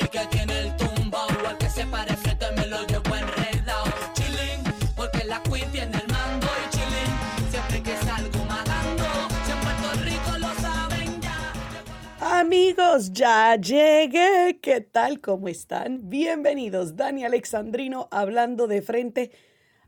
mí 0.00 0.08
que 0.08 0.26
tiene 0.30 0.60
el 0.60 0.76
tumbao. 0.76 1.28
Al 1.46 1.58
que 1.58 1.68
se 1.68 1.86
pare 1.86 2.16
frente 2.16 2.46
me 2.56 2.66
lo 2.66 2.86
llevo 2.86 3.14
enredado. 3.14 3.84
Chilling, 4.14 4.62
porque 4.96 5.24
la 5.24 5.42
queen 5.42 5.70
tiene 5.70 5.96
el 5.96 6.08
mando. 6.12 6.46
Y 6.46 6.70
chilling, 6.70 7.50
siempre 7.50 7.82
que 7.82 7.96
salgo 7.96 8.44
magando. 8.44 9.04
Si 9.44 9.52
en 9.52 9.60
Puerto 9.60 10.04
Rico 10.04 10.38
lo 10.38 10.54
saben 10.60 11.20
ya. 11.20 12.40
Amigos, 12.40 13.12
ya 13.12 13.56
llegué. 13.56 14.58
¿Qué 14.62 14.80
tal? 14.80 15.20
¿Cómo 15.20 15.48
están? 15.48 16.08
Bienvenidos. 16.08 16.96
Dani 16.96 17.24
Alexandrino 17.24 18.08
hablando 18.10 18.66
de 18.66 18.82
frente. 18.82 19.30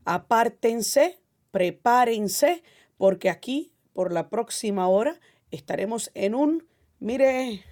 Apártense, 0.04 1.20
prepárense, 1.52 2.64
porque 2.96 3.30
aquí, 3.30 3.72
por 3.92 4.12
la 4.12 4.28
próxima 4.28 4.88
hora, 4.88 5.20
estaremos 5.52 6.10
en 6.14 6.34
un, 6.34 6.66
mire, 6.98 7.62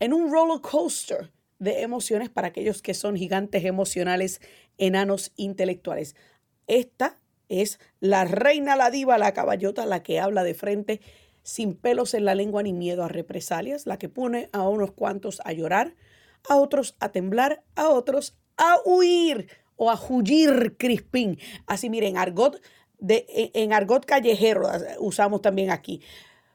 en 0.00 0.12
un 0.12 0.32
roller 0.32 0.60
coaster 0.60 1.30
de 1.58 1.82
emociones 1.82 2.28
para 2.28 2.48
aquellos 2.48 2.82
que 2.82 2.94
son 2.94 3.16
gigantes 3.16 3.64
emocionales, 3.64 4.40
enanos 4.76 5.32
intelectuales. 5.36 6.16
Esta 6.66 7.18
es 7.48 7.80
la 8.00 8.24
reina, 8.24 8.76
la 8.76 8.90
diva, 8.90 9.18
la 9.18 9.32
caballota, 9.32 9.86
la 9.86 10.02
que 10.02 10.20
habla 10.20 10.44
de 10.44 10.54
frente 10.54 11.00
sin 11.42 11.74
pelos 11.74 12.12
en 12.14 12.24
la 12.24 12.34
lengua 12.34 12.62
ni 12.62 12.72
miedo 12.72 13.02
a 13.04 13.08
represalias, 13.08 13.86
la 13.86 13.98
que 13.98 14.08
pone 14.08 14.50
a 14.52 14.68
unos 14.68 14.92
cuantos 14.92 15.40
a 15.44 15.52
llorar, 15.52 15.94
a 16.48 16.56
otros 16.56 16.94
a 17.00 17.10
temblar, 17.10 17.64
a 17.74 17.88
otros 17.88 18.36
a 18.56 18.76
huir 18.84 19.48
o 19.76 19.90
a 19.90 19.98
huyir, 19.98 20.76
Crispín. 20.76 21.38
Así 21.66 21.88
miren, 21.88 22.18
argot 22.18 22.60
de, 22.98 23.50
en 23.54 23.72
argot 23.72 24.04
callejero 24.04 24.68
usamos 24.98 25.40
también 25.40 25.70
aquí. 25.70 26.02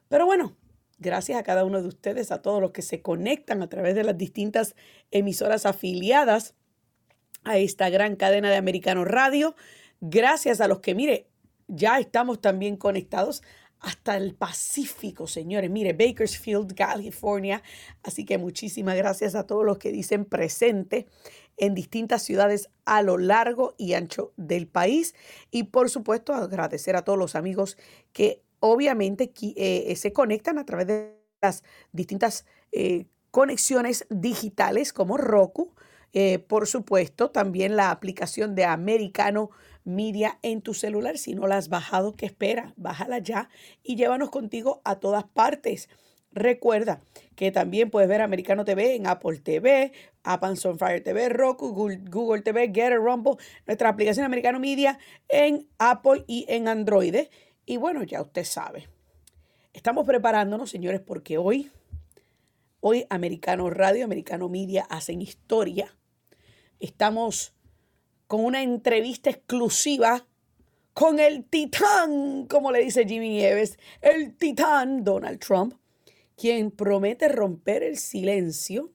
Pero 0.08 0.26
bueno, 0.26 0.56
Gracias 0.98 1.38
a 1.38 1.42
cada 1.42 1.64
uno 1.64 1.82
de 1.82 1.88
ustedes, 1.88 2.30
a 2.30 2.42
todos 2.42 2.60
los 2.60 2.70
que 2.70 2.82
se 2.82 3.02
conectan 3.02 3.62
a 3.62 3.68
través 3.68 3.94
de 3.94 4.04
las 4.04 4.16
distintas 4.16 4.74
emisoras 5.10 5.66
afiliadas 5.66 6.54
a 7.44 7.58
esta 7.58 7.90
gran 7.90 8.16
cadena 8.16 8.50
de 8.50 8.56
Americano 8.56 9.04
Radio. 9.04 9.54
Gracias 10.00 10.60
a 10.60 10.68
los 10.68 10.80
que, 10.80 10.94
mire, 10.94 11.28
ya 11.66 11.98
estamos 11.98 12.40
también 12.40 12.76
conectados 12.76 13.42
hasta 13.80 14.16
el 14.16 14.34
Pacífico, 14.34 15.26
señores. 15.26 15.70
Mire, 15.70 15.92
Bakersfield, 15.92 16.74
California. 16.74 17.62
Así 18.02 18.24
que 18.24 18.38
muchísimas 18.38 18.96
gracias 18.96 19.34
a 19.34 19.46
todos 19.46 19.64
los 19.64 19.78
que 19.78 19.92
dicen 19.92 20.24
presente 20.24 21.06
en 21.56 21.74
distintas 21.74 22.22
ciudades 22.22 22.70
a 22.84 23.02
lo 23.02 23.18
largo 23.18 23.74
y 23.76 23.92
ancho 23.92 24.32
del 24.36 24.66
país. 24.66 25.14
Y 25.50 25.64
por 25.64 25.90
supuesto, 25.90 26.32
agradecer 26.34 26.96
a 26.96 27.02
todos 27.02 27.18
los 27.18 27.34
amigos 27.34 27.76
que 28.12 28.42
obviamente 28.60 29.32
eh, 29.56 29.94
se 29.96 30.12
conectan 30.12 30.58
a 30.58 30.66
través 30.66 30.86
de 30.86 31.18
las 31.42 31.62
distintas 31.92 32.46
eh, 32.72 33.06
conexiones 33.30 34.06
digitales 34.10 34.92
como 34.92 35.16
Roku. 35.16 35.74
Eh, 36.12 36.38
por 36.38 36.68
supuesto, 36.68 37.30
también 37.30 37.74
la 37.74 37.90
aplicación 37.90 38.54
de 38.54 38.64
Americano 38.64 39.50
Media 39.82 40.38
en 40.42 40.62
tu 40.62 40.72
celular. 40.72 41.18
Si 41.18 41.34
no 41.34 41.46
la 41.46 41.56
has 41.56 41.68
bajado, 41.68 42.12
¿qué 42.12 42.26
espera? 42.26 42.72
Bájala 42.76 43.18
ya 43.18 43.50
y 43.82 43.96
llévanos 43.96 44.30
contigo 44.30 44.80
a 44.84 45.00
todas 45.00 45.24
partes. 45.24 45.88
Recuerda 46.34 47.00
que 47.36 47.52
también 47.52 47.90
puedes 47.90 48.08
ver 48.08 48.20
Americano 48.20 48.64
TV 48.64 48.96
en 48.96 49.06
Apple 49.06 49.38
TV, 49.38 49.92
Amazon 50.24 50.78
Fire 50.78 51.02
TV, 51.02 51.28
Roku, 51.28 51.68
Google, 51.72 52.00
Google 52.08 52.42
TV, 52.42 52.72
Get 52.74 52.92
Rumble, 52.96 53.34
nuestra 53.66 53.88
aplicación 53.88 54.24
Americano 54.24 54.58
Media 54.58 54.98
en 55.28 55.68
Apple 55.78 56.24
y 56.26 56.44
en 56.48 56.66
Android. 56.66 57.16
Y 57.66 57.76
bueno, 57.76 58.02
ya 58.02 58.20
usted 58.20 58.44
sabe. 58.44 58.88
Estamos 59.72 60.06
preparándonos, 60.06 60.70
señores, 60.70 61.00
porque 61.00 61.38
hoy, 61.38 61.70
hoy 62.80 63.06
Americano 63.10 63.70
Radio, 63.70 64.04
Americano 64.04 64.48
Media 64.48 64.86
hacen 64.88 65.22
historia. 65.22 65.96
Estamos 66.78 67.54
con 68.26 68.44
una 68.44 68.62
entrevista 68.62 69.30
exclusiva 69.30 70.26
con 70.92 71.18
el 71.18 71.44
titán, 71.44 72.46
como 72.46 72.70
le 72.70 72.84
dice 72.84 73.04
Jimmy 73.04 73.30
Nieves, 73.30 73.78
el 74.00 74.36
titán 74.36 75.02
Donald 75.02 75.40
Trump, 75.40 75.74
quien 76.36 76.70
promete 76.70 77.28
romper 77.28 77.82
el 77.82 77.98
silencio 77.98 78.92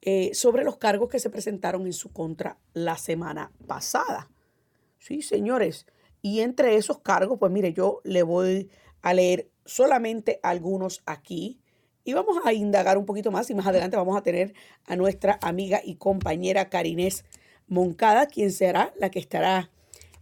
eh, 0.00 0.32
sobre 0.34 0.62
los 0.62 0.76
cargos 0.76 1.08
que 1.08 1.18
se 1.18 1.28
presentaron 1.28 1.86
en 1.86 1.92
su 1.92 2.12
contra 2.12 2.58
la 2.72 2.96
semana 2.96 3.50
pasada. 3.66 4.30
Sí, 4.98 5.22
señores, 5.22 5.86
y 6.28 6.42
entre 6.42 6.76
esos 6.76 6.98
cargos, 6.98 7.38
pues 7.38 7.50
mire, 7.50 7.72
yo 7.72 8.00
le 8.04 8.22
voy 8.22 8.68
a 9.00 9.14
leer 9.14 9.50
solamente 9.64 10.40
algunos 10.42 11.02
aquí 11.06 11.58
y 12.04 12.12
vamos 12.12 12.36
a 12.44 12.52
indagar 12.52 12.98
un 12.98 13.06
poquito 13.06 13.30
más 13.30 13.48
y 13.48 13.54
más 13.54 13.66
adelante 13.66 13.96
vamos 13.96 14.14
a 14.14 14.22
tener 14.22 14.52
a 14.84 14.94
nuestra 14.94 15.38
amiga 15.40 15.80
y 15.82 15.94
compañera 15.94 16.68
Carinés 16.68 17.24
Moncada, 17.66 18.26
quien 18.26 18.52
será 18.52 18.92
la 18.98 19.10
que 19.10 19.18
estará, 19.18 19.70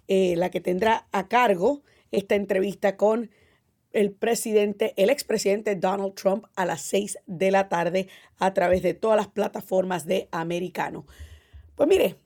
eh, 0.06 0.36
la 0.36 0.50
que 0.50 0.60
tendrá 0.60 1.08
a 1.10 1.26
cargo 1.26 1.82
esta 2.12 2.36
entrevista 2.36 2.96
con 2.96 3.30
el 3.92 4.12
presidente, 4.12 4.94
el 4.96 5.10
expresidente 5.10 5.74
Donald 5.74 6.14
Trump 6.14 6.44
a 6.54 6.66
las 6.66 6.82
6 6.82 7.18
de 7.26 7.50
la 7.50 7.68
tarde 7.68 8.06
a 8.38 8.54
través 8.54 8.82
de 8.82 8.94
todas 8.94 9.16
las 9.16 9.26
plataformas 9.28 10.06
de 10.06 10.28
Americano. 10.30 11.04
Pues 11.74 11.88
mire, 11.88 12.16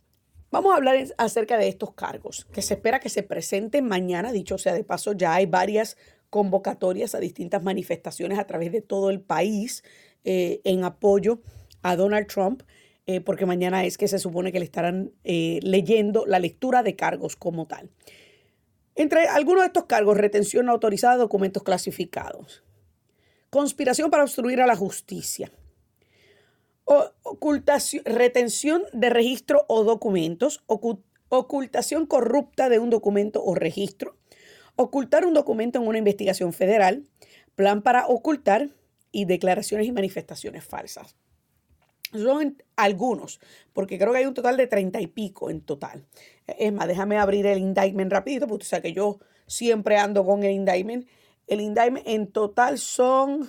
Vamos 0.50 0.72
a 0.72 0.77
hablar 0.77 0.97
acerca 1.16 1.56
de 1.59 1.69
estos 1.69 1.94
cargos 1.94 2.44
que 2.53 2.61
se 2.61 2.75
espera 2.75 2.99
que 2.99 3.09
se 3.09 3.22
presenten 3.22 3.87
mañana. 3.87 4.33
Dicho 4.33 4.59
sea 4.59 4.75
de 4.75 4.83
paso, 4.83 5.12
ya 5.12 5.34
hay 5.34 5.47
varias 5.47 5.97
convocatorias 6.28 7.15
a 7.15 7.21
distintas 7.21 7.62
manifestaciones 7.62 8.38
a 8.38 8.47
través 8.47 8.72
de 8.72 8.81
todo 8.81 9.11
el 9.11 9.21
país 9.21 9.84
eh, 10.25 10.61
en 10.65 10.84
apoyo 10.84 11.41
a 11.83 11.94
Donald 11.94 12.27
Trump, 12.27 12.62
eh, 13.06 13.21
porque 13.21 13.47
mañana 13.47 13.84
es 13.84 13.97
que 13.97 14.09
se 14.09 14.19
supone 14.19 14.50
que 14.50 14.59
le 14.59 14.65
estarán 14.65 15.12
eh, 15.22 15.61
leyendo 15.62 16.27
la 16.27 16.41
lectura 16.41 16.82
de 16.82 16.97
cargos 16.97 17.37
como 17.37 17.67
tal. 17.67 17.91
Entre 18.97 19.28
algunos 19.28 19.62
de 19.62 19.69
estos 19.69 19.84
cargos, 19.84 20.17
retención 20.17 20.69
autorizada 20.69 21.15
de 21.15 21.21
documentos 21.21 21.62
clasificados, 21.62 22.65
conspiración 23.50 24.11
para 24.11 24.25
obstruir 24.25 24.61
a 24.61 24.67
la 24.67 24.77
justicia, 24.77 25.50
ocultación, 26.85 28.05
retención 28.05 28.83
de 28.93 29.11
registro 29.11 29.65
o 29.69 29.85
documentos, 29.85 30.63
ocultación 31.29 32.07
corrupta 32.07 32.69
de 32.69 32.79
un 32.79 32.91
documento 32.91 33.43
o 33.45 33.55
registro, 33.55 34.17
ocultar 34.77 35.25
un 35.27 35.35
documento 35.35 35.79
en 35.79 35.87
una 35.87 35.99
investigación 35.99 36.53
federal, 36.53 37.05
plan 37.55 37.83
para 37.83 38.07
ocultar 38.07 38.71
y 39.13 39.25
declaraciones 39.25 39.87
y 39.87 39.93
manifestaciones 39.93 40.65
falsas. 40.65 41.17
Son 42.13 42.61
algunos, 42.75 43.41
porque 43.73 43.97
creo 43.99 44.12
que 44.12 44.19
hay 44.19 44.27
un 44.27 44.35
total 44.35 44.57
de 44.57 44.67
treinta 44.67 45.01
y 45.01 45.07
pico 45.07 45.49
en 45.49 45.61
total. 45.61 46.07
Es 46.47 46.73
más, 46.73 46.89
déjame 46.89 47.19
abrir 47.19 47.47
el 47.47 47.59
indictment 47.59 48.12
rapidito, 48.12 48.49
porque 48.49 48.67
que 48.83 48.93
yo 48.93 49.21
siempre 49.47 49.97
ando 49.97 50.25
con 50.25 50.43
el 50.43 50.51
indictment. 50.51 51.09
El 51.47 51.61
indictment 51.61 52.07
en 52.09 52.27
total 52.33 52.79
son, 52.79 53.49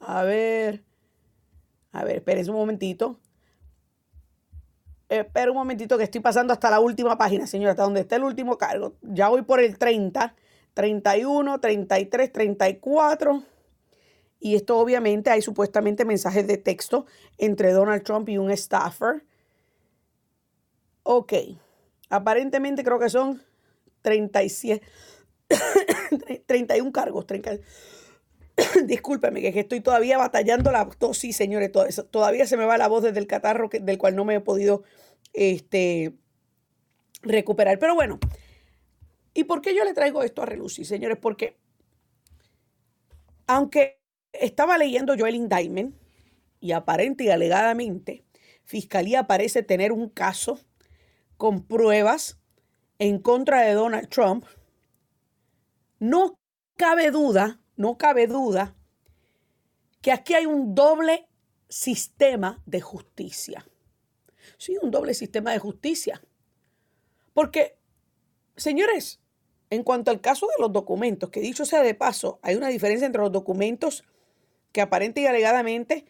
a 0.00 0.24
ver, 0.24 0.82
a 1.92 2.04
ver, 2.04 2.16
espérense 2.16 2.50
un 2.50 2.56
momentito. 2.56 3.20
Espera 5.08 5.50
un 5.50 5.58
momentito 5.58 5.98
que 5.98 6.04
estoy 6.04 6.22
pasando 6.22 6.54
hasta 6.54 6.70
la 6.70 6.80
última 6.80 7.18
página, 7.18 7.46
señora, 7.46 7.72
hasta 7.72 7.82
donde 7.82 8.00
está 8.00 8.16
el 8.16 8.24
último 8.24 8.56
cargo. 8.56 8.94
Ya 9.02 9.28
voy 9.28 9.42
por 9.42 9.60
el 9.60 9.76
30, 9.76 10.34
31, 10.72 11.60
33, 11.60 12.32
34. 12.32 13.42
Y 14.40 14.56
esto 14.56 14.78
obviamente 14.78 15.30
hay 15.30 15.42
supuestamente 15.42 16.06
mensajes 16.06 16.46
de 16.46 16.56
texto 16.56 17.04
entre 17.36 17.72
Donald 17.72 18.02
Trump 18.02 18.28
y 18.30 18.38
un 18.38 18.56
staffer. 18.56 19.24
Ok. 21.02 21.34
Aparentemente 22.08 22.82
creo 22.82 22.98
que 22.98 23.10
son 23.10 23.42
37, 24.00 24.84
31 26.46 26.90
cargos. 26.92 27.26
30, 27.26 27.58
discúlpeme, 28.84 29.40
que 29.40 29.60
estoy 29.60 29.80
todavía 29.80 30.18
batallando 30.18 30.72
la 30.72 30.88
tos, 30.88 31.18
sí, 31.18 31.32
señores, 31.32 31.70
todavía 32.10 32.46
se 32.46 32.56
me 32.56 32.64
va 32.64 32.78
la 32.78 32.88
voz 32.88 33.02
desde 33.02 33.18
el 33.18 33.26
catarro 33.26 33.68
del 33.72 33.98
cual 33.98 34.16
no 34.16 34.24
me 34.24 34.36
he 34.36 34.40
podido 34.40 34.82
este, 35.32 36.14
recuperar. 37.22 37.78
Pero 37.78 37.94
bueno, 37.94 38.18
¿y 39.34 39.44
por 39.44 39.62
qué 39.62 39.74
yo 39.74 39.84
le 39.84 39.94
traigo 39.94 40.22
esto 40.22 40.42
a 40.42 40.46
relucir, 40.46 40.86
señores? 40.86 41.18
Porque 41.18 41.56
aunque 43.46 44.00
estaba 44.32 44.78
leyendo 44.78 45.14
yo 45.14 45.26
el 45.26 45.34
indictment 45.34 45.94
y 46.60 46.72
aparente 46.72 47.24
y 47.24 47.30
alegadamente 47.30 48.24
Fiscalía 48.64 49.26
parece 49.26 49.62
tener 49.62 49.92
un 49.92 50.08
caso 50.08 50.60
con 51.36 51.66
pruebas 51.66 52.38
en 52.98 53.18
contra 53.18 53.62
de 53.62 53.72
Donald 53.72 54.08
Trump, 54.08 54.44
no 55.98 56.38
cabe 56.76 57.10
duda 57.10 57.61
no 57.76 57.98
cabe 57.98 58.26
duda 58.26 58.74
que 60.00 60.12
aquí 60.12 60.34
hay 60.34 60.46
un 60.46 60.74
doble 60.74 61.28
sistema 61.68 62.62
de 62.66 62.80
justicia. 62.80 63.66
Sí, 64.58 64.76
un 64.82 64.90
doble 64.90 65.14
sistema 65.14 65.52
de 65.52 65.58
justicia. 65.58 66.22
Porque, 67.32 67.76
señores, 68.56 69.20
en 69.70 69.84
cuanto 69.84 70.10
al 70.10 70.20
caso 70.20 70.46
de 70.46 70.60
los 70.60 70.72
documentos, 70.72 71.30
que 71.30 71.40
dicho 71.40 71.64
sea 71.64 71.82
de 71.82 71.94
paso, 71.94 72.38
hay 72.42 72.56
una 72.56 72.68
diferencia 72.68 73.06
entre 73.06 73.22
los 73.22 73.32
documentos 73.32 74.04
que 74.72 74.80
aparente 74.80 75.20
y 75.22 75.26
alegadamente 75.26 76.04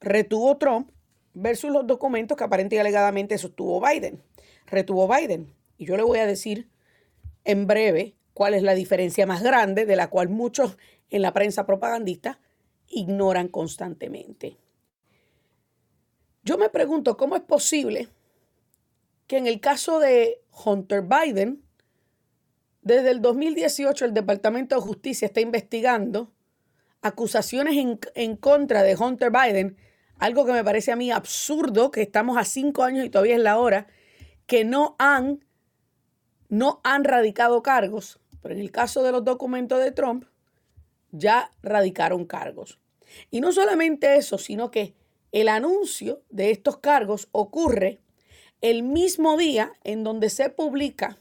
retuvo 0.00 0.56
Trump 0.56 0.90
versus 1.34 1.70
los 1.70 1.86
documentos 1.86 2.36
que 2.36 2.44
aparentemente 2.44 2.76
y 2.76 2.78
alegadamente 2.80 3.38
sostuvo 3.38 3.80
Biden, 3.80 4.22
retuvo 4.66 5.06
Biden. 5.08 5.54
Y 5.78 5.86
yo 5.86 5.96
le 5.96 6.02
voy 6.02 6.18
a 6.18 6.26
decir 6.26 6.68
en 7.44 7.66
breve 7.66 8.16
cuál 8.40 8.54
es 8.54 8.62
la 8.62 8.74
diferencia 8.74 9.26
más 9.26 9.42
grande 9.42 9.84
de 9.84 9.96
la 9.96 10.08
cual 10.08 10.30
muchos 10.30 10.78
en 11.10 11.20
la 11.20 11.34
prensa 11.34 11.66
propagandista 11.66 12.40
ignoran 12.88 13.48
constantemente. 13.48 14.56
Yo 16.42 16.56
me 16.56 16.70
pregunto 16.70 17.18
cómo 17.18 17.36
es 17.36 17.42
posible 17.42 18.08
que 19.26 19.36
en 19.36 19.46
el 19.46 19.60
caso 19.60 19.98
de 19.98 20.40
Hunter 20.64 21.02
Biden, 21.02 21.62
desde 22.80 23.10
el 23.10 23.20
2018 23.20 24.06
el 24.06 24.14
Departamento 24.14 24.74
de 24.74 24.80
Justicia 24.80 25.26
está 25.26 25.42
investigando 25.42 26.32
acusaciones 27.02 27.76
en, 27.76 28.00
en, 28.14 28.36
contra 28.36 28.82
de 28.82 28.96
Hunter 28.96 29.30
Biden, 29.30 29.76
algo 30.16 30.46
que 30.46 30.52
me 30.52 30.64
parece 30.64 30.92
a 30.92 30.96
mí 30.96 31.10
absurdo, 31.10 31.90
que 31.90 32.00
estamos 32.00 32.38
a 32.38 32.46
cinco 32.46 32.84
años 32.84 33.04
y 33.04 33.10
todavía 33.10 33.36
es 33.36 33.42
la 33.42 33.58
hora, 33.58 33.86
que 34.46 34.64
no 34.64 34.96
han, 34.98 35.44
no 36.48 36.80
han 36.84 37.04
radicado 37.04 37.62
cargos, 37.62 38.19
pero 38.42 38.54
en 38.54 38.60
el 38.60 38.70
caso 38.70 39.02
de 39.02 39.12
los 39.12 39.24
documentos 39.24 39.82
de 39.82 39.92
Trump, 39.92 40.24
ya 41.12 41.50
radicaron 41.62 42.24
cargos. 42.24 42.78
Y 43.30 43.40
no 43.40 43.52
solamente 43.52 44.16
eso, 44.16 44.38
sino 44.38 44.70
que 44.70 44.94
el 45.32 45.48
anuncio 45.48 46.22
de 46.30 46.50
estos 46.50 46.78
cargos 46.78 47.28
ocurre 47.32 48.00
el 48.60 48.82
mismo 48.82 49.36
día 49.36 49.72
en 49.84 50.04
donde 50.04 50.30
se 50.30 50.50
publica, 50.50 51.18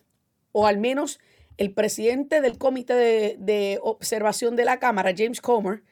o 0.52 0.68
al 0.68 0.78
menos 0.78 1.20
el 1.58 1.74
presidente 1.74 2.42
del 2.42 2.58
Comité 2.58 3.36
de, 3.38 3.80
Observación 3.82 4.56
de 4.56 4.66
la 4.66 4.80
Cámara, 4.80 5.14
James 5.16 5.42
Comer, 5.42 5.84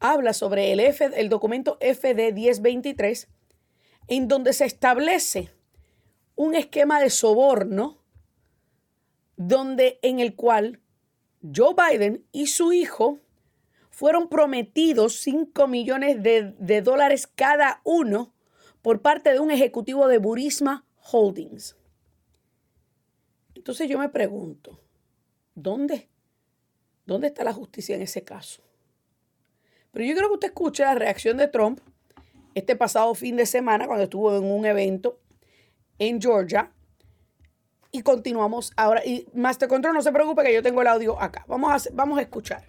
habla 0.00 0.32
sobre 0.32 0.72
el, 0.72 0.80
F, 0.80 1.10
el 1.14 1.28
documento 1.28 1.76
FD 1.80 2.32
1023, 2.32 3.28
en 4.06 4.28
donde 4.28 4.52
se 4.52 4.64
establece 4.64 5.50
un 6.36 6.54
esquema 6.54 7.00
de 7.00 7.10
soborno 7.10 7.97
donde, 9.38 9.98
en 10.02 10.20
el 10.20 10.36
cual 10.36 10.80
Joe 11.42 11.74
Biden 11.74 12.26
y 12.30 12.48
su 12.48 12.74
hijo 12.74 13.20
fueron 13.90 14.28
prometidos 14.28 15.14
5 15.20 15.66
millones 15.66 16.22
de, 16.22 16.54
de 16.58 16.82
dólares 16.82 17.26
cada 17.26 17.80
uno 17.84 18.34
por 18.82 19.00
parte 19.00 19.32
de 19.32 19.40
un 19.40 19.50
ejecutivo 19.50 20.06
de 20.06 20.18
Burisma 20.18 20.84
Holdings. 21.10 21.76
Entonces 23.54 23.88
yo 23.88 23.98
me 23.98 24.10
pregunto, 24.10 24.80
¿Dónde? 25.60 26.08
¿Dónde 27.04 27.26
está 27.26 27.42
la 27.42 27.52
justicia 27.52 27.96
en 27.96 28.02
ese 28.02 28.22
caso? 28.22 28.62
Pero 29.90 30.04
yo 30.04 30.14
creo 30.14 30.28
que 30.28 30.34
usted 30.34 30.48
escuche 30.48 30.84
la 30.84 30.94
reacción 30.94 31.36
de 31.36 31.48
Trump 31.48 31.80
este 32.54 32.76
pasado 32.76 33.12
fin 33.16 33.34
de 33.34 33.44
semana 33.44 33.88
cuando 33.88 34.04
estuvo 34.04 34.36
en 34.36 34.44
un 34.44 34.66
evento 34.66 35.18
en 35.98 36.22
Georgia. 36.22 36.72
Y 37.90 38.02
continuamos 38.02 38.72
ahora. 38.76 39.04
Y 39.04 39.26
Master 39.34 39.68
Control, 39.68 39.94
no 39.94 40.02
se 40.02 40.12
preocupe 40.12 40.42
que 40.42 40.52
yo 40.52 40.62
tengo 40.62 40.82
el 40.82 40.88
audio 40.88 41.20
acá. 41.20 41.44
Vamos 41.48 41.86
a, 41.86 41.90
vamos 41.94 42.18
a 42.18 42.22
escuchar. 42.22 42.64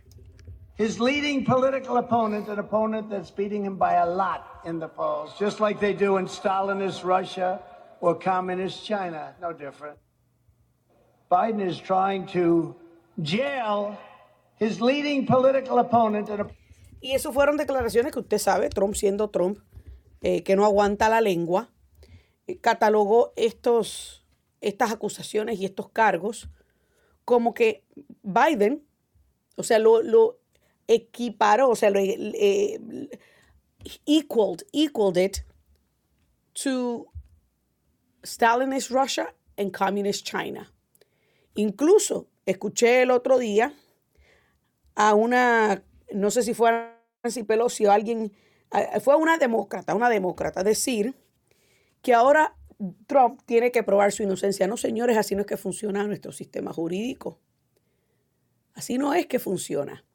His 0.78 0.98
leading 1.00 1.44
political 1.44 1.98
opponent, 1.98 2.48
an 2.48 2.60
opponent 2.60 3.10
that's 3.10 3.30
beating 3.30 3.66
him 3.66 3.78
by 3.78 3.96
a 3.96 4.06
lot 4.06 4.62
in 4.66 4.80
the 4.80 4.88
polls, 4.88 5.34
just 5.38 5.60
like 5.60 5.80
they 5.82 5.94
do 5.94 6.18
in 6.18 6.26
Stalinist 6.26 7.04
Russia 7.04 7.60
or 8.00 8.18
communist 8.18 8.86
China, 8.86 9.36
no 9.42 9.52
different. 9.52 9.98
Biden 11.30 11.62
is 11.62 11.80
trying 11.80 12.26
to 12.28 12.76
jail 13.22 13.98
his 14.56 14.82
leading 14.82 15.26
political 15.26 15.80
opponent. 15.80 16.30
Y 17.02 17.14
eso 17.14 17.32
fueron 17.32 17.58
declaraciones 17.58 18.12
que 18.12 18.20
usted 18.20 18.40
sabe, 18.40 18.70
Trump 18.70 18.96
siendo 18.96 19.30
Trump, 19.30 19.60
eh, 20.22 20.44
que 20.44 20.56
no 20.56 20.66
aguanta 20.66 21.08
la 21.10 21.22
lengua, 21.22 21.70
eh, 22.48 22.58
catalogó 22.60 23.32
estos, 23.36 24.19
estas 24.62 24.92
acusaciones 24.92 25.60
y 25.60 25.66
estos 25.66 25.90
cargos 25.90 26.50
como 27.26 27.54
que 27.54 27.84
Biden, 28.24 28.86
o 29.56 29.64
sea, 29.64 29.80
lo, 29.80 30.02
lo 30.02 30.40
equiparó, 30.88 31.70
o 31.70 31.76
sea, 31.76 31.92
lo 31.92 32.00
eh, 32.00 32.80
equaled, 34.06 34.66
equaled 34.74 35.24
it 35.24 35.38
to 36.54 37.12
Stalinist 38.24 38.90
Russia 38.90 39.34
and 39.58 39.72
Communist 39.72 40.26
China. 40.26 40.74
Incluso 41.56 42.28
escuché 42.46 43.04
el 43.04 43.12
otro 43.12 43.38
día 43.38 43.74
a 44.96 45.14
una, 45.14 45.84
no 46.12 46.32
sé 46.32 46.44
si 46.44 46.54
fue 46.54 46.72
Nancy 47.24 47.44
Pelosi 47.44 47.86
o 47.86 47.92
alguien, 47.92 48.34
fue 49.02 49.16
una 49.16 49.38
demócrata, 49.38 49.96
una 49.96 50.10
demócrata, 50.10 50.64
decir 50.64 51.16
que 52.02 52.14
ahora 52.14 52.56
Trump 53.08 53.42
tiene 53.46 53.72
que 53.72 53.84
probar 53.84 54.12
su 54.12 54.24
inocencia. 54.24 54.68
No, 54.68 54.78
señores, 54.78 55.18
así 55.18 55.36
no 55.36 55.42
es 55.42 55.48
que 55.48 55.58
funciona 55.58 56.06
nuestro 56.08 56.32
sistema 56.32 56.72
jurídico. 56.72 57.40
Así 58.74 58.98
no 58.98 59.14
es 59.14 59.28
que 59.28 59.40
funciona. 59.40 60.06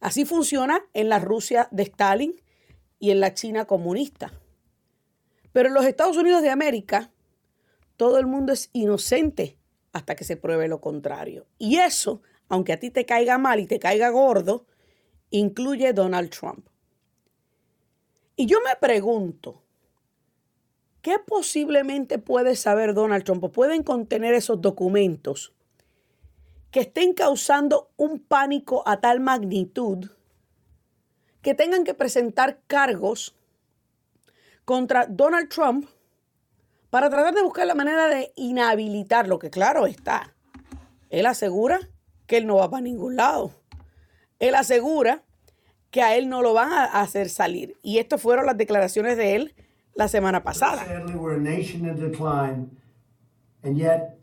Así 0.00 0.24
funciona 0.24 0.84
en 0.92 1.08
la 1.08 1.18
Rusia 1.18 1.68
de 1.70 1.84
Stalin 1.84 2.34
y 2.98 3.10
en 3.10 3.20
la 3.20 3.34
China 3.34 3.66
comunista. 3.66 4.32
Pero 5.52 5.68
en 5.68 5.74
los 5.74 5.86
Estados 5.86 6.16
Unidos 6.16 6.42
de 6.42 6.50
América, 6.50 7.12
todo 7.96 8.18
el 8.18 8.26
mundo 8.26 8.52
es 8.52 8.68
inocente 8.72 9.58
hasta 9.92 10.16
que 10.16 10.24
se 10.24 10.36
pruebe 10.36 10.68
lo 10.68 10.80
contrario. 10.80 11.46
Y 11.58 11.76
eso, 11.76 12.20
aunque 12.48 12.72
a 12.72 12.80
ti 12.80 12.90
te 12.90 13.06
caiga 13.06 13.38
mal 13.38 13.60
y 13.60 13.66
te 13.66 13.78
caiga 13.78 14.10
gordo, 14.10 14.66
incluye 15.30 15.92
Donald 15.92 16.30
Trump. 16.30 16.68
Y 18.36 18.46
yo 18.46 18.58
me 18.60 18.76
pregunto, 18.78 19.62
¿qué 21.06 21.20
posiblemente 21.20 22.18
puede 22.18 22.56
saber 22.56 22.92
Donald 22.92 23.22
Trump 23.22 23.52
pueden 23.52 23.84
contener 23.84 24.34
esos 24.34 24.60
documentos 24.60 25.54
que 26.72 26.80
estén 26.80 27.14
causando 27.14 27.92
un 27.96 28.18
pánico 28.18 28.82
a 28.88 29.00
tal 29.00 29.20
magnitud 29.20 30.10
que 31.42 31.54
tengan 31.54 31.84
que 31.84 31.94
presentar 31.94 32.58
cargos 32.66 33.36
contra 34.64 35.06
Donald 35.06 35.48
Trump 35.48 35.88
para 36.90 37.08
tratar 37.08 37.36
de 37.36 37.42
buscar 37.42 37.68
la 37.68 37.76
manera 37.76 38.08
de 38.08 38.32
inhabilitar 38.34 39.28
lo 39.28 39.38
que 39.38 39.48
claro 39.48 39.86
está. 39.86 40.34
Él 41.08 41.26
asegura 41.26 41.78
que 42.26 42.38
él 42.38 42.48
no 42.48 42.56
va 42.56 42.68
para 42.68 42.80
ningún 42.80 43.14
lado. 43.14 43.52
Él 44.40 44.56
asegura 44.56 45.22
que 45.92 46.02
a 46.02 46.16
él 46.16 46.28
no 46.28 46.42
lo 46.42 46.52
van 46.52 46.72
a 46.72 46.84
hacer 47.00 47.28
salir. 47.28 47.76
Y 47.80 47.98
estas 47.98 48.20
fueron 48.20 48.46
las 48.46 48.56
declaraciones 48.56 49.16
de 49.16 49.36
él 49.36 49.55
la 49.96 50.06
semana 50.06 50.42
pasada. 50.42 50.84
Sadly, 50.84 51.14
we're 51.14 51.34
a 51.34 51.40
nation 51.40 51.86
in 51.86 51.98
decline, 51.98 52.76
and 53.62 53.78
yet 53.78 54.18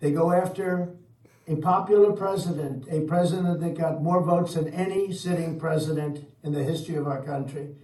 they 0.00 0.10
go 0.10 0.32
after 0.32 0.94
a 1.46 1.56
popular 1.56 2.12
president, 2.12 2.86
a 2.90 3.00
president 3.02 3.60
that 3.60 3.76
got 3.76 4.02
more 4.02 4.22
votes 4.22 4.54
than 4.54 4.68
any 4.68 5.12
sitting 5.12 5.58
president 5.58 6.24
in 6.42 6.52
the 6.52 6.62
history 6.62 6.96
of 6.96 7.06
our 7.06 7.22
country 7.22 7.74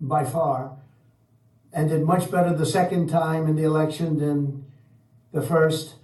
by 0.00 0.24
far. 0.24 0.78
and 1.72 1.90
did 1.90 2.02
much 2.02 2.30
better 2.30 2.52
the 2.54 2.66
second 2.66 3.08
time 3.08 3.46
in 3.46 3.56
the 3.56 3.62
election 3.62 4.18
than 4.18 4.64
the 5.32 5.42
first. 5.42 5.94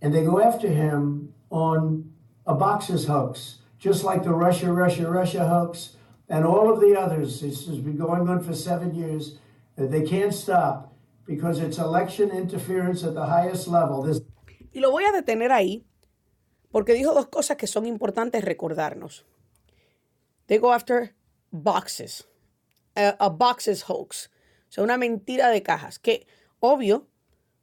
And 0.00 0.14
they 0.14 0.24
go 0.24 0.40
after 0.40 0.68
him 0.68 1.34
on 1.50 2.12
a 2.46 2.54
boxes 2.54 3.06
hoax, 3.06 3.58
just 3.78 4.04
like 4.04 4.24
the 4.24 4.32
Russia, 4.32 4.72
Russia, 4.72 5.10
Russia 5.10 5.46
hoax 5.46 5.96
and 6.28 6.44
all 6.44 6.72
of 6.72 6.80
the 6.80 6.98
others. 6.98 7.40
This 7.40 7.66
has 7.66 7.78
been 7.78 7.96
going 7.96 8.28
on 8.28 8.42
for 8.42 8.54
seven 8.54 8.94
years. 8.94 9.38
They 9.76 10.02
can't 10.02 10.32
stop 10.32 10.92
because 11.26 11.60
it's 11.60 11.78
election 11.78 12.30
interference 12.30 13.04
at 13.04 13.14
the 13.14 13.26
highest 13.26 13.68
level. 13.68 14.02
This 14.02 14.22
y 14.72 14.80
lo 14.80 14.90
voy 14.90 15.04
a 15.04 15.12
detener 15.12 15.52
ahí 15.52 15.84
porque 16.70 16.94
dijo 16.94 17.12
dos 17.12 17.28
cosas 17.28 17.56
que 17.56 17.66
son 17.66 17.86
importantes 17.86 18.44
recordarnos. 18.44 19.26
They 20.46 20.58
go 20.58 20.72
after 20.72 21.14
boxes, 21.50 22.26
a, 22.94 23.10
a 23.18 23.28
boxes 23.28 23.84
hoax. 23.88 24.30
O 24.68 24.72
sea, 24.72 24.84
una 24.84 24.96
mentira 24.96 25.50
de 25.50 25.62
cajas. 25.62 25.98
Que, 25.98 26.26
obvio, 26.60 27.08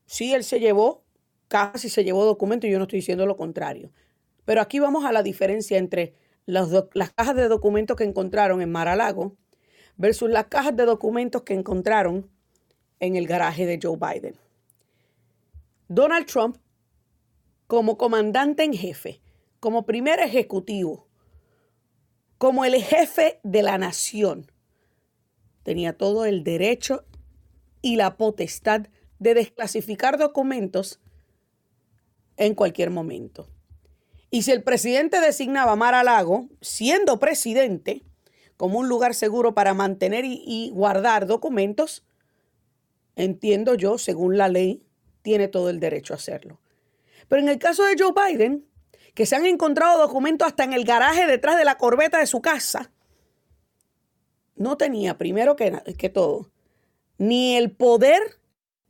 sí, 0.06 0.34
él 0.34 0.44
se 0.44 0.60
llevó 0.60 1.04
cajas 1.48 1.84
y 1.86 1.90
se 1.90 2.04
llevó 2.04 2.26
documentos, 2.26 2.70
yo 2.70 2.78
no 2.78 2.84
estoy 2.84 3.00
diciendo 3.00 3.26
lo 3.26 3.36
contrario. 3.36 3.92
Pero 4.46 4.62
aquí 4.62 4.80
vamos 4.80 5.06
a 5.06 5.12
la 5.12 5.24
diferencia 5.24 5.80
entre 5.80 6.14
las, 6.46 6.70
las 6.94 7.12
cajas 7.12 7.36
de 7.36 7.48
documentos 7.48 7.98
que 7.98 8.04
encontraron 8.04 8.62
en 8.62 8.72
Mar-a-Lago 8.72 9.36
versus 10.00 10.30
las 10.30 10.46
cajas 10.46 10.76
de 10.76 10.86
documentos 10.86 11.44
que 11.44 11.54
encontraron 11.54 12.32
en 13.02 13.18
el 13.18 13.28
garaje 13.28 13.66
de 13.66 13.80
Joe 13.84 13.98
Biden. 13.98 14.36
Donald 15.90 16.26
Trump, 16.26 16.58
como 17.68 17.98
comandante 17.98 18.64
en 18.64 18.74
jefe, 18.74 19.22
como 19.60 19.86
primer 19.86 20.22
ejecutivo, 20.22 21.06
como 22.38 22.64
el 22.64 22.82
jefe 22.82 23.42
de 23.44 23.62
la 23.62 23.78
nación, 23.78 24.50
tenía 25.64 25.98
todo 25.98 26.26
el 26.26 26.46
derecho 26.46 27.04
y 27.82 27.98
la 27.98 28.16
potestad 28.16 28.88
de 29.20 29.34
desclasificar 29.34 30.18
documentos 30.18 31.02
en 32.38 32.56
cualquier 32.56 32.90
momento. 32.90 33.50
Y 34.32 34.44
si 34.44 34.52
el 34.52 34.64
presidente 34.64 35.20
designaba 35.20 35.76
Mar 35.76 35.94
a 35.94 36.04
Lago, 36.04 36.48
siendo 36.62 37.20
presidente, 37.20 38.06
como 38.60 38.78
un 38.78 38.90
lugar 38.90 39.16
seguro 39.16 39.54
para 39.54 39.74
mantener 39.74 40.26
y, 40.26 40.70
guardar 40.74 41.28
documentos, 41.28 42.04
entiendo 43.16 43.74
yo, 43.74 43.98
según 43.98 44.38
la 44.38 44.50
ley, 44.50 44.84
tiene 45.22 45.48
todo 45.48 45.70
el 45.70 45.80
derecho 45.80 46.14
a 46.14 46.18
hacerlo. 46.18 46.60
Pero 47.30 47.42
en 47.42 47.48
el 47.48 47.58
caso 47.58 47.86
de 47.86 47.96
Joe 47.98 48.12
Biden, 48.12 48.68
que 49.14 49.26
se 49.26 49.38
han 49.38 49.46
encontrado 49.46 49.98
documentos 49.98 50.46
hasta 50.46 50.66
en 50.66 50.74
el 50.74 50.84
garaje 50.84 51.26
detrás 51.26 51.58
de 51.58 51.64
la 51.64 51.78
corbeta 51.78 52.20
de 52.20 52.28
su 52.28 52.42
casa, 52.42 52.92
no 54.58 54.76
tenía, 54.76 55.18
primero 55.18 55.56
que, 55.56 55.82
que 55.98 56.10
todo, 56.10 56.52
ni 57.18 57.56
el 57.56 57.72
poder 57.72 58.42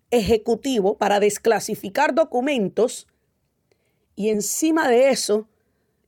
ejecutivo 0.10 0.98
para 0.98 1.20
desclasificar 1.20 2.16
documentos 2.16 3.06
y 4.16 4.30
encima 4.30 4.88
de 4.88 5.12
eso 5.12 5.48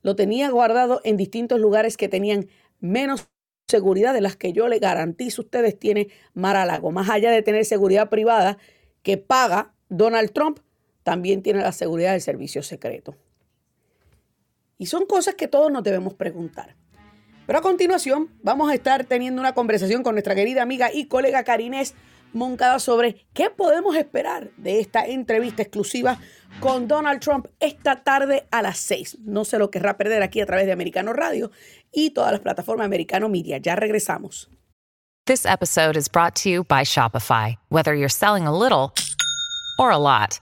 lo 0.01 0.15
tenía 0.15 0.49
guardado 0.49 0.99
en 1.03 1.15
distintos 1.15 1.59
lugares 1.59 1.95
que 1.95 2.09
tenían 2.09 2.49
menos 2.79 3.30
seguridad 3.71 4.13
de 4.13 4.21
las 4.21 4.35
que 4.35 4.53
yo 4.53 4.67
le 4.67 4.77
garantizo 4.77 5.41
ustedes 5.41 5.79
tiene 5.79 6.09
Mar-a-Lago. 6.33 6.91
Más 6.91 7.09
allá 7.09 7.31
de 7.31 7.41
tener 7.41 7.65
seguridad 7.65 8.09
privada 8.09 8.57
que 9.01 9.17
paga 9.17 9.73
Donald 9.89 10.31
Trump, 10.31 10.59
también 11.03 11.41
tiene 11.41 11.61
la 11.61 11.71
seguridad 11.71 12.11
del 12.11 12.21
servicio 12.21 12.61
secreto. 12.61 13.15
Y 14.77 14.85
son 14.85 15.05
cosas 15.05 15.35
que 15.35 15.47
todos 15.47 15.71
nos 15.71 15.83
debemos 15.83 16.13
preguntar. 16.13 16.75
Pero 17.47 17.59
a 17.59 17.61
continuación 17.61 18.29
vamos 18.43 18.69
a 18.69 18.75
estar 18.75 19.05
teniendo 19.05 19.41
una 19.41 19.53
conversación 19.53 20.03
con 20.03 20.13
nuestra 20.15 20.35
querida 20.35 20.61
amiga 20.61 20.93
y 20.93 21.07
colega 21.07 21.43
Karinés 21.43 21.95
Moncada 22.33 22.79
sobre 22.79 23.25
qué 23.33 23.49
podemos 23.49 23.95
esperar 23.95 24.51
de 24.57 24.79
esta 24.79 25.05
entrevista 25.05 25.61
exclusiva 25.61 26.19
con 26.59 26.87
Donald 26.87 27.19
Trump 27.19 27.47
esta 27.59 28.03
tarde 28.03 28.47
a 28.51 28.61
las 28.61 28.77
6. 28.79 29.19
No 29.21 29.45
se 29.45 29.57
lo 29.59 29.69
querrá 29.69 29.97
perder 29.97 30.23
aquí 30.23 30.41
a 30.41 30.45
través 30.45 30.65
de 30.65 30.71
Americano 30.71 31.13
Radio 31.13 31.51
y 31.91 32.11
todas 32.11 32.31
las 32.31 32.41
plataformas 32.41 32.85
Americano 32.85 33.29
Media. 33.29 33.57
Ya 33.57 33.75
regresamos. 33.75 34.49
This 35.27 35.45
episode 35.45 35.95
is 35.95 36.07
brought 36.07 36.35
to 36.37 36.49
you 36.49 36.63
by 36.63 36.83
Shopify. 36.83 37.55
Whether 37.69 37.93
you're 37.93 38.09
selling 38.09 38.47
a 38.47 38.57
little 38.57 38.93
or 39.77 39.91
a 39.91 39.97
lot, 39.97 40.39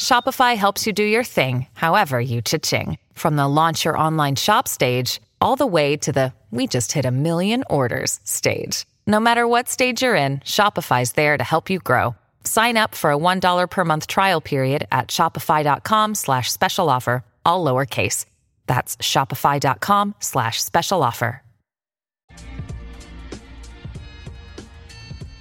Shopify 0.00 0.56
helps 0.56 0.86
you 0.86 0.92
do 0.92 1.02
your 1.02 1.24
thing, 1.24 1.66
however 1.74 2.20
you 2.20 2.40
cha-ching. 2.40 2.98
From 3.12 3.36
the 3.36 3.46
launch 3.46 3.84
your 3.84 3.98
online 3.98 4.36
shop 4.36 4.66
stage 4.66 5.20
all 5.40 5.56
the 5.56 5.66
way 5.66 5.96
to 5.96 6.12
the 6.12 6.32
we 6.50 6.66
just 6.66 6.92
hit 6.92 7.04
a 7.04 7.10
million 7.10 7.62
orders 7.68 8.20
stage. 8.24 8.86
No 9.10 9.20
matter 9.20 9.48
what 9.48 9.70
stage 9.70 10.02
you're 10.02 10.14
in, 10.14 10.40
Shopify's 10.40 11.12
there 11.12 11.38
to 11.38 11.42
help 11.42 11.70
you 11.70 11.78
grow. 11.78 12.14
Sign 12.44 12.76
up 12.76 12.94
for 12.94 13.10
a 13.10 13.16
$1 13.16 13.70
per 13.70 13.84
month 13.84 14.06
trial 14.06 14.42
period 14.42 14.86
at 14.92 15.08
shopify.com 15.08 16.14
slash 16.14 16.52
special 16.52 16.90
offer, 16.90 17.24
all 17.46 17.64
lowercase. 17.64 18.26
That's 18.66 18.98
shopify.com 18.98 20.14
slash 20.20 20.62
special 20.62 21.02
offer. 21.02 21.42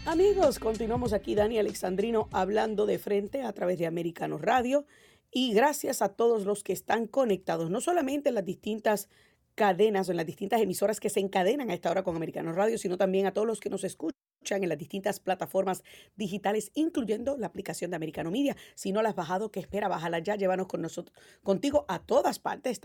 Amigos, 0.06 0.60
continuamos 0.60 1.12
aquí 1.12 1.36
Dani 1.36 1.60
Alexandrino 1.60 2.30
hablando 2.32 2.86
de 2.86 2.98
frente 2.98 3.44
a 3.44 3.52
través 3.52 3.78
de 3.78 3.86
Americano 3.86 4.38
Radio 4.38 4.86
y 5.30 5.54
gracias 5.54 6.02
a 6.02 6.08
todos 6.08 6.46
los 6.46 6.64
que 6.64 6.72
están 6.72 7.08
conectados, 7.08 7.70
no 7.70 7.82
solamente 7.82 8.30
en 8.30 8.36
las 8.36 8.46
distintas 8.46 9.10
cadenas 9.58 10.08
o 10.08 10.12
en 10.12 10.18
las 10.18 10.26
distintas 10.28 10.62
emisoras 10.62 11.00
que 11.00 11.10
se 11.10 11.20
encadenan 11.20 11.72
a 11.72 11.74
esta 11.74 11.90
hora 11.90 12.04
con 12.04 12.16
Americano 12.16 12.54
Radio, 12.54 12.78
sino 12.78 12.96
también 12.96 13.26
a 13.26 13.34
todos 13.34 13.48
los 13.48 13.60
que 13.60 13.72
nos 13.72 13.84
escuchan 13.84 14.14
en 14.62 14.70
las 14.70 14.78
distintas 14.78 15.20
plataformas 15.20 15.84
digitales, 16.16 16.70
incluyendo 16.76 17.36
la 17.38 17.48
aplicación 17.48 17.90
de 17.90 17.96
Americano 17.96 18.30
Media. 18.30 18.56
Si 18.76 18.92
no 18.92 19.02
la 19.02 19.10
has 19.10 19.16
bajado, 19.16 19.50
¿qué 19.50 19.60
espera? 19.60 19.88
Bájala 19.88 20.20
ya, 20.20 20.36
llévanos 20.36 20.68
con 20.68 20.84
nosotros, 20.84 21.18
contigo 21.42 21.86
a 21.88 21.98
todas 21.98 22.38
partes. 22.38 22.80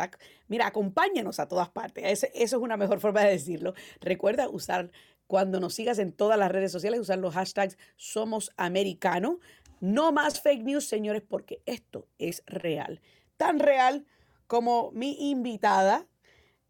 Mira, 0.49 0.67
acompáñanos 0.67 1.41
a 1.41 1.47
todas 1.47 1.69
partes. 1.69 2.05
eso 2.07 2.27
es 2.33 2.53
una 2.55 2.79
mejor 2.79 3.01
forma 3.01 3.21
de 3.21 3.33
decirlo. 3.33 3.75
Recuerda 4.01 4.49
usar, 4.49 4.91
cuando 5.27 5.61
nos 5.61 5.75
sigas 5.75 5.99
en 5.99 6.13
todas 6.13 6.39
las 6.39 6.51
redes 6.51 6.73
sociales, 6.73 7.01
usar 7.01 7.19
los 7.19 7.35
hashtags 7.35 7.77
Somos 7.97 8.51
Americano. 8.57 9.41
No 9.81 10.11
más 10.11 10.41
fake 10.41 10.65
news, 10.65 10.87
señores, 10.87 11.23
porque 11.29 11.61
esto 11.67 12.09
es 12.19 12.43
real. 12.47 13.03
Tan 13.37 13.59
real 13.59 14.07
como 14.47 14.91
mi 14.93 15.31
invitada, 15.31 16.07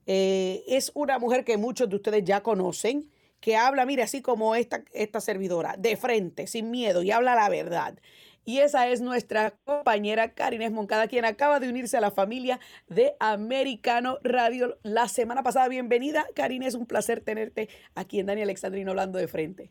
eh, 0.07 0.65
es 0.67 0.93
una 0.95 1.19
mujer 1.19 1.45
que 1.45 1.57
muchos 1.57 1.89
de 1.89 1.97
ustedes 1.97 2.25
ya 2.25 2.43
conocen, 2.43 3.11
que 3.41 3.57
habla, 3.57 3.85
mire, 3.87 4.03
así 4.03 4.23
como 4.23 4.55
esta, 4.55 4.85
esta 4.93 5.21
servidora, 5.21 5.77
de 5.77 5.97
frente, 5.97 6.47
sin 6.47 6.71
miedo, 6.71 7.03
y 7.03 7.11
habla 7.11 7.35
la 7.35 7.49
verdad. 7.49 7.99
Y 8.45 8.59
esa 8.59 8.89
es 8.89 9.01
nuestra 9.01 9.55
compañera 9.65 10.33
Karines 10.35 10.73
Moncada, 10.73 11.07
quien 11.07 11.25
acaba 11.25 11.61
de 11.61 11.69
unirse 11.69 11.97
a 11.97 12.01
la 12.01 12.11
familia 12.11 12.59
de 12.89 13.15
Americano 13.21 14.19
Radio 14.25 14.79
la 14.83 15.07
semana 15.07 15.45
pasada. 15.45 15.69
Bienvenida, 15.69 16.27
Karines, 16.35 16.75
un 16.75 16.87
placer 16.87 17.21
tenerte 17.21 17.69
aquí 17.95 18.19
en 18.19 18.27
Daniel 18.27 18.49
Alexandrino 18.49 18.91
hablando 18.91 19.19
de 19.19 19.29
frente. 19.29 19.71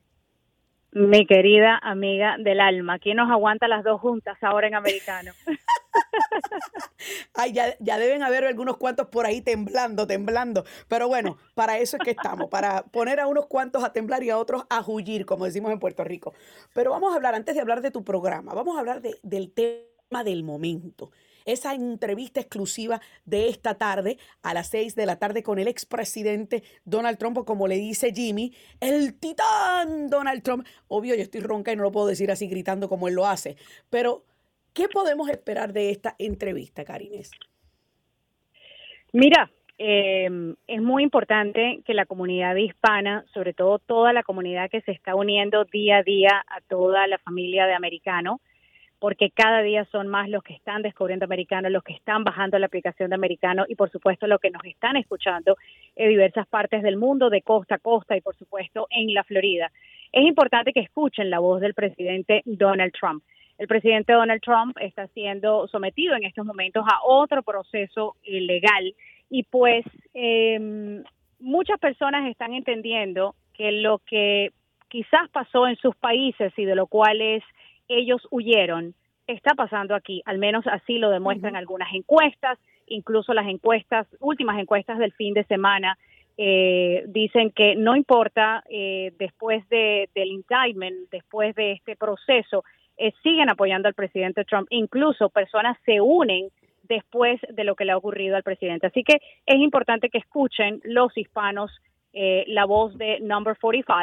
Mi 0.94 1.26
querida 1.26 1.80
amiga 1.82 2.36
del 2.38 2.60
alma, 2.60 3.00
¿quién 3.00 3.16
nos 3.16 3.32
aguanta 3.32 3.70
las 3.70 3.84
dos 3.84 4.02
juntas 4.02 4.38
ahora 4.42 4.68
en 4.68 4.76
americano? 4.76 5.32
Ay, 7.34 7.54
ya, 7.54 7.76
ya, 7.80 7.98
deben 7.98 8.24
haber 8.24 8.44
algunos 8.44 8.76
cuantos 8.76 9.08
por 9.08 9.26
ahí 9.26 9.42
temblando, 9.42 10.06
temblando. 10.06 10.66
Pero 10.90 11.08
bueno, 11.08 11.38
para 11.56 11.78
eso 11.78 11.96
es 11.96 12.04
que 12.04 12.12
estamos, 12.12 12.50
para 12.50 12.84
poner 12.84 13.22
a 13.22 13.28
unos 13.28 13.46
cuantos 13.46 13.86
a 13.86 13.94
temblar 13.94 14.22
y 14.24 14.32
a 14.32 14.38
otros 14.38 14.66
a 14.70 14.82
huyir, 14.86 15.26
como 15.26 15.46
decimos 15.46 15.72
en 15.72 15.80
Puerto 15.80 16.04
Rico. 16.04 16.34
Pero 16.74 16.92
vamos 16.92 17.14
a 17.14 17.16
hablar, 17.16 17.36
antes 17.36 17.56
de 17.56 17.62
hablar 17.62 17.82
de 17.82 17.92
tu 17.92 18.04
programa, 18.04 18.54
vamos 18.54 18.76
a 18.76 18.82
hablar 18.82 19.02
de, 19.02 19.18
del 19.24 19.54
tema 19.54 20.26
del 20.26 20.44
momento 20.44 21.12
esa 21.46 21.74
entrevista 21.74 22.40
exclusiva 22.40 23.02
de 23.26 23.50
esta 23.50 23.76
tarde 23.76 24.18
a 24.44 24.54
las 24.54 24.70
6 24.70 24.96
de 24.96 25.06
la 25.06 25.18
tarde 25.18 25.44
con 25.44 25.60
el 25.60 25.68
expresidente 25.68 26.64
Donald 26.86 27.18
Trump, 27.18 27.38
o 27.38 27.46
como 27.46 27.68
le 27.68 27.76
dice 27.76 28.14
Jimmy, 28.14 28.54
el 28.80 29.20
titán 29.20 30.10
Donald 30.10 30.44
Trump. 30.44 30.66
Obvio, 30.88 31.16
yo 31.16 31.22
estoy 31.22 31.42
ronca 31.42 31.72
y 31.72 31.76
no 31.76 31.84
lo 31.84 31.92
puedo 31.92 32.08
decir 32.08 32.32
así 32.32 32.48
gritando 32.48 32.90
como 32.90 33.08
él 33.08 33.16
lo 33.16 33.28
hace, 33.28 33.58
pero 33.90 34.24
¿qué 34.74 34.88
podemos 34.88 35.30
esperar 35.30 35.74
de 35.74 35.90
esta 35.90 36.16
entrevista, 36.18 36.84
Karines? 36.84 37.32
Mira, 39.14 39.52
eh, 39.78 40.30
es 40.68 40.82
muy 40.82 41.02
importante 41.02 41.82
que 41.86 41.96
la 41.96 42.06
comunidad 42.06 42.56
hispana, 42.56 43.26
sobre 43.34 43.54
todo 43.54 43.80
toda 43.80 44.14
la 44.14 44.22
comunidad 44.22 44.70
que 44.70 44.82
se 44.82 44.92
está 44.92 45.16
uniendo 45.16 45.66
día 45.66 45.98
a 45.98 46.04
día 46.04 46.46
a 46.48 46.62
toda 46.62 47.08
la 47.08 47.18
familia 47.18 47.66
de 47.66 47.74
americano, 47.74 48.42
porque 49.02 49.32
cada 49.32 49.64
día 49.64 49.84
son 49.86 50.08
más 50.08 50.30
los 50.30 50.44
que 50.44 50.54
están 50.54 50.84
descubriendo 50.84 51.26
americano, 51.26 51.72
los 51.72 51.84
que 51.84 51.94
están 51.94 52.24
bajando 52.24 52.60
la 52.60 52.68
aplicación 52.68 53.10
de 53.10 53.16
americano 53.16 53.66
y 53.68 53.74
por 53.74 53.90
supuesto 53.90 54.28
los 54.28 54.40
que 54.40 54.52
nos 54.52 54.64
están 54.64 54.96
escuchando 54.96 55.58
en 55.96 56.10
diversas 56.10 56.48
partes 56.48 56.84
del 56.84 56.98
mundo, 56.98 57.32
de 57.32 57.42
costa 57.42 57.76
a 57.76 57.80
costa 57.80 58.16
y 58.16 58.22
por 58.22 58.36
supuesto 58.36 58.86
en 58.92 59.12
la 59.12 59.24
Florida. 59.24 59.72
Es 60.12 60.24
importante 60.24 60.72
que 60.72 60.82
escuchen 60.82 61.32
la 61.32 61.40
voz 61.40 61.62
del 61.62 61.74
presidente 61.74 62.44
Donald 62.46 62.94
Trump. 62.94 63.24
El 63.58 63.68
presidente 63.68 64.14
Donald 64.14 64.40
Trump 64.40 64.78
está 64.80 65.08
siendo 65.08 65.68
sometido 65.68 66.16
en 66.16 66.24
estos 66.24 66.46
momentos 66.46 66.86
a 66.86 67.00
otro 67.04 67.42
proceso 67.42 68.18
legal 68.24 68.94
y 69.32 69.42
pues 69.42 69.84
eh, 70.14 71.02
muchas 71.40 71.80
personas 71.80 72.30
están 72.30 72.54
entendiendo 72.54 73.34
que 73.56 73.72
lo 73.72 73.98
que 74.06 74.52
quizás 74.90 75.28
pasó 75.32 75.68
en 75.68 75.76
sus 75.78 75.96
países 75.96 76.54
y 76.56 76.66
de 76.66 76.76
lo 76.76 76.86
cual 76.86 77.20
es 77.20 77.44
ellos 77.98 78.28
huyeron, 78.32 78.94
está 79.28 79.54
pasando 79.54 79.96
aquí, 79.96 80.22
al 80.26 80.38
menos 80.38 80.66
así 80.68 80.98
lo 80.98 81.10
demuestran 81.10 81.56
algunas 81.56 81.94
encuestas, 81.94 82.58
incluso 82.88 83.34
las 83.34 83.48
encuestas, 83.48 84.08
últimas 84.20 84.60
encuestas 84.60 85.00
del 85.00 85.14
fin 85.14 85.34
de 85.34 85.44
semana, 85.46 85.98
eh, 86.38 87.04
dicen 87.08 87.52
que 87.52 87.76
no 87.76 87.96
importa 87.96 88.64
eh, 88.70 89.14
después 89.20 89.68
de, 89.70 90.10
del 90.16 90.30
indictment, 90.30 91.10
después 91.12 91.56
de 91.56 91.74
este 91.74 91.96
proceso, 91.96 92.64
eh, 92.98 93.14
siguen 93.24 93.50
apoyando 93.50 93.88
al 93.88 93.94
presidente 93.94 94.46
Trump, 94.46 94.68
incluso 94.70 95.30
personas 95.30 95.78
se 95.86 96.02
unen 96.02 96.50
después 96.84 97.40
de 97.50 97.64
lo 97.64 97.76
que 97.76 97.86
le 97.86 97.92
ha 97.92 97.98
ocurrido 97.98 98.36
al 98.36 98.44
presidente. 98.44 98.88
Así 98.88 99.04
que 99.04 99.22
es 99.46 99.56
importante 99.56 100.10
que 100.10 100.18
escuchen 100.18 100.82
los 100.84 101.16
hispanos 101.18 101.72
la 102.14 102.66
voz 102.66 102.98
de 102.98 103.22
Number 103.22 103.56
45 103.58 103.94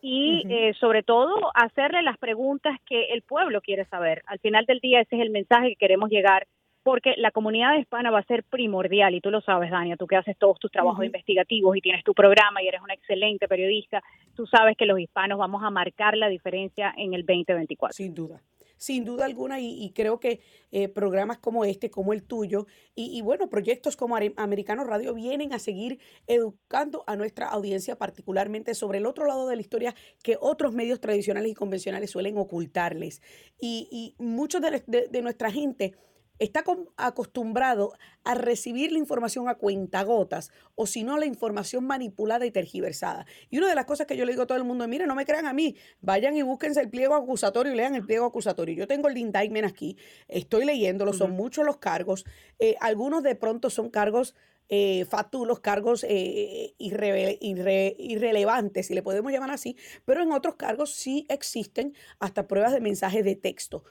y 0.00 0.44
eh, 0.48 0.74
sobre 0.74 1.02
todo 1.02 1.50
hacerle 1.54 2.02
las 2.02 2.18
preguntas 2.18 2.76
que 2.86 3.12
el 3.12 3.22
pueblo 3.22 3.60
quiere 3.60 3.84
saber. 3.86 4.22
Al 4.26 4.38
final 4.38 4.64
del 4.66 4.80
día 4.80 5.00
ese 5.00 5.16
es 5.16 5.22
el 5.22 5.30
mensaje 5.30 5.70
que 5.70 5.76
queremos 5.76 6.10
llegar 6.10 6.46
porque 6.82 7.14
la 7.16 7.30
comunidad 7.32 7.76
hispana 7.76 8.10
va 8.10 8.20
a 8.20 8.24
ser 8.24 8.44
primordial 8.44 9.14
y 9.14 9.20
tú 9.20 9.30
lo 9.30 9.40
sabes, 9.40 9.70
Dania, 9.70 9.96
tú 9.96 10.06
que 10.06 10.16
haces 10.16 10.38
todos 10.38 10.58
tus 10.58 10.70
trabajos 10.70 11.04
investigativos 11.04 11.76
y 11.76 11.80
tienes 11.80 12.02
tu 12.02 12.14
programa 12.14 12.62
y 12.62 12.68
eres 12.68 12.80
una 12.80 12.94
excelente 12.94 13.46
periodista, 13.46 14.02
tú 14.34 14.46
sabes 14.46 14.76
que 14.76 14.86
los 14.86 14.98
hispanos 14.98 15.38
vamos 15.38 15.62
a 15.62 15.70
marcar 15.70 16.16
la 16.16 16.28
diferencia 16.28 16.94
en 16.96 17.12
el 17.12 17.26
2024. 17.26 17.94
Sin 17.94 18.14
duda 18.14 18.40
sin 18.78 19.04
duda 19.04 19.26
alguna, 19.26 19.60
y, 19.60 19.92
creo 19.94 20.18
que 20.18 20.40
eh, 20.70 20.88
programas 20.88 21.38
como 21.38 21.64
este, 21.64 21.90
como 21.90 22.12
el 22.12 22.22
tuyo, 22.22 22.66
y, 22.94 23.20
bueno, 23.20 23.50
proyectos 23.50 23.96
como 23.96 24.16
Americano 24.36 24.84
Radio 24.84 25.14
vienen 25.14 25.52
a 25.52 25.58
seguir 25.58 25.98
educando 26.26 27.04
a 27.06 27.16
nuestra 27.16 27.48
audiencia, 27.48 27.96
particularmente 27.96 28.74
sobre 28.74 28.98
el 28.98 29.06
otro 29.06 29.26
lado 29.26 29.46
de 29.48 29.56
la 29.56 29.60
historia 29.60 29.94
que 30.22 30.36
otros 30.40 30.72
medios 30.72 31.00
tradicionales 31.00 31.52
y 31.52 31.54
convencionales 31.54 32.10
suelen 32.10 32.38
ocultarles. 32.38 33.20
Y, 33.60 33.88
y 33.90 34.22
muchos 34.22 34.62
de, 34.62 35.08
de 35.10 35.22
nuestra 35.22 35.50
gente 35.50 35.94
está 36.38 36.64
acostumbrado 36.96 37.92
a 38.24 38.34
recibir 38.34 38.92
la 38.92 38.98
información 38.98 39.48
a 39.48 39.54
cuentagotas 39.54 40.50
o 40.74 40.86
si 40.86 41.02
no 41.02 41.18
la 41.18 41.26
información 41.26 41.86
manipulada 41.86 42.46
y 42.46 42.50
tergiversada. 42.50 43.26
Y 43.50 43.58
una 43.58 43.68
de 43.68 43.74
las 43.74 43.86
cosas 43.86 44.06
que 44.06 44.16
yo 44.16 44.24
le 44.24 44.32
digo 44.32 44.42
a 44.42 44.46
todo 44.46 44.58
el 44.58 44.64
mundo 44.64 44.84
es, 44.84 44.90
mire, 44.90 45.06
no 45.06 45.14
me 45.14 45.24
crean 45.24 45.46
a 45.46 45.52
mí, 45.52 45.76
vayan 46.00 46.36
y 46.36 46.42
búsquense 46.42 46.80
el 46.80 46.90
pliego 46.90 47.14
acusatorio 47.14 47.72
y 47.72 47.76
lean 47.76 47.94
el 47.94 48.04
pliego 48.04 48.26
acusatorio. 48.26 48.74
Yo 48.74 48.86
tengo 48.86 49.08
el 49.08 49.16
indictment 49.16 49.66
aquí, 49.66 49.96
estoy 50.28 50.64
leyéndolo, 50.64 51.12
son 51.12 51.32
muchos 51.32 51.64
los 51.64 51.78
cargos, 51.78 52.24
eh, 52.58 52.76
algunos 52.80 53.22
de 53.22 53.34
pronto 53.34 53.70
son 53.70 53.90
cargos 53.90 54.34
eh, 54.70 55.06
fatulos, 55.06 55.60
cargos 55.60 56.04
eh, 56.06 56.74
irrelevantes, 56.78 58.86
si 58.86 58.94
le 58.94 59.02
podemos 59.02 59.32
llamar 59.32 59.50
así, 59.50 59.76
pero 60.04 60.22
en 60.22 60.30
otros 60.30 60.56
cargos 60.56 60.92
sí 60.92 61.24
existen 61.30 61.94
hasta 62.18 62.46
pruebas 62.46 62.74
de 62.74 62.82
mensajes 62.82 63.24
de 63.24 63.34
texto. 63.34 63.82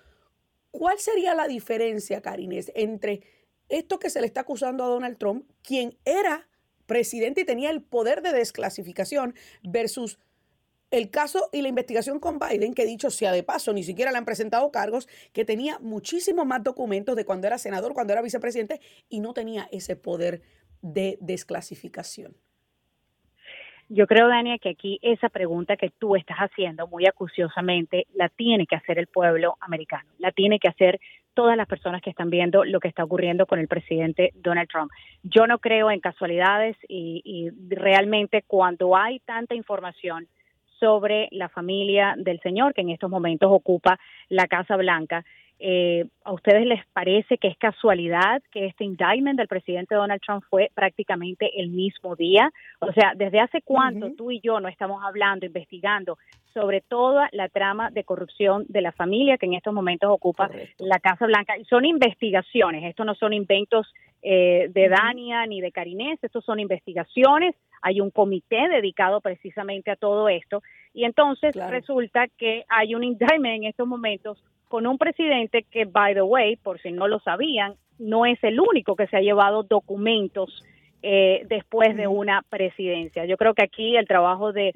¿Cuál 0.72 1.00
sería 1.00 1.34
la 1.34 1.48
diferencia, 1.48 2.22
Karines, 2.22 2.72
entre 2.76 3.22
esto 3.70 4.00
que 4.00 4.10
se 4.10 4.22
le 4.22 4.28
está 4.28 4.42
acusando 4.42 4.84
a 4.84 4.88
Donald 4.88 5.18
Trump, 5.18 5.50
quien 5.62 5.98
era 6.06 6.48
presidente 6.86 7.42
y 7.42 7.46
tenía 7.46 7.70
el 7.70 7.82
poder 7.82 8.22
de 8.22 8.32
desclasificación, 8.32 9.36
versus 9.64 10.20
el 10.90 11.10
caso 11.10 11.50
y 11.52 11.62
la 11.62 11.68
investigación 11.68 12.20
con 12.20 12.40
Biden, 12.40 12.74
que 12.74 12.86
dicho 12.86 13.12
sea 13.12 13.34
de 13.34 13.44
paso, 13.44 13.74
ni 13.74 13.84
siquiera 13.84 14.12
le 14.12 14.18
han 14.18 14.26
presentado 14.26 14.72
cargos, 14.72 15.08
que 15.34 15.44
tenía 15.44 15.80
muchísimos 15.80 16.46
más 16.46 16.64
documentos 16.64 17.16
de 17.16 17.26
cuando 17.26 17.48
era 17.48 17.58
senador, 17.58 17.94
cuando 17.94 18.14
era 18.14 18.22
vicepresidente, 18.22 18.80
y 19.10 19.20
no 19.20 19.34
tenía 19.34 19.68
ese 19.72 19.96
poder 19.98 20.42
de 20.82 21.18
desclasificación? 21.20 22.38
Yo 23.90 24.06
creo, 24.06 24.28
Dania, 24.28 24.58
que 24.58 24.70
aquí 24.70 25.00
esa 25.02 25.30
pregunta 25.30 25.78
que 25.78 25.92
tú 25.98 26.18
estás 26.18 26.38
haciendo 26.40 26.88
muy 26.88 27.06
acuciosamente 27.06 28.06
la 28.14 28.28
tiene 28.28 28.68
que 28.68 28.76
hacer 28.76 29.00
el 29.00 29.08
pueblo 29.08 29.56
americano, 29.62 30.10
la 30.18 30.32
tiene 30.32 30.60
que 30.60 30.68
hacer 30.68 31.00
todas 31.34 31.56
las 31.56 31.68
personas 31.68 32.02
que 32.02 32.10
están 32.10 32.30
viendo 32.30 32.66
lo 32.66 32.80
que 32.82 32.90
está 32.90 33.06
ocurriendo 33.06 33.46
con 33.46 33.60
el 33.60 33.70
presidente 33.70 34.32
Donald 34.36 34.68
Trump. 34.68 34.92
Yo 35.24 35.48
no 35.48 35.60
creo 35.60 35.90
en 35.90 36.02
casualidades 36.02 36.76
y, 36.90 37.22
y 37.24 37.50
realmente 37.74 38.44
cuando 38.46 38.98
hay 38.98 39.20
tanta 39.20 39.56
información 39.56 40.28
sobre 40.80 41.30
la 41.32 41.48
familia 41.48 42.16
del 42.18 42.40
señor 42.42 42.74
que 42.74 42.82
en 42.82 42.90
estos 42.90 43.10
momentos 43.10 43.50
ocupa 43.52 44.00
la 44.30 44.48
Casa 44.48 44.76
Blanca, 44.76 45.24
eh, 45.60 46.06
¿A 46.24 46.34
ustedes 46.34 46.66
les 46.68 46.86
parece 46.88 47.38
que 47.38 47.48
es 47.48 47.58
casualidad 47.58 48.44
que 48.52 48.68
este 48.68 48.84
indictment 48.84 49.40
del 49.40 49.48
presidente 49.48 49.96
Donald 49.96 50.22
Trump 50.22 50.44
fue 50.50 50.70
prácticamente 50.74 51.60
el 51.60 51.70
mismo 51.70 52.16
día? 52.16 52.52
O 52.80 52.92
sea, 52.94 53.14
¿desde 53.16 53.40
hace 53.40 53.62
cuánto 53.64 54.12
tú 54.14 54.30
y 54.30 54.40
yo 54.40 54.60
no 54.60 54.68
estamos 54.68 55.04
hablando, 55.04 55.46
investigando 55.46 56.18
sobre 56.54 56.82
toda 56.82 57.30
la 57.32 57.50
trama 57.50 57.90
de 57.90 58.04
corrupción 58.04 58.66
de 58.68 58.82
la 58.82 58.92
familia 58.92 59.38
que 59.38 59.48
en 59.48 59.56
estos 59.56 59.74
momentos 59.74 60.12
ocupa 60.12 60.50
la 60.78 61.00
Casa 61.00 61.26
Blanca? 61.26 61.58
Y 61.58 61.66
son 61.66 61.86
investigaciones, 61.86 62.84
esto 62.84 63.04
no 63.04 63.16
son 63.16 63.34
inventos 63.34 63.92
eh, 64.22 64.68
de 64.70 64.90
Dania 64.90 65.46
ni 65.48 65.62
de 65.62 65.72
Carinés, 65.72 66.24
estos 66.24 66.46
son 66.46 66.60
investigaciones. 66.60 67.56
Hay 67.82 68.00
un 68.00 68.12
comité 68.12 68.68
dedicado 68.68 69.22
precisamente 69.22 69.90
a 69.90 69.96
todo 69.96 70.30
esto. 70.30 70.62
Y 70.94 71.06
entonces 71.06 71.56
resulta 71.56 72.28
que 72.28 72.64
hay 72.70 72.94
un 72.94 73.04
indictment 73.04 73.56
en 73.56 73.64
estos 73.66 73.88
momentos 73.88 74.44
con 74.68 74.88
un 74.88 74.98
presidente 74.98 75.64
que, 75.64 75.86
by 75.86 76.14
the 76.14 76.22
way, 76.22 76.56
por 76.56 76.80
si 76.82 76.92
no 76.92 77.08
lo 77.08 77.20
sabían, 77.20 77.76
no 78.00 78.26
es 78.26 78.44
el 78.44 78.60
único 78.60 78.96
que 78.96 79.08
se 79.08 79.18
ha 79.18 79.22
llevado 79.22 79.64
documentos 79.64 80.64
eh, 81.04 81.46
después 81.48 81.96
de 81.96 82.08
una 82.08 82.42
presidencia. 82.50 83.26
Yo 83.26 83.38
creo 83.38 83.54
que 83.54 83.64
aquí 83.64 83.96
el 83.96 84.08
trabajo 84.08 84.52
de, 84.52 84.72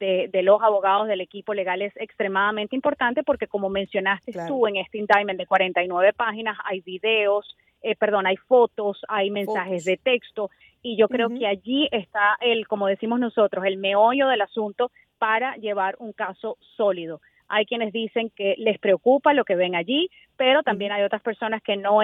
de, 0.00 0.42
los 0.42 0.62
abogados 0.62 1.06
del 1.06 1.20
equipo 1.20 1.52
legal 1.52 1.82
es 1.82 1.92
extremadamente 1.96 2.74
importante 2.74 3.22
porque 3.22 3.46
como 3.46 3.68
mencionaste 3.68 4.32
tú 4.48 4.66
en 4.66 4.76
este 4.76 4.98
indictment 4.98 5.38
de 5.38 5.46
49 5.46 6.12
páginas 6.14 6.56
hay 6.64 6.80
videos, 6.80 7.56
eh, 7.82 7.94
perdón, 7.94 8.26
hay 8.26 8.36
fotos, 8.36 9.02
hay 9.06 9.30
mensajes 9.30 9.84
de 9.84 9.98
texto 9.98 10.50
y 10.82 10.96
yo 10.96 11.08
creo 11.08 11.28
que 11.28 11.46
allí 11.46 11.88
está 11.92 12.36
el, 12.40 12.66
como 12.66 12.86
decimos 12.86 13.20
nosotros, 13.20 13.64
el 13.66 13.76
meollo 13.76 14.28
del 14.28 14.40
asunto 14.40 14.90
para 15.18 15.56
llevar 15.56 15.96
un 15.98 16.12
caso 16.12 16.56
sólido. 16.76 17.20
Hay 17.48 17.66
quienes 17.66 17.92
dicen 17.92 18.30
que 18.34 18.54
les 18.58 18.78
preocupa 18.78 19.32
lo 19.32 19.44
que 19.44 19.56
ven 19.56 19.74
allí, 19.74 20.10
pero 20.36 20.62
también 20.62 20.92
hay 20.92 21.02
otras 21.02 21.22
personas 21.22 21.62
que 21.62 21.76
no 21.76 22.00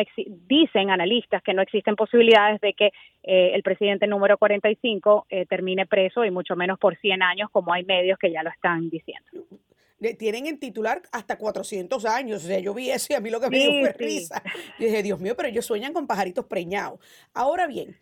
dicen, 0.48 0.90
analistas, 0.90 1.42
que 1.42 1.54
no 1.54 1.62
existen 1.62 1.96
posibilidades 1.96 2.60
de 2.60 2.72
que 2.74 2.92
eh, 3.22 3.52
el 3.54 3.62
presidente 3.62 4.06
número 4.06 4.38
45 4.38 5.26
eh, 5.28 5.46
termine 5.46 5.86
preso 5.86 6.24
y 6.24 6.30
mucho 6.30 6.56
menos 6.56 6.78
por 6.78 6.96
100 6.96 7.22
años, 7.22 7.50
como 7.50 7.72
hay 7.72 7.84
medios 7.84 8.18
que 8.18 8.30
ya 8.30 8.42
lo 8.42 8.50
están 8.50 8.90
diciendo 8.90 9.30
tienen 10.18 10.46
en 10.46 10.58
titular 10.58 11.02
hasta 11.12 11.38
400 11.38 12.04
años. 12.06 12.44
O 12.44 12.46
sea, 12.46 12.58
yo 12.58 12.74
vi 12.74 12.90
eso 12.90 13.08
y 13.10 13.14
a 13.14 13.20
mí 13.20 13.30
lo 13.30 13.40
que 13.40 13.48
me 13.48 13.58
dio 13.58 13.80
fue 13.80 13.92
risa. 13.92 14.42
Dije, 14.78 15.02
Dios 15.02 15.20
mío, 15.20 15.34
pero 15.36 15.48
ellos 15.48 15.64
sueñan 15.64 15.92
con 15.92 16.06
pajaritos 16.06 16.46
preñados. 16.46 16.98
Ahora 17.32 17.66
bien, 17.66 17.96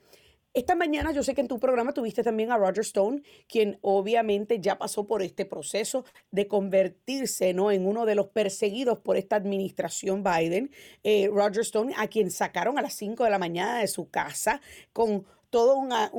esta 0.53 0.75
mañana 0.75 1.13
yo 1.13 1.23
sé 1.23 1.35
que 1.35 1.41
en 1.41 1.49
tu 1.49 1.61
programa 1.61 1.93
tuviste 1.93 2.25
también 2.25 2.51
a 2.51 2.57
Roger 2.57 2.81
Stone, 2.81 3.23
quien 3.49 3.79
obviamente 3.83 4.61
ya 4.61 4.79
pasó 4.79 5.07
por 5.07 5.23
este 5.23 5.45
proceso 5.45 6.05
de 6.33 6.49
convertirse 6.49 7.55
¿no? 7.55 7.71
en 7.71 7.87
uno 7.87 8.05
de 8.05 8.17
los 8.17 8.29
perseguidos 8.29 8.99
por 8.99 9.17
esta 9.17 9.37
administración 9.37 10.25
Biden. 10.25 10.73
Eh, 11.05 11.29
Roger 11.33 11.61
Stone, 11.61 11.95
a 11.97 12.09
quien 12.09 12.31
sacaron 12.31 12.79
a 12.79 12.83
las 12.83 12.95
5 12.95 13.25
de 13.25 13.31
la 13.31 13.39
mañana 13.39 13.79
de 13.79 13.87
su 13.87 14.11
casa 14.11 14.61
con 14.93 15.25
todo 15.51 15.77
una, 15.77 16.11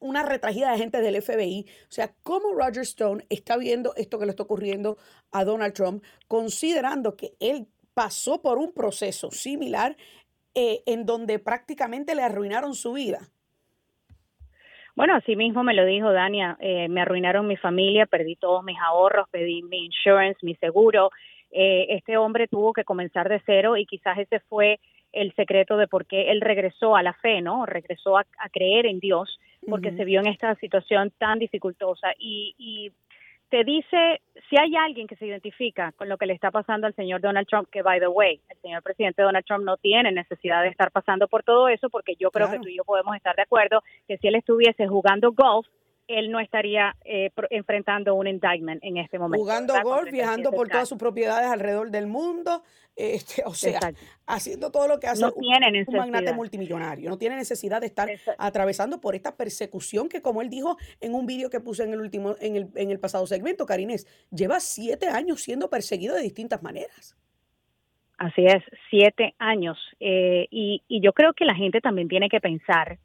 una 0.00 0.22
retragida 0.24 0.72
de 0.72 0.78
gente 0.78 1.00
del 1.00 1.22
FBI. 1.22 1.66
O 1.88 1.92
sea, 1.92 2.12
¿cómo 2.24 2.54
Roger 2.54 2.82
Stone 2.82 3.24
está 3.30 3.56
viendo 3.56 3.94
esto 3.96 4.18
que 4.18 4.26
le 4.26 4.30
está 4.30 4.42
ocurriendo 4.42 4.98
a 5.30 5.44
Donald 5.44 5.74
Trump, 5.74 6.02
considerando 6.26 7.16
que 7.16 7.34
él 7.38 7.68
pasó 7.94 8.42
por 8.42 8.58
un 8.58 8.72
proceso 8.72 9.30
similar 9.30 9.96
eh, 10.54 10.82
en 10.86 11.06
donde 11.06 11.38
prácticamente 11.38 12.14
le 12.14 12.22
arruinaron 12.22 12.74
su 12.74 12.92
vida. 12.92 13.20
Bueno, 14.96 15.16
así 15.16 15.34
mismo 15.34 15.64
me 15.64 15.74
lo 15.74 15.84
dijo 15.84 16.12
Dania, 16.12 16.56
eh, 16.60 16.88
me 16.88 17.00
arruinaron 17.00 17.48
mi 17.48 17.56
familia, 17.56 18.06
perdí 18.06 18.36
todos 18.36 18.62
mis 18.62 18.78
ahorros, 18.78 19.28
pedí 19.30 19.62
mi 19.62 19.86
insurance, 19.86 20.38
mi 20.42 20.54
seguro. 20.56 21.10
Eh, 21.50 21.86
este 21.90 22.16
hombre 22.16 22.46
tuvo 22.46 22.72
que 22.72 22.84
comenzar 22.84 23.28
de 23.28 23.42
cero 23.44 23.76
y 23.76 23.86
quizás 23.86 24.18
ese 24.18 24.38
fue 24.40 24.78
el 25.12 25.34
secreto 25.34 25.76
de 25.76 25.88
por 25.88 26.06
qué 26.06 26.30
él 26.30 26.40
regresó 26.40 26.94
a 26.94 27.02
la 27.02 27.12
fe, 27.14 27.40
¿no? 27.40 27.66
Regresó 27.66 28.18
a, 28.18 28.24
creer 28.52 28.86
en 28.86 29.00
Dios 29.00 29.38
porque 29.68 29.92
se 29.92 30.04
vio 30.04 30.20
en 30.20 30.26
esta 30.26 30.54
situación 30.56 31.12
tan 31.18 31.38
dificultosa 31.38 32.08
y, 32.18 32.54
y 32.58 32.92
te 33.50 33.64
dice, 33.64 34.20
si 34.48 34.56
hay 34.58 34.74
alguien 34.76 35.06
que 35.06 35.16
se 35.16 35.26
identifica 35.26 35.92
con 35.92 36.08
lo 36.08 36.16
que 36.18 36.26
le 36.26 36.32
está 36.32 36.50
pasando 36.50 36.86
al 36.86 36.94
señor 36.94 37.20
Donald 37.20 37.46
Trump, 37.46 37.68
que 37.70 37.82
by 37.82 38.00
the 38.00 38.08
way, 38.08 38.40
el 38.48 38.56
señor 38.58 38.82
presidente 38.82 39.22
Donald 39.22 39.44
Trump 39.44 39.64
no 39.64 39.76
tiene 39.76 40.10
necesidad 40.12 40.62
de 40.62 40.68
estar 40.68 40.90
pasando 40.90 41.28
por 41.28 41.42
todo 41.42 41.68
eso, 41.68 41.88
porque 41.88 42.14
yo 42.18 42.30
creo 42.30 42.50
que 42.50 42.58
tú 42.58 42.68
y 42.68 42.76
yo 42.76 42.84
podemos 42.84 43.14
estar 43.16 43.36
de 43.36 43.42
acuerdo 43.42 43.82
que 44.08 44.18
si 44.18 44.28
él 44.28 44.34
estuviese 44.34 44.88
jugando 44.88 45.32
golf, 45.32 45.66
él 46.08 46.30
no 46.30 46.40
estaría 46.40 46.96
eh, 47.04 47.30
enfrentando 47.50 48.14
un 48.14 48.26
indictment 48.26 48.82
en 48.82 48.98
este 48.98 49.18
momento. 49.18 49.42
Jugando 49.42 49.74
golf, 49.82 50.10
viajando 50.10 50.50
por 50.50 50.68
todas 50.68 50.88
sus 50.88 50.98
propiedades 50.98 51.48
alrededor 51.48 51.90
del 51.90 52.06
mundo, 52.06 52.62
este, 52.96 53.42
o 53.44 53.54
sea, 53.54 53.80
haciendo 54.26 54.70
todo 54.70 54.86
lo 54.86 55.00
que 55.00 55.06
hace 55.06 55.24
un, 55.24 55.96
magnate 55.96 56.32
multimillonario. 56.32 57.10
No 57.10 57.18
tiene 57.18 57.36
necesidad 57.36 57.80
de 57.80 57.86
estar 57.86 58.08
atravesando 58.38 59.00
por 59.00 59.14
esta 59.14 59.36
persecución 59.36 60.08
que, 60.08 60.22
como 60.22 60.42
él 60.42 60.50
dijo 60.50 60.76
en 61.00 61.14
un 61.14 61.26
vídeo 61.26 61.50
que 61.50 61.60
puse 61.60 61.84
en 61.84 61.92
el 61.92 62.00
último, 62.00 62.36
en 62.40 62.56
el, 62.56 62.68
en 62.74 62.90
el 62.90 63.00
pasado 63.00 63.26
segmento, 63.26 63.66
Karines, 63.66 64.06
lleva 64.30 64.60
siete 64.60 65.08
años 65.08 65.42
siendo 65.42 65.70
perseguido 65.70 66.14
de 66.14 66.22
distintas 66.22 66.62
maneras. 66.62 67.16
Así 68.16 68.44
es, 68.46 68.62
siete 68.90 69.34
años. 69.38 69.78
Eh, 69.98 70.46
y, 70.50 70.82
y 70.86 71.00
yo 71.00 71.12
creo 71.12 71.32
que 71.32 71.44
la 71.44 71.54
gente 71.54 71.80
también 71.80 72.08
tiene 72.08 72.28
que 72.28 72.40
pensar 72.40 72.98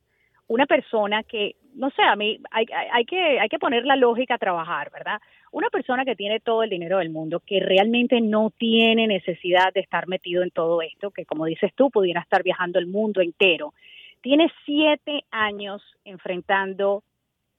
una 0.49 0.65
persona 0.65 1.23
que, 1.23 1.55
no 1.75 1.91
sé, 1.91 2.01
a 2.01 2.15
mí 2.15 2.39
hay, 2.49 2.65
hay, 2.91 3.05
que, 3.05 3.39
hay 3.39 3.47
que 3.47 3.59
poner 3.59 3.85
la 3.85 3.95
lógica 3.95 4.33
a 4.33 4.39
trabajar, 4.39 4.91
¿verdad? 4.91 5.21
Una 5.51 5.69
persona 5.69 6.03
que 6.03 6.15
tiene 6.15 6.39
todo 6.39 6.63
el 6.63 6.71
dinero 6.71 6.97
del 6.97 7.11
mundo, 7.11 7.39
que 7.45 7.59
realmente 7.59 8.19
no 8.19 8.51
tiene 8.57 9.05
necesidad 9.05 9.71
de 9.73 9.81
estar 9.81 10.07
metido 10.07 10.41
en 10.41 10.49
todo 10.49 10.81
esto, 10.81 11.11
que 11.11 11.25
como 11.25 11.45
dices 11.45 11.71
tú, 11.75 11.91
pudiera 11.91 12.21
estar 12.21 12.41
viajando 12.41 12.79
el 12.79 12.87
mundo 12.87 13.21
entero, 13.21 13.73
tiene 14.21 14.51
siete 14.65 15.23
años 15.29 15.83
enfrentando 16.03 17.03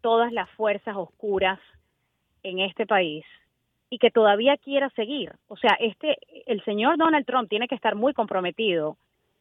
todas 0.00 0.33
las 0.33 0.50
fuerzas 0.50 0.96
oscuras 0.96 1.61
en 2.42 2.59
este 2.59 2.87
país 2.87 3.24
y 3.88 3.98
que 3.98 4.11
todavía 4.11 4.57
quiera 4.57 4.90
seguir. 4.90 5.33
O 5.46 5.57
sea, 5.57 5.76
este, 5.79 6.16
el 6.46 6.62
señor 6.64 6.98
Donald 6.98 7.24
Trump 7.24 7.48
tiene 7.48 7.68
que 7.68 7.76
estar 7.76 7.94
muy 7.94 8.14
comprometido 8.14 8.96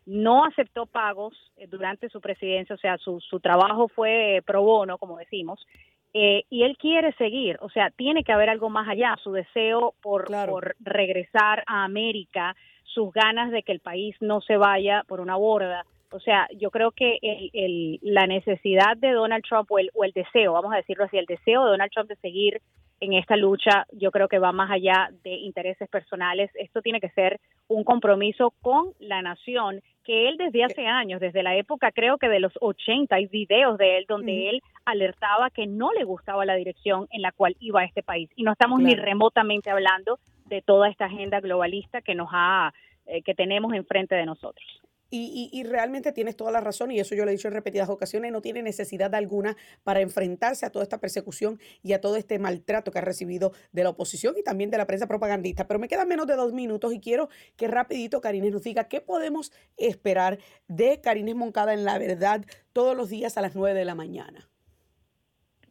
no 0.10 0.44
aceptó 0.44 0.88
pagos 0.88 1.36
eh, 1.56 1.68
durante 1.68 2.10
su 2.10 2.20
presidencia, 2.20 2.76
o 2.76 2.80
sea, 2.80 2.98
su, 2.98 3.20
su 3.22 3.40
trabajo 3.40 3.88
fue 3.88 4.42
pro 4.46 4.64
bono, 4.64 4.98
como 4.98 5.18
decimos, 5.18 5.66
eh, 6.14 6.44
y 6.50 6.64
él 6.64 6.76
quiere 6.78 7.14
seguir, 7.14 7.58
o 7.62 7.70
sea, 7.70 7.92
tiene 7.92 8.24
que 8.24 8.32
haber 8.32 8.50
algo 8.50 8.70
más 8.72 8.90
allá, 8.90 9.16
su 9.24 9.32
deseo 9.32 9.94
por, 10.02 10.26
por 10.48 10.76
regresar 10.80 11.64
a 11.68 11.84
América, 11.84 12.56
sus 12.84 13.14
ganas 13.14 13.52
de 13.52 13.62
que 13.62 13.72
el 13.72 13.80
país 13.80 14.16
no 14.20 14.42
se 14.42 14.58
vaya 14.58 15.04
por 15.08 15.22
una 15.22 15.36
borda, 15.36 15.86
O 16.12 16.20
sea, 16.20 16.48
yo 16.58 16.72
creo 16.72 16.90
que 16.92 17.20
el, 17.22 17.52
el, 17.54 18.00
la 18.02 18.26
necesidad 18.26 18.98
de 18.98 19.12
Donald 19.12 19.44
Trump 19.48 19.72
o 19.72 19.78
el, 19.78 19.92
o 19.94 20.04
el 20.04 20.12
deseo, 20.12 20.54
vamos 20.54 20.74
a 20.74 20.78
decirlo 20.78 21.06
así, 21.06 21.20
el 21.20 21.28
deseo 21.28 21.64
de 21.66 21.72
Donald 21.72 21.92
Trump 21.92 22.10
de 22.10 22.16
seguir 22.16 22.60
en 23.00 23.14
esta 23.14 23.36
lucha, 23.36 23.86
yo 23.94 24.12
creo 24.12 24.28
que 24.28 24.40
va 24.40 24.52
más 24.52 24.72
allá 24.72 25.10
de 25.24 25.32
intereses 25.32 25.88
personales. 25.90 26.52
Esto 26.56 26.82
tiene 26.82 27.00
que 27.00 27.10
ser 27.10 27.40
un 27.68 27.84
compromiso 27.84 28.54
con 28.62 28.94
la 29.00 29.22
nación 29.22 29.82
que 30.10 30.28
él 30.28 30.38
desde 30.38 30.64
hace 30.64 30.88
años, 30.88 31.22
desde 31.22 31.44
la 31.44 31.56
época 31.56 31.92
creo 31.92 32.18
que 32.18 32.30
de 32.30 32.40
los 32.40 32.54
80, 32.62 33.16
hay 33.16 33.28
videos 33.28 33.78
de 33.78 34.00
él 34.00 34.06
donde 34.10 34.50
él 34.50 34.64
alertaba 34.84 35.52
que 35.52 35.68
no 35.68 35.94
le 35.94 36.04
gustaba 36.04 36.46
la 36.46 36.56
dirección 36.56 37.08
en 37.12 37.22
la 37.22 37.32
cual 37.32 37.56
iba 37.60 37.84
este 37.84 38.02
país. 38.02 38.28
Y 38.36 38.42
no 38.42 38.54
estamos 38.54 38.80
ni 38.82 38.96
remotamente 38.96 39.70
hablando 39.70 40.18
de 40.48 40.64
toda 40.64 40.90
esta 40.90 41.06
agenda 41.06 41.42
globalista 41.42 42.02
que 42.02 42.16
nos 42.16 42.30
ha, 42.32 42.74
eh, 43.06 43.22
que 43.22 43.36
tenemos 43.36 43.72
enfrente 43.76 44.16
de 44.16 44.26
nosotros. 44.26 44.66
Y, 45.12 45.50
y, 45.52 45.64
realmente 45.64 46.12
tienes 46.12 46.36
toda 46.36 46.52
la 46.52 46.62
razón, 46.62 46.92
y 46.92 47.00
eso 47.00 47.16
yo 47.16 47.26
lo 47.26 47.32
he 47.32 47.34
dicho 47.34 47.48
en 47.48 47.56
repetidas 47.56 47.90
ocasiones, 47.90 48.32
no 48.32 48.42
tiene 48.42 48.62
necesidad 48.62 49.14
alguna 49.16 49.58
para 49.84 50.02
enfrentarse 50.02 50.68
a 50.68 50.70
toda 50.70 50.84
esta 50.84 51.00
persecución 51.00 51.60
y 51.82 51.94
a 51.94 52.02
todo 52.02 52.16
este 52.16 52.38
maltrato 52.38 52.92
que 52.92 53.00
ha 53.00 53.02
recibido 53.02 53.52
de 53.72 53.84
la 53.84 53.90
oposición 53.90 54.36
y 54.38 54.44
también 54.44 54.70
de 54.70 54.78
la 54.78 54.86
prensa 54.86 55.08
propagandista. 55.08 55.66
Pero 55.68 55.80
me 55.80 55.88
quedan 55.88 56.08
menos 56.08 56.28
de 56.28 56.36
dos 56.36 56.54
minutos 56.54 56.94
y 56.94 57.00
quiero 57.00 57.30
que 57.58 57.68
rapidito 57.68 58.22
Karines 58.22 58.52
nos 58.52 58.64
diga 58.64 58.84
qué 58.84 59.02
podemos 59.02 59.52
esperar 59.78 60.38
de 60.68 61.02
Karines 61.02 61.36
Moncada 61.36 61.74
en 61.74 61.86
La 61.86 61.98
Verdad 61.98 62.46
todos 62.74 62.96
los 62.96 63.10
días 63.10 63.38
a 63.38 63.42
las 63.42 63.56
nueve 63.56 63.78
de 63.78 63.86
la 63.86 63.96
mañana. 63.96 64.48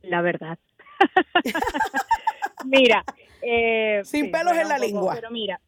La 0.02 0.20
verdad. 0.20 0.58
mira. 2.64 3.04
Eh, 3.42 4.00
Sin 4.04 4.30
pelos 4.32 4.56
en 4.56 4.68
la 4.68 4.78
lengua. 4.78 5.14
Pero 5.14 5.30
mira, 5.30 5.60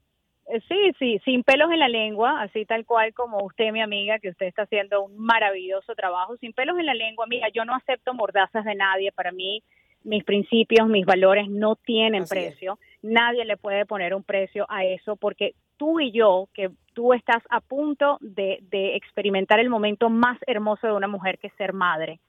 sí, 0.68 0.92
sí, 0.98 1.20
sin 1.24 1.42
pelos 1.42 1.70
en 1.70 1.78
la 1.78 1.88
lengua, 1.88 2.42
así 2.42 2.64
tal 2.64 2.84
cual 2.84 3.14
como 3.14 3.44
usted, 3.44 3.72
mi 3.72 3.80
amiga, 3.80 4.18
que 4.18 4.30
usted 4.30 4.46
está 4.46 4.62
haciendo 4.62 5.04
un 5.04 5.16
maravilloso 5.18 5.94
trabajo, 5.94 6.36
sin 6.36 6.52
pelos 6.52 6.78
en 6.78 6.86
la 6.86 6.94
lengua. 6.94 7.26
Mira, 7.28 7.48
yo 7.48 7.64
no 7.64 7.74
acepto 7.74 8.14
mordazas 8.14 8.64
de 8.64 8.74
nadie. 8.74 9.12
Para 9.12 9.32
mí, 9.32 9.62
mis 10.04 10.24
principios, 10.24 10.88
mis 10.88 11.06
valores 11.06 11.48
no 11.48 11.76
tienen 11.76 12.24
precio. 12.24 12.78
Nadie 13.02 13.44
le 13.44 13.56
puede 13.56 13.86
poner 13.86 14.14
un 14.14 14.22
precio 14.22 14.66
a 14.68 14.84
eso 14.84 15.16
porque 15.16 15.54
tú 15.76 16.00
y 16.00 16.12
yo, 16.12 16.48
que 16.52 16.70
tú 16.94 17.12
estás 17.12 17.42
a 17.48 17.60
punto 17.60 18.18
de, 18.20 18.58
de 18.70 18.96
experimentar 18.96 19.60
el 19.60 19.70
momento 19.70 20.10
más 20.10 20.38
hermoso 20.46 20.86
de 20.86 20.92
una 20.92 21.08
mujer 21.08 21.38
que 21.38 21.46
es 21.46 21.54
ser 21.54 21.72
madre 21.72 22.20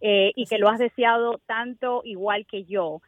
eh, 0.00 0.32
y 0.36 0.46
que 0.46 0.58
lo 0.58 0.68
has 0.68 0.78
deseado 0.78 1.40
tanto 1.46 2.02
igual 2.04 2.46
que 2.46 2.64
yo 2.64 3.00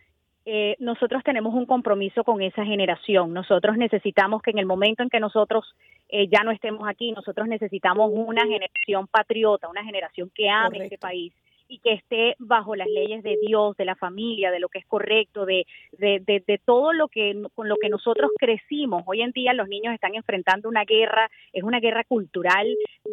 eh, 0.46 0.76
nosotros 0.78 1.22
tenemos 1.22 1.54
un 1.54 1.66
compromiso 1.66 2.24
con 2.24 2.40
esa 2.42 2.64
generación. 2.64 3.32
Nosotros 3.32 3.76
necesitamos 3.76 4.42
que 4.42 4.50
en 4.50 4.58
el 4.58 4.66
momento 4.66 5.02
en 5.02 5.10
que 5.10 5.20
nosotros 5.20 5.64
eh, 6.08 6.28
ya 6.28 6.42
no 6.44 6.50
estemos 6.50 6.88
aquí, 6.88 7.12
nosotros 7.12 7.46
necesitamos 7.46 8.10
una 8.12 8.42
generación 8.42 9.06
patriota, 9.06 9.68
una 9.68 9.84
generación 9.84 10.30
que 10.34 10.48
ame 10.48 10.84
este 10.84 10.98
país 10.98 11.32
y 11.70 11.78
que 11.78 11.92
esté 11.92 12.34
bajo 12.40 12.74
las 12.74 12.88
leyes 12.88 13.22
de 13.22 13.38
Dios, 13.40 13.76
de 13.76 13.84
la 13.84 13.94
familia, 13.94 14.50
de 14.50 14.58
lo 14.58 14.68
que 14.68 14.80
es 14.80 14.86
correcto, 14.86 15.46
de, 15.46 15.66
de, 15.92 16.20
de, 16.20 16.58
todo 16.58 16.92
lo 16.92 17.06
que 17.06 17.40
con 17.54 17.68
lo 17.68 17.76
que 17.76 17.88
nosotros 17.88 18.32
crecimos. 18.38 19.04
Hoy 19.06 19.22
en 19.22 19.30
día 19.30 19.52
los 19.52 19.68
niños 19.68 19.94
están 19.94 20.16
enfrentando 20.16 20.68
una 20.68 20.84
guerra, 20.84 21.30
es 21.52 21.62
una 21.62 21.78
guerra 21.78 22.02
cultural 22.02 22.66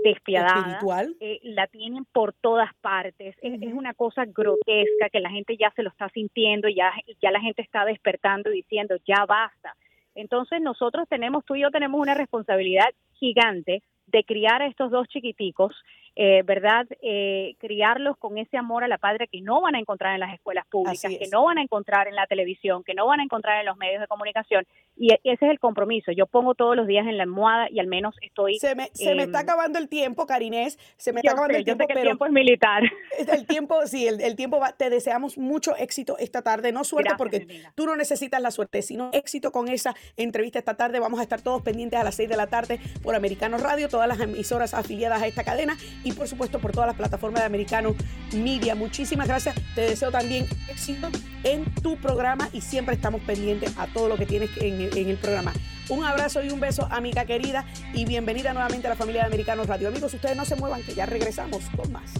despiadada. 0.03 0.71
Espiritual. 0.71 1.15
Eh, 1.19 1.39
la 1.43 1.67
tienen 1.67 2.05
por 2.11 2.33
todas 2.33 2.73
partes. 2.81 3.35
Es, 3.41 3.61
es, 3.61 3.73
una 3.73 3.93
cosa 3.93 4.25
grotesca 4.25 5.09
que 5.11 5.19
la 5.19 5.29
gente 5.29 5.55
ya 5.55 5.71
se 5.75 5.83
lo 5.83 5.89
está 5.89 6.09
sintiendo, 6.09 6.67
ya, 6.67 6.91
ya 7.21 7.29
la 7.29 7.39
gente 7.39 7.61
está 7.61 7.85
despertando 7.85 8.51
y 8.51 8.57
diciendo, 8.57 8.95
ya 9.05 9.25
basta. 9.27 9.75
Entonces 10.15 10.61
nosotros 10.61 11.07
tenemos, 11.07 11.45
tú 11.45 11.55
y 11.55 11.61
yo 11.61 11.69
tenemos 11.69 12.01
una 12.01 12.15
responsabilidad 12.15 12.89
gigante 13.13 13.83
de 14.07 14.23
criar 14.23 14.63
a 14.63 14.67
estos 14.67 14.89
dos 14.89 15.07
chiquiticos 15.09 15.75
eh, 16.19 16.41
¿verdad? 16.43 16.87
Eh, 17.03 17.53
criarlos 17.59 18.17
con 18.17 18.39
ese 18.39 18.57
amor 18.57 18.83
a 18.83 18.87
la 18.87 18.97
patria 18.97 19.27
que 19.31 19.39
no 19.39 19.61
van 19.61 19.75
a 19.75 19.79
encontrar 19.79 20.15
en 20.15 20.19
las 20.19 20.33
escuelas 20.33 20.65
públicas, 20.65 21.11
que 21.11 21.27
no 21.31 21.43
van 21.43 21.59
a 21.59 21.61
encontrar 21.61 22.07
en 22.07 22.15
la 22.15 22.25
televisión, 22.25 22.83
que 22.83 22.95
no 22.95 23.05
van 23.05 23.19
a 23.19 23.23
encontrar 23.23 23.59
en 23.59 23.67
los 23.67 23.77
medios 23.77 24.01
de 24.01 24.07
comunicación. 24.07 24.65
Y 24.95 25.13
e, 25.13 25.19
ese 25.23 25.45
es 25.45 25.51
el 25.51 25.59
compromiso. 25.59 26.11
Yo 26.11 26.25
pongo 26.25 26.55
todos 26.55 26.75
los 26.75 26.87
días 26.87 27.05
en 27.05 27.17
la 27.17 27.23
almohada 27.23 27.67
y 27.69 27.79
al 27.79 27.85
menos 27.85 28.15
estoy... 28.23 28.57
Se 28.57 28.73
me, 28.73 28.89
se 28.93 29.13
me 29.13 29.23
está 29.23 29.41
em, 29.41 29.43
acabando 29.43 29.77
el 29.77 29.89
tiempo, 29.89 30.25
Carinés. 30.25 30.79
Se 30.97 31.13
me 31.13 31.19
está 31.19 31.33
acabando 31.33 31.55
el 31.55 31.63
tiempo, 31.63 31.85
pero... 31.87 31.99
el 31.99 32.05
tiempo 32.07 32.25
es 32.25 32.31
militar. 32.31 32.83
El 33.37 33.45
tiempo, 33.45 33.85
sí, 33.85 34.07
el, 34.07 34.35
tiempo 34.35 34.59
va. 34.59 34.71
Te 34.73 34.89
deseamos 34.89 35.37
mucho 35.37 35.75
éxito 35.75 36.17
esta 36.17 36.41
tarde. 36.41 36.71
No 36.71 36.83
suerte 36.83 37.13
porque 37.17 37.47
tú 37.75 37.85
no 37.85 37.95
necesitas 37.95 38.41
la 38.41 38.51
suerte, 38.51 38.81
sino 38.81 39.09
éxito 39.11 39.51
con 39.51 39.67
esa 39.67 39.95
entrevista 40.15 40.59
esta 40.59 40.75
tarde. 40.75 40.99
Vamos 40.99 41.19
a 41.19 41.23
estar 41.23 41.41
todos 41.41 41.61
pendientes 41.61 41.99
a 41.99 42.03
las 42.03 42.15
6 42.15 42.29
de 42.29 42.37
la 42.37 42.47
tarde 42.47 42.79
por 43.03 43.15
Americano 43.15 43.57
Radio, 43.57 43.89
todas 43.89 44.07
las 44.07 44.19
emisoras 44.19 44.73
afiliadas 44.73 45.21
a 45.21 45.27
esta 45.27 45.43
cadena 45.43 45.77
y 46.07 46.13
por 46.13 46.27
supuesto 46.27 46.59
por 46.59 46.71
todas 46.71 46.87
las 46.87 46.95
plataformas 46.95 47.41
de 47.41 47.47
Americano 47.47 47.93
Media. 48.33 48.75
Muchísimas 48.75 49.27
gracias. 49.27 49.55
Te 49.75 49.81
deseo 49.81 50.09
también 50.09 50.47
éxito 50.69 51.09
en 51.43 51.65
tu 51.75 51.97
programa 51.97 52.49
y 52.53 52.61
siempre 52.61 52.95
estamos 52.95 53.21
pendientes 53.21 53.77
a 53.77 53.87
todo 53.87 54.07
lo 54.07 54.15
que 54.15 54.25
tienes 54.25 54.49
en, 54.57 54.89
en 54.97 55.09
el 55.09 55.17
programa. 55.17 55.53
Un 55.89 56.05
abrazo 56.05 56.41
y 56.43 56.49
un 56.49 56.61
beso, 56.61 56.87
amiga 56.89 57.25
querida, 57.25 57.65
y 57.93 58.05
bienvenida 58.05 58.53
nuevamente 58.53 58.87
a 58.87 58.91
la 58.91 58.95
familia 58.95 59.21
de 59.21 59.27
Americanos 59.27 59.67
Radio. 59.67 59.89
Amigos, 59.89 60.13
ustedes 60.13 60.37
no 60.37 60.45
se 60.45 60.55
muevan, 60.55 60.81
que 60.83 60.93
ya 60.93 61.05
regresamos 61.05 61.63
con 61.75 61.91
más. 61.91 62.13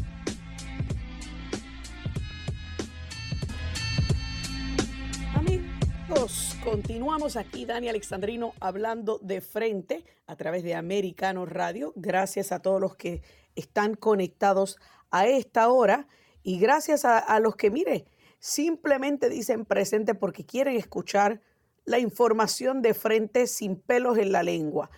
Amigos, 5.34 6.58
continuamos 6.64 7.38
aquí, 7.38 7.66
Dani 7.66 7.88
Alexandrino, 7.88 8.54
hablando 8.60 9.20
de 9.22 9.40
frente 9.42 10.04
a 10.28 10.36
través 10.36 10.64
de 10.64 10.76
Americano 10.76 11.46
Radio. 11.46 11.94
Gracias 11.96 12.52
a 12.52 12.60
todos 12.60 12.82
los 12.82 12.96
que 12.96 13.22
están 13.58 13.96
conectados 13.96 14.78
a 15.12 15.28
esta 15.28 15.70
hora 15.70 16.08
y 16.44 16.60
gracias 16.60 17.04
a, 17.04 17.40
los 17.40 17.58
que, 17.58 17.70
mire, 17.70 18.06
simplemente 18.40 19.30
dicen 19.30 19.66
presente 19.66 20.16
porque 20.16 20.46
quieren 20.46 20.78
escuchar 20.78 21.42
la 21.84 22.00
información 22.00 22.82
de 22.82 22.94
frente 22.94 23.48
sin 23.48 23.76
pelos 23.76 24.18
en 24.18 24.32
la 24.32 24.44
lengua. 24.44 24.90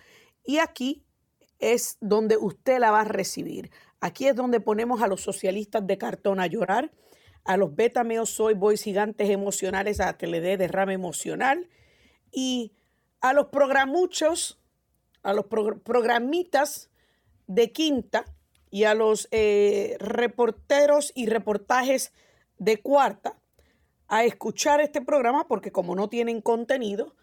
Y 0.44 0.58
aquí 0.58 1.04
es 1.58 1.96
donde 2.00 2.36
usted 2.36 2.78
la 2.78 2.92
va 2.92 3.00
a 3.00 3.04
recibir. 3.04 3.70
Aquí 4.00 4.28
es 4.28 4.36
donde 4.36 4.60
ponemos 4.60 5.02
a 5.02 5.08
los 5.08 5.22
socialistas 5.22 5.86
de 5.86 5.98
cartón 5.98 6.40
a 6.40 6.46
llorar, 6.46 6.92
a 7.44 7.56
los 7.56 7.74
betameos 7.74 8.30
soy 8.30 8.54
boys 8.54 8.82
gigantes 8.82 9.28
emocionales 9.30 10.00
a 10.00 10.16
que 10.16 10.26
le 10.26 10.40
dé 10.40 10.56
derrame 10.56 10.94
emocional 10.94 11.68
y 12.30 12.72
a 13.20 13.32
los 13.32 13.46
programuchos, 13.46 14.60
a 15.22 15.32
los 15.34 15.46
programitas 15.46 16.90
de 17.46 17.72
quinta 17.72 18.24
y 18.70 18.84
a 18.84 18.94
los 18.94 19.28
eh, 19.30 19.96
reporteros 19.98 21.12
y 21.14 21.26
reportajes 21.26 22.12
de 22.58 22.78
cuarta 22.78 23.36
a 24.08 24.24
escuchar 24.24 24.80
este 24.80 25.00
programa 25.02 25.46
porque 25.48 25.72
como 25.72 25.94
no 25.94 26.08
tienen 26.08 26.40
contenido, 26.40 27.14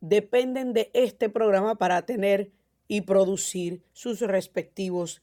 dependen 0.00 0.72
de 0.72 0.90
este 0.94 1.28
programa 1.28 1.76
para 1.76 2.02
tener 2.02 2.50
y 2.86 3.02
producir 3.02 3.82
sus 3.92 4.20
respectivos, 4.20 5.22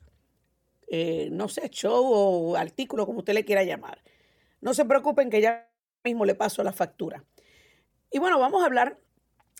eh, 0.87 1.29
no 1.31 1.47
sé, 1.47 1.69
show 1.69 2.05
o 2.05 2.55
artículo, 2.55 3.05
como 3.05 3.19
usted 3.19 3.33
le 3.33 3.45
quiera 3.45 3.63
llamar. 3.63 4.03
No 4.61 4.73
se 4.73 4.85
preocupen 4.85 5.29
que 5.29 5.41
ya 5.41 5.69
mismo 6.03 6.25
le 6.25 6.35
paso 6.35 6.63
la 6.63 6.71
factura. 6.71 7.23
Y 8.11 8.19
bueno, 8.19 8.39
vamos 8.39 8.61
a 8.61 8.67
hablar 8.67 8.99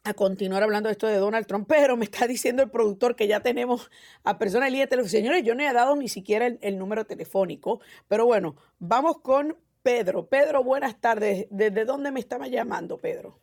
a 0.05 0.13
continuar 0.13 0.61
hablando 0.61 0.87
de 0.87 0.93
esto 0.93 1.07
de 1.07 1.17
Donald 1.17 1.47
Trump, 1.47 1.65
pero 1.67 1.97
me 1.97 2.05
está 2.05 2.27
diciendo 2.27 2.61
el 2.61 2.69
productor 2.69 3.15
que 3.15 3.27
ya 3.27 3.39
tenemos 3.39 3.89
a 4.23 4.37
personas 4.37 4.67
en 4.67 4.73
línea 4.73 4.85
de 4.85 4.89
teléfono. 4.91 5.09
Señores, 5.09 5.43
yo 5.43 5.55
no 5.55 5.63
he 5.63 5.73
dado 5.73 5.95
ni 5.95 6.07
siquiera 6.07 6.45
el, 6.45 6.77
número 6.77 7.05
telefónico, 7.05 7.81
pero 8.07 8.25
bueno, 8.25 8.55
vamos 8.77 9.17
con 9.19 9.57
Pedro. 9.81 10.27
Pedro, 10.27 10.63
buenas 10.63 11.01
tardes. 11.01 11.47
¿Desde 11.49 11.85
dónde 11.85 12.11
me 12.11 12.19
estaba 12.19 12.47
llamando, 12.47 12.97
Pedro? 12.97 13.39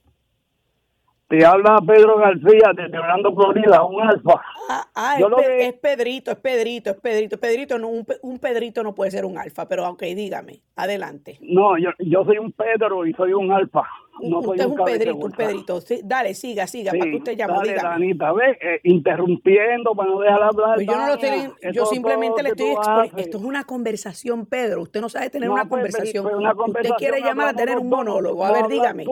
Te 1.32 1.46
habla 1.46 1.78
Pedro 1.86 2.18
García 2.18 2.72
desde 2.76 2.98
Orlando, 2.98 3.34
Florida, 3.34 3.82
un 3.86 4.02
alfa. 4.02 4.34
Ah, 4.68 4.86
ah 4.94 5.16
es, 5.18 5.72
Pedrito, 5.72 6.30
es 6.30 6.36
Pedrito, 6.36 6.90
es 6.90 6.96
Pedrito. 6.96 7.38
Pedrito, 7.38 7.78
no, 7.78 7.88
un, 7.88 8.38
Pedrito 8.38 8.82
no 8.82 8.94
puede 8.94 9.12
ser 9.12 9.24
un 9.24 9.38
alfa, 9.38 9.66
pero 9.66 9.86
aunque 9.86 10.14
dígame, 10.14 10.60
adelante. 10.76 11.38
No, 11.40 11.78
yo, 11.78 11.88
yo 12.00 12.26
soy 12.26 12.36
un 12.36 12.52
Pedro 12.52 13.06
y 13.06 13.14
soy 13.14 13.32
un 13.32 13.50
alfa. 13.50 13.80
No 14.20 14.40
usted 14.40 14.60
es 14.60 14.66
un 14.66 14.84
Pedrito, 14.84 15.16
un 15.16 15.32
Pedrito. 15.32 15.80
dale, 16.04 16.34
siga, 16.34 16.66
siga, 16.66 16.92
para 16.92 17.10
que 17.10 17.16
usted 17.16 17.34
llame. 17.34 17.54
Dale, 17.54 17.74
Danita, 17.76 18.30
ve, 18.34 18.58
eh, 18.60 18.80
interrumpiendo 18.84 19.94
para 19.94 20.10
no 20.10 20.20
dejar 20.20 20.42
hablar. 20.42 20.74
Pues 20.74 20.86
yo 20.86 20.98
no 20.98 21.06
lo 21.06 21.14
estoy, 21.14 21.72
yo 21.72 21.86
simplemente 21.86 22.42
le 22.42 22.50
estoy 22.50 22.72
exponiendo. 22.72 23.16
Esto 23.16 23.38
es 23.38 23.44
una 23.44 23.64
conversación, 23.64 24.44
Pedro. 24.44 24.82
Usted 24.82 25.00
no 25.00 25.08
sabe 25.08 25.30
tener 25.30 25.48
una, 25.48 25.62
pues, 25.62 25.80
conversación. 25.80 26.26
Usted 26.26 26.90
quiere 26.98 27.22
llamar 27.22 27.48
a 27.48 27.54
tener 27.54 27.78
un 27.78 27.88
monólogo. 27.88 28.44
A 28.44 28.52
ver, 28.52 28.68
dígame. 28.68 29.06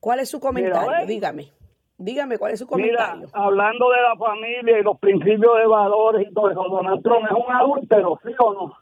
¿Cuál 0.00 0.20
es 0.20 0.28
su 0.30 0.40
comentario? 0.40 1.06
dígame. 1.06 1.52
Dígame 1.98 2.38
cuál 2.38 2.52
es 2.52 2.58
su 2.58 2.66
comentario. 2.66 3.26
Mira, 3.26 3.28
hablando 3.34 3.90
de 3.90 4.00
la 4.00 4.16
familia 4.16 4.78
y 4.78 4.82
los 4.82 4.98
principios 4.98 5.58
de 5.58 5.66
valores 5.66 6.26
y 6.28 6.32
todo 6.32 6.50
eso, 6.50 6.64
Donald 6.64 7.02
Trump 7.02 7.26
es 7.26 7.32
un 7.32 7.52
adúltero, 7.54 8.18
¿sí 8.24 8.32
o 8.38 8.52
no? 8.54 8.74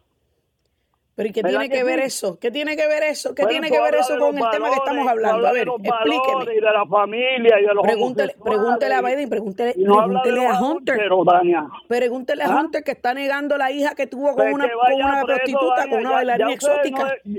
Pero 1.17 1.29
¿y 1.31 1.33
qué 1.33 1.43
¿Verdad 1.43 1.59
tiene 1.59 1.73
que, 1.73 1.79
que 1.79 1.85
ver 1.85 1.99
sí? 1.99 2.05
eso? 2.07 2.39
¿Qué 2.39 2.53
tiene 2.53 2.77
que 2.77 2.87
ver 2.87 3.03
eso? 3.03 3.35
¿Qué 3.35 3.43
Bueno, 3.43 3.61
tiene 3.61 3.77
que 3.77 3.83
ver 3.83 3.97
eso 3.97 4.17
con 4.21 4.39
el 4.39 4.51
tema 4.53 4.69
que 4.71 4.77
estamos 4.77 5.09
hablando? 5.09 5.49
A 5.49 5.53
ver, 5.53 5.67
explíqueme. 5.67 6.53
y 6.55 6.61
de 6.61 6.61
la 6.61 6.87
familia 6.87 7.59
y 7.61 7.67
de 7.67 7.75
los 7.75 7.83
Pregúntele, 7.83 8.37
pregúntele 8.41 8.95
a. 8.95 9.03
Biden, 9.03 9.29
pregúntele, 9.29 9.75
no 9.79 9.97
pregúntele 9.97 10.47
a 10.47 10.61
Hunter. 10.63 11.01
Dania. 11.27 11.67
Pregúntele 11.89 12.45
a 12.45 12.47
¿Ah? 12.47 12.61
Hunter 12.61 12.85
que 12.85 12.93
está 12.93 13.15
negando 13.15 13.59
la 13.59 13.73
hija 13.73 13.97
que 13.97 14.07
tuvo 14.07 14.27
con 14.29 14.37
Pues 14.37 14.55
una, 14.55 14.67
que 14.69 14.73
con 14.75 14.93
una 14.95 15.25
preso, 15.25 15.27
prostituta, 15.27 15.75
Dania, 15.77 15.91
con 15.91 16.01
una 16.07 16.11
bailarina 16.13 16.53
exótica. 16.53 17.15
no- 17.25 17.39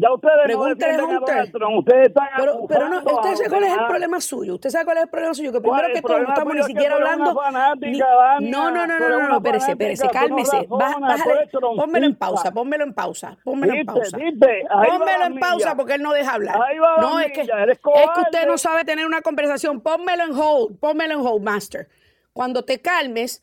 ya 0.00 0.12
ustedes 0.14 0.34
Pregúntele 0.44 0.96
no 0.96 1.04
a. 1.04 1.20
Donald 1.20 1.52
Trump, 1.52 1.78
ustedes 1.78 2.08
están 2.08 2.28
Pero, 2.36 2.66
pero 2.66 2.88
no, 2.88 2.98
usted 2.98 3.34
sabe 3.36 3.48
cuál 3.50 3.64
es 3.64 3.72
el 3.72 3.86
problema 3.86 4.20
suyo. 4.20 4.54
Usted 4.54 4.70
sabe 4.70 4.84
cuál 4.84 4.96
es 4.96 5.02
el 5.04 5.10
problema 5.10 5.34
suyo. 5.34 5.52
Que 5.52 5.60
¿Cuál 5.60 5.80
primero 5.80 5.94
que 5.94 6.02
todo 6.02 6.18
no 6.18 6.28
estamos 6.28 6.54
ni 6.54 6.62
siquiera 6.62 6.94
hablando. 6.94 7.40
ni- 7.80 7.98
no, 8.50 8.70
no, 8.70 8.86
no, 8.86 8.98
no, 8.98 9.08
no, 9.08 9.28
no, 9.28 9.36
espérese, 9.36 10.08
cálmese. 10.08 10.66
Bájale, 10.68 11.48
pónmelo 11.76 12.06
en 12.06 12.16
pausa, 12.16 12.50
pónmelo 12.52 12.84
en 12.84 12.94
pausa, 12.94 13.36
pónmelo 13.44 13.74
en 13.74 13.86
pausa. 13.86 14.18
Pónmelo 14.18 15.24
en 15.26 15.38
pausa 15.38 15.74
porque 15.76 15.94
él 15.94 16.02
no 16.02 16.12
deja 16.12 16.34
hablar. 16.34 16.58
No, 17.00 17.20
es 17.20 17.32
que, 17.32 17.42
es 17.42 17.48
que 17.78 18.20
usted 18.20 18.46
no 18.46 18.58
sabe 18.58 18.84
tener 18.84 19.06
una 19.06 19.20
conversación. 19.20 19.80
Pónmelo 19.80 20.24
en 20.24 20.32
hold, 20.34 20.78
pónmelo 20.78 21.14
en 21.14 21.20
hold, 21.20 21.42
master. 21.42 21.88
Cuando 22.32 22.64
te 22.64 22.80
calmes, 22.80 23.42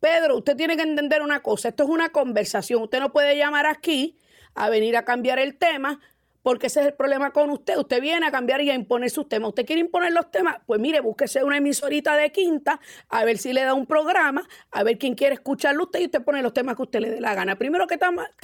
Pedro, 0.00 0.38
usted 0.38 0.56
tiene 0.56 0.76
que 0.76 0.82
entender 0.82 1.22
una 1.22 1.40
cosa. 1.40 1.68
Esto 1.68 1.84
es 1.84 1.88
una 1.88 2.08
conversación. 2.10 2.82
Usted 2.82 3.00
no 3.00 3.12
puede 3.12 3.36
llamar 3.36 3.66
aquí 3.66 4.18
a 4.54 4.70
venir 4.70 4.96
a 4.96 5.04
cambiar 5.04 5.38
el 5.38 5.56
tema 5.56 6.00
porque 6.42 6.66
ese 6.66 6.80
es 6.80 6.86
el 6.86 6.94
problema 6.94 7.32
con 7.32 7.50
usted. 7.50 7.76
Usted 7.78 8.00
viene 8.00 8.26
a 8.26 8.30
cambiar 8.30 8.60
y 8.60 8.70
a 8.70 8.74
imponer 8.74 9.10
sus 9.10 9.28
temas. 9.28 9.50
¿Usted 9.50 9.64
quiere 9.64 9.80
imponer 9.80 10.12
los 10.12 10.30
temas? 10.30 10.56
Pues 10.66 10.80
mire, 10.80 11.00
búsquese 11.00 11.44
una 11.44 11.56
emisorita 11.56 12.16
de 12.16 12.30
quinta, 12.32 12.80
a 13.08 13.24
ver 13.24 13.38
si 13.38 13.52
le 13.52 13.62
da 13.62 13.74
un 13.74 13.86
programa, 13.86 14.46
a 14.70 14.82
ver 14.82 14.98
quién 14.98 15.14
quiere 15.14 15.34
escucharlo 15.34 15.84
usted 15.84 16.00
y 16.00 16.04
usted 16.06 16.22
pone 16.22 16.42
los 16.42 16.52
temas 16.52 16.76
que 16.76 16.82
usted 16.82 17.00
le 17.00 17.10
dé 17.10 17.20
la 17.20 17.34
gana. 17.34 17.56
Primero 17.56 17.86
que, 17.86 17.98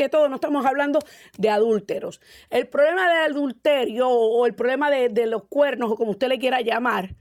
todo, 0.08 0.28
no 0.28 0.36
estamos 0.36 0.64
hablando 0.64 1.00
de 1.36 1.50
adúlteros. 1.50 2.20
El 2.50 2.68
problema 2.68 3.08
del 3.08 3.32
adulterio 3.32 4.08
o 4.08 4.46
el 4.46 4.54
problema 4.54 4.90
de, 4.90 5.08
de 5.08 5.26
los 5.26 5.44
cuernos 5.44 5.90
o 5.90 5.96
como 5.96 6.12
usted 6.12 6.28
le 6.28 6.38
quiera 6.38 6.60
llamar, 6.60 7.14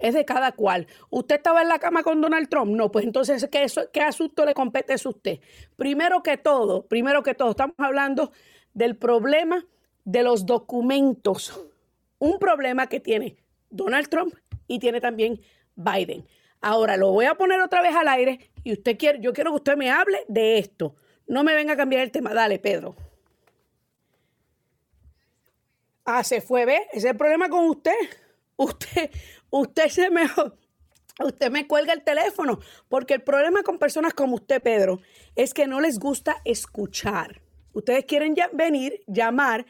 es 0.00 0.14
de 0.14 0.24
cada 0.24 0.52
cual. 0.52 0.86
¿Usted 1.10 1.36
estaba 1.36 1.62
en 1.62 1.68
la 1.68 1.78
cama 1.78 2.02
con 2.02 2.20
Donald 2.20 2.48
Trump? 2.48 2.72
No, 2.72 2.90
pues 2.90 3.04
entonces, 3.04 3.48
¿qué, 3.50 4.00
asunto 4.02 4.44
le 4.44 4.54
compete 4.54 4.94
a 4.94 5.08
usted? 5.08 5.40
Primero 5.76 6.22
que 6.22 6.36
todo, 6.36 6.86
primero 6.86 7.22
que 7.22 7.34
todo, 7.34 7.50
estamos 7.50 7.76
hablando 7.78 8.32
del 8.74 8.96
problema 8.96 9.64
de 10.04 10.22
los 10.22 10.46
documentos. 10.46 11.60
Un 12.18 12.38
problema 12.38 12.88
que 12.88 13.00
tiene 13.00 13.36
Donald 13.68 14.08
Trump 14.08 14.34
y 14.66 14.78
tiene 14.78 15.00
también 15.00 15.40
Biden. 15.76 16.26
Ahora 16.60 16.96
lo 16.96 17.12
voy 17.12 17.26
a 17.26 17.34
poner 17.34 17.60
otra 17.60 17.80
vez 17.80 17.94
al 17.94 18.08
aire 18.08 18.50
y 18.64 18.72
usted 18.72 18.98
quiere, 18.98 19.20
yo 19.20 19.32
quiero 19.32 19.50
que 19.52 19.56
usted 19.56 19.76
me 19.76 19.90
hable 19.90 20.18
de 20.28 20.58
esto. 20.58 20.94
No 21.26 21.44
me 21.44 21.54
venga 21.54 21.74
a 21.74 21.76
cambiar 21.76 22.02
el 22.02 22.10
tema. 22.10 22.34
Dale, 22.34 22.58
Pedro. 22.58 22.96
Ah, 26.04 26.24
se 26.24 26.40
fue, 26.40 26.64
¿ve? 26.64 26.88
Ese 26.90 26.98
es 26.98 27.04
el 27.04 27.16
problema 27.16 27.48
con 27.48 27.66
usted. 27.66 27.94
Usted, 28.56 29.10
usted 29.50 29.88
se 29.88 30.10
me, 30.10 30.22
usted 31.24 31.50
me 31.50 31.66
cuelga 31.66 31.92
el 31.92 32.02
teléfono, 32.02 32.60
porque 32.88 33.14
el 33.14 33.22
problema 33.22 33.62
con 33.62 33.78
personas 33.78 34.14
como 34.14 34.36
usted, 34.36 34.62
Pedro, 34.62 35.00
es 35.36 35.54
que 35.54 35.66
no 35.66 35.80
les 35.80 35.98
gusta 35.98 36.36
escuchar. 36.44 37.40
Ustedes 37.72 38.04
quieren 38.04 38.34
venir, 38.52 39.00
llamar, 39.06 39.66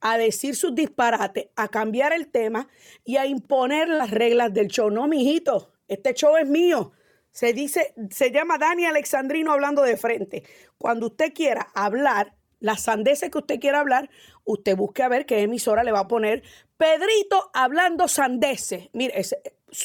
a 0.00 0.18
decir 0.18 0.54
sus 0.54 0.74
disparates, 0.74 1.48
a 1.56 1.68
cambiar 1.68 2.12
el 2.12 2.28
tema 2.28 2.68
y 3.04 3.16
a 3.16 3.26
imponer 3.26 3.88
las 3.88 4.10
reglas 4.10 4.52
del 4.52 4.68
show. 4.68 4.90
No, 4.90 5.08
mijito, 5.08 5.72
este 5.88 6.12
show 6.12 6.36
es 6.36 6.46
mío. 6.46 6.92
Se 7.30 7.52
dice, 7.54 7.94
se 8.10 8.30
llama 8.30 8.58
Dani 8.58 8.84
Alexandrino 8.84 9.52
hablando 9.52 9.82
de 9.82 9.96
frente. 9.96 10.44
Cuando 10.76 11.06
usted 11.06 11.32
quiera 11.32 11.68
hablar, 11.74 12.34
las 12.60 12.82
sandeces 12.82 13.30
que 13.30 13.38
usted 13.38 13.58
quiera 13.58 13.80
hablar, 13.80 14.10
usted 14.44 14.76
busque 14.76 15.02
a 15.02 15.08
ver 15.08 15.26
qué 15.26 15.40
emisora 15.40 15.84
le 15.84 15.92
va 15.92 16.00
a 16.00 16.08
poner. 16.08 16.42
Pedrito 16.84 17.50
hablando 17.54 18.06
sandeces. 18.08 18.90
Mire, 18.92 19.14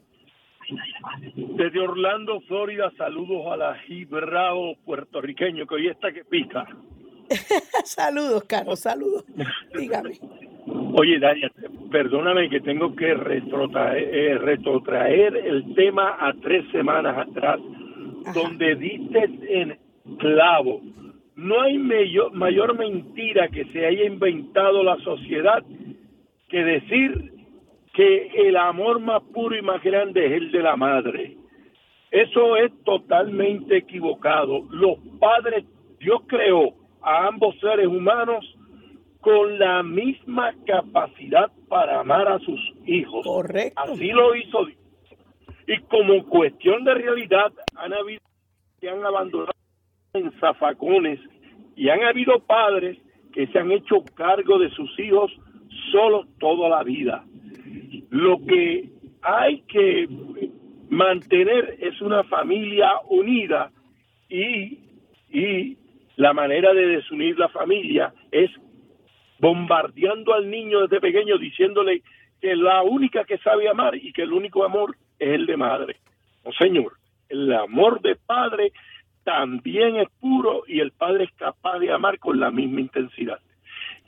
Desde 1.36 1.80
Orlando, 1.80 2.42
Florida, 2.42 2.92
saludos 2.98 3.46
a 3.52 3.58
la 3.58 3.76
Gibrao 3.82 4.78
puertorriqueño 4.84 5.68
que 5.68 5.76
hoy 5.76 5.90
está 5.90 6.12
que 6.12 6.26
pica. 6.26 6.66
saludos, 7.86 8.44
Carlos, 8.46 8.80
saludos. 8.80 9.26
Dígame. 9.78 10.20
Oye, 10.94 11.20
Dania, 11.20 11.52
perdóname 11.92 12.50
que 12.50 12.60
tengo 12.60 12.96
que 12.96 13.14
retrotraer, 13.14 14.16
eh, 14.16 14.38
retrotraer 14.38 15.38
el 15.38 15.74
tema 15.76 16.18
a 16.20 16.34
tres 16.34 16.66
semanas 16.72 17.28
atrás, 17.28 17.60
Ajá. 18.26 18.34
donde 18.34 18.76
diste 18.76 19.30
en 19.50 19.78
clavo. 20.18 20.82
No 21.36 21.62
hay 21.62 21.78
mayor, 21.78 22.34
mayor 22.34 22.78
mentira 22.78 23.48
que 23.50 23.66
se 23.66 23.86
haya 23.86 24.06
inventado 24.06 24.84
la 24.84 24.98
sociedad 24.98 25.64
que 26.50 26.64
decir 26.64 27.32
que 27.94 28.32
el 28.48 28.58
amor 28.58 29.00
más 29.00 29.22
puro 29.34 29.56
y 29.58 29.62
más 29.62 29.82
grande 29.84 30.26
es 30.26 30.32
el 30.34 30.52
de 30.52 30.62
la 30.62 30.76
madre. 30.76 31.38
Eso 32.12 32.56
es 32.58 32.72
totalmente 32.84 33.78
equivocado. 33.78 34.64
Los 34.72 34.98
padres, 35.20 35.66
Dios 36.00 36.22
creó 36.28 36.74
a 37.08 37.28
ambos 37.28 37.58
seres 37.62 37.88
humanos 37.88 38.46
con 39.22 39.58
la 39.58 39.82
misma 39.82 40.54
capacidad 40.66 41.50
para 41.70 42.02
amar 42.02 42.28
a 42.28 42.38
sus 42.40 42.60
hijos. 42.86 43.26
Correcto. 43.26 43.82
Así 43.82 44.10
lo 44.10 44.36
hizo 44.36 44.66
Dios. 44.66 44.78
Y 45.68 45.80
como 45.84 46.26
cuestión 46.26 46.84
de 46.84 46.94
realidad, 46.94 47.54
han 47.76 47.94
habido 47.94 48.22
que 48.82 48.90
han 48.90 49.06
abandonado 49.06 49.54
en 50.14 50.32
zafacones 50.40 51.20
y 51.78 51.90
han 51.90 52.04
habido 52.04 52.40
padres 52.42 52.98
que 53.34 53.48
se 53.48 53.60
han 53.60 53.72
hecho 53.72 54.04
cargo 54.14 54.60
de 54.60 54.70
sus 54.72 55.00
hijos 55.00 55.32
solos 55.92 56.28
toda 56.40 56.68
la 56.68 56.84
vida. 56.84 57.24
Lo 58.10 58.38
que 58.46 58.90
hay 59.22 59.62
que 59.62 60.10
mantener 60.90 61.78
es 61.80 62.02
una 62.02 62.24
familia 62.26 62.92
unida 63.10 63.72
y, 64.30 64.80
y 65.30 65.78
la 66.18 66.34
manera 66.34 66.74
de 66.74 66.88
desunir 66.88 67.38
la 67.40 67.48
familia 67.48 68.14
es 68.32 68.52
bombardeando 69.40 70.34
al 70.34 70.50
niño 70.50 70.82
desde 70.82 71.00
pequeño 71.00 71.38
diciéndole 71.38 72.02
que 72.42 72.56
la 72.56 72.82
única 72.84 73.24
que 73.24 73.38
sabe 73.38 73.70
amar 73.70 73.96
y 73.96 74.12
que 74.12 74.24
el 74.24 74.34
único 74.34 74.64
amor 74.64 74.98
es 75.20 75.30
el 75.30 75.46
de 75.46 75.58
madre. 75.58 75.98
No, 76.44 76.52
señor, 76.54 76.94
el 77.30 77.54
amor 77.54 78.02
de 78.02 78.16
padre 78.16 78.72
también 79.24 79.98
es 79.98 80.08
puro 80.20 80.64
y 80.68 80.80
el 80.80 80.92
padre 80.92 81.26
es 81.26 81.32
capaz 81.34 81.80
de 81.80 81.92
amar 81.92 82.18
con 82.18 82.40
la 82.40 82.50
misma 82.50 82.82
intensidad. 82.82 83.40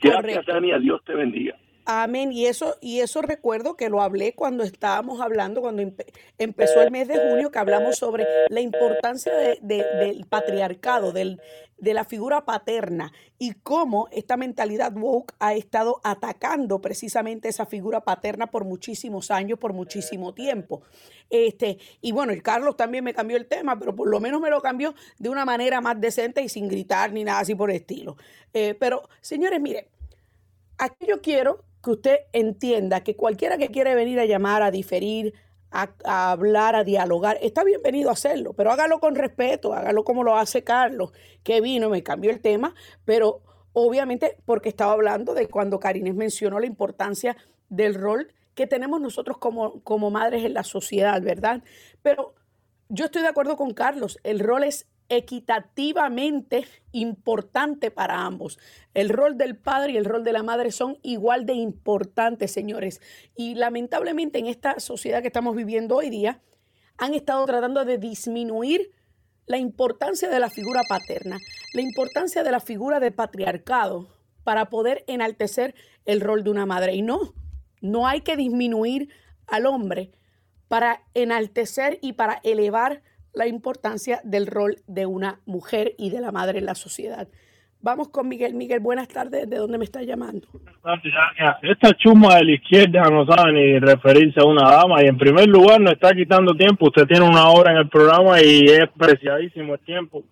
Gracias, 0.00 0.22
Correcto. 0.22 0.52
Dania. 0.52 0.78
Dios 0.78 1.04
te 1.04 1.14
bendiga. 1.14 1.56
Amén. 1.84 2.32
Y 2.32 2.46
eso, 2.46 2.76
y 2.80 3.00
eso 3.00 3.22
recuerdo 3.22 3.76
que 3.76 3.88
lo 3.88 4.00
hablé 4.02 4.34
cuando 4.34 4.64
estábamos 4.64 5.20
hablando, 5.20 5.60
cuando 5.60 5.82
empe- 5.82 6.12
empezó 6.38 6.82
el 6.82 6.90
mes 6.90 7.08
de 7.08 7.18
junio, 7.18 7.50
que 7.50 7.58
hablamos 7.58 7.96
sobre 7.96 8.26
la 8.48 8.60
importancia 8.60 9.32
de- 9.34 9.58
del 9.60 10.26
patriarcado, 10.26 11.12
del, 11.12 11.40
de 11.78 11.94
la 11.94 12.04
figura 12.04 12.44
paterna 12.44 13.12
y 13.38 13.52
cómo 13.54 14.08
esta 14.12 14.36
mentalidad 14.36 14.92
woke 14.94 15.32
ha 15.38 15.54
estado 15.54 16.00
atacando 16.04 16.80
precisamente 16.80 17.48
esa 17.48 17.66
figura 17.66 18.02
paterna 18.02 18.48
por 18.50 18.64
muchísimos 18.64 19.30
años, 19.30 19.58
por 19.58 19.72
muchísimo 19.72 20.34
tiempo. 20.34 20.82
Este, 21.30 21.78
y 22.00 22.12
bueno, 22.12 22.32
el 22.32 22.42
Carlos 22.42 22.76
también 22.76 23.04
me 23.04 23.14
cambió 23.14 23.36
el 23.36 23.46
tema, 23.46 23.78
pero 23.78 23.96
por 23.96 24.08
lo 24.08 24.20
menos 24.20 24.40
me 24.40 24.50
lo 24.50 24.60
cambió 24.60 24.94
de 25.18 25.28
una 25.28 25.44
manera 25.44 25.80
más 25.80 26.00
decente 26.00 26.42
y 26.42 26.48
sin 26.48 26.68
gritar 26.68 27.12
ni 27.12 27.24
nada 27.24 27.40
así 27.40 27.54
por 27.54 27.70
el 27.70 27.76
estilo. 27.76 28.16
Eh, 28.52 28.74
pero, 28.78 29.08
señores, 29.20 29.60
miren, 29.60 29.86
Aquí 30.82 31.04
yo 31.06 31.20
quiero 31.20 31.62
que 31.82 31.90
usted 31.90 32.18
entienda 32.32 33.02
que 33.02 33.16
cualquiera 33.16 33.58
que 33.58 33.68
quiere 33.68 33.94
venir 33.94 34.20
a 34.20 34.26
llamar, 34.26 34.62
a 34.62 34.70
diferir, 34.70 35.34
a, 35.70 36.32
hablar, 36.32 36.74
a 36.74 36.84
dialogar, 36.84 37.38
está 37.42 37.64
bienvenido 37.64 38.10
a 38.10 38.14
hacerlo, 38.14 38.52
pero 38.54 38.72
hágalo 38.72 38.98
con 38.98 39.14
respeto, 39.14 39.72
hágalo 39.72 40.04
como 40.04 40.24
lo 40.24 40.36
hace 40.36 40.64
Carlos, 40.64 41.12
que 41.42 41.60
vino, 41.60 41.88
me 41.88 42.02
cambió 42.02 42.30
el 42.30 42.40
tema, 42.40 42.74
pero 43.04 43.42
obviamente 43.72 44.36
porque 44.44 44.68
estaba 44.68 44.92
hablando 44.92 45.32
de 45.34 45.48
cuando 45.48 45.78
Karines 45.78 46.14
mencionó 46.14 46.58
la 46.58 46.66
importancia 46.66 47.36
del 47.68 47.94
rol 47.94 48.32
que 48.54 48.66
tenemos 48.66 49.00
nosotros 49.00 49.38
como, 49.38 49.80
como 49.84 50.10
madres 50.10 50.44
en 50.44 50.54
la 50.54 50.64
sociedad, 50.64 51.22
¿verdad? 51.22 51.62
Pero 52.02 52.34
yo 52.88 53.04
estoy 53.04 53.22
de 53.22 53.28
acuerdo 53.28 53.56
con 53.56 53.72
Carlos, 53.72 54.18
el 54.24 54.40
rol 54.40 54.64
es 54.64 54.88
equitativamente 55.10 56.64
importante 56.92 57.90
para 57.90 58.24
ambos. 58.24 58.58
El 58.94 59.10
rol 59.10 59.36
del 59.36 59.56
padre 59.56 59.92
y 59.92 59.96
el 59.96 60.06
rol 60.06 60.24
de 60.24 60.32
la 60.32 60.42
madre 60.42 60.70
son 60.70 60.98
igual 61.02 61.44
de 61.44 61.52
importantes, 61.54 62.52
señores. 62.52 63.02
Y 63.36 63.56
lamentablemente 63.56 64.38
en 64.38 64.46
esta 64.46 64.80
sociedad 64.80 65.20
que 65.20 65.26
estamos 65.26 65.54
viviendo 65.54 65.96
hoy 65.96 66.08
día, 66.08 66.40
han 66.96 67.14
estado 67.14 67.44
tratando 67.44 67.84
de 67.84 67.98
disminuir 67.98 68.92
la 69.46 69.58
importancia 69.58 70.28
de 70.28 70.38
la 70.38 70.48
figura 70.48 70.82
paterna, 70.88 71.38
la 71.74 71.80
importancia 71.80 72.42
de 72.42 72.52
la 72.52 72.60
figura 72.60 73.00
de 73.00 73.10
patriarcado, 73.10 74.08
para 74.44 74.70
poder 74.70 75.04
enaltecer 75.06 75.74
el 76.06 76.20
rol 76.20 76.44
de 76.44 76.50
una 76.50 76.66
madre. 76.66 76.94
Y 76.94 77.02
no, 77.02 77.34
no 77.80 78.06
hay 78.06 78.20
que 78.20 78.36
disminuir 78.36 79.10
al 79.46 79.66
hombre 79.66 80.12
para 80.68 81.02
enaltecer 81.14 81.98
y 82.00 82.12
para 82.12 82.40
elevar 82.44 83.02
la 83.32 83.46
importancia 83.46 84.20
del 84.24 84.46
rol 84.46 84.76
de 84.86 85.06
una 85.06 85.40
mujer 85.46 85.94
y 85.98 86.10
de 86.10 86.20
la 86.20 86.32
madre 86.32 86.58
en 86.58 86.66
la 86.66 86.74
sociedad. 86.74 87.28
Vamos 87.82 88.08
con 88.08 88.28
Miguel. 88.28 88.54
Miguel, 88.54 88.80
buenas 88.80 89.08
tardes. 89.08 89.48
¿De 89.48 89.56
dónde 89.56 89.78
me 89.78 89.84
está 89.84 90.02
llamando? 90.02 90.46
Esta 91.62 91.94
chuma 91.94 92.36
de 92.36 92.44
la 92.44 92.52
izquierda 92.52 93.08
no 93.08 93.24
sabe 93.24 93.52
ni 93.52 93.78
referirse 93.78 94.38
a 94.40 94.44
una 94.44 94.70
dama 94.70 95.02
y 95.02 95.06
en 95.06 95.16
primer 95.16 95.48
lugar 95.48 95.80
no 95.80 95.90
está 95.90 96.12
quitando 96.12 96.54
tiempo. 96.54 96.86
Usted 96.86 97.06
tiene 97.06 97.26
una 97.26 97.48
hora 97.48 97.72
en 97.72 97.78
el 97.78 97.88
programa 97.88 98.40
y 98.42 98.64
es 98.66 98.86
preciadísimo 98.98 99.74
el 99.74 99.80
tiempo. 99.80 100.24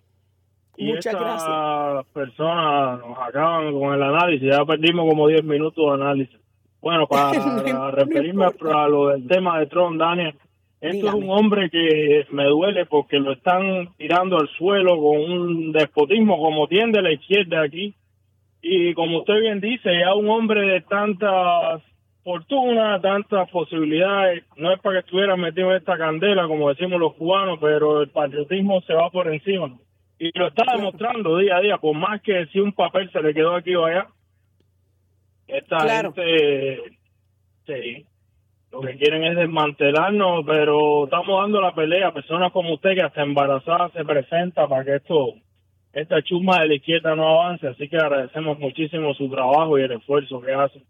Y 0.77 0.93
Muchas 0.93 1.13
estas 1.13 2.05
personas 2.13 2.99
nos 2.99 3.17
acaban 3.17 3.73
con 3.73 3.95
el 3.95 4.03
análisis. 4.03 4.47
Ya 4.49 4.63
perdimos 4.63 5.09
como 5.09 5.27
10 5.27 5.43
minutos 5.43 5.83
de 5.85 6.03
análisis. 6.03 6.39
Bueno, 6.81 7.07
para 7.09 7.33
No 7.33 7.91
referirme 7.91 8.45
a 8.45 8.87
lo 8.87 9.07
del 9.09 9.27
tema 9.27 9.59
de 9.59 9.65
Trump, 9.65 9.99
Daniel, 9.99 10.35
esto 10.81 10.95
Dígame. 10.97 11.17
es 11.19 11.23
un 11.25 11.29
hombre 11.31 11.69
que 11.69 12.25
me 12.31 12.45
duele 12.45 12.85
porque 12.85 13.19
lo 13.19 13.33
están 13.33 13.93
tirando 13.97 14.37
al 14.37 14.47
suelo 14.49 14.97
con 14.97 15.19
un 15.31 15.71
despotismo 15.71 16.37
como 16.37 16.67
tiende 16.67 17.01
la 17.01 17.11
izquierda 17.11 17.61
aquí. 17.61 17.93
Y 18.61 18.93
como 18.93 19.19
usted 19.19 19.39
bien 19.39 19.59
dice, 19.61 19.89
ya 19.99 20.13
un 20.13 20.29
hombre 20.29 20.61
de 20.61 20.81
tantas 20.81 21.81
fortuna, 22.23 22.99
tantas 23.01 23.49
posibilidades, 23.49 24.43
no 24.57 24.71
es 24.73 24.79
para 24.81 24.95
que 25.01 25.05
estuviera 25.05 25.35
metido 25.37 25.71
en 25.71 25.77
esta 25.77 25.97
candela, 25.97 26.47
como 26.47 26.69
decimos 26.69 26.99
los 26.99 27.13
cubanos, 27.15 27.57
pero 27.61 28.01
el 28.01 28.09
patriotismo 28.09 28.81
se 28.81 28.93
va 28.93 29.09
por 29.09 29.33
encima. 29.33 29.77
Y 30.19 30.37
lo 30.37 30.47
está 30.49 30.65
demostrando 30.75 31.37
día 31.37 31.55
a 31.57 31.61
día, 31.61 31.77
por 31.77 31.95
más 31.95 32.21
que 32.21 32.45
si 32.47 32.59
un 32.59 32.73
papel 32.73 33.09
se 33.11 33.21
le 33.21 33.33
quedó 33.33 33.55
aquí 33.55 33.73
o 33.75 33.85
allá. 33.85 34.07
Esta 35.47 35.77
Claro. 35.77 36.13
gente, 36.13 36.81
sí, 37.65 38.05
lo 38.71 38.81
que 38.81 38.97
quieren 38.97 39.23
es 39.23 39.35
desmantelarnos, 39.35 40.45
pero 40.45 41.05
estamos 41.05 41.41
dando 41.41 41.61
la 41.61 41.73
pelea 41.73 42.09
a 42.09 42.13
personas 42.13 42.51
como 42.51 42.73
usted 42.75 42.95
que 42.95 43.01
hasta 43.01 43.21
embarazada 43.23 43.89
se 43.91 44.05
presenta 44.05 44.67
para 44.67 44.85
que 44.85 44.95
esto, 44.97 45.33
esta 45.93 46.21
chusma 46.21 46.61
de 46.61 46.67
la 46.67 46.75
izquierda 46.75 47.15
no 47.15 47.27
avance, 47.41 47.67
así 47.67 47.89
que 47.89 47.97
agradecemos 47.97 48.59
muchísimo 48.59 49.13
su 49.15 49.29
trabajo 49.29 49.77
y 49.79 49.83
el 49.83 49.91
esfuerzo 49.93 50.39
que 50.41 50.53
hace. 50.53 50.83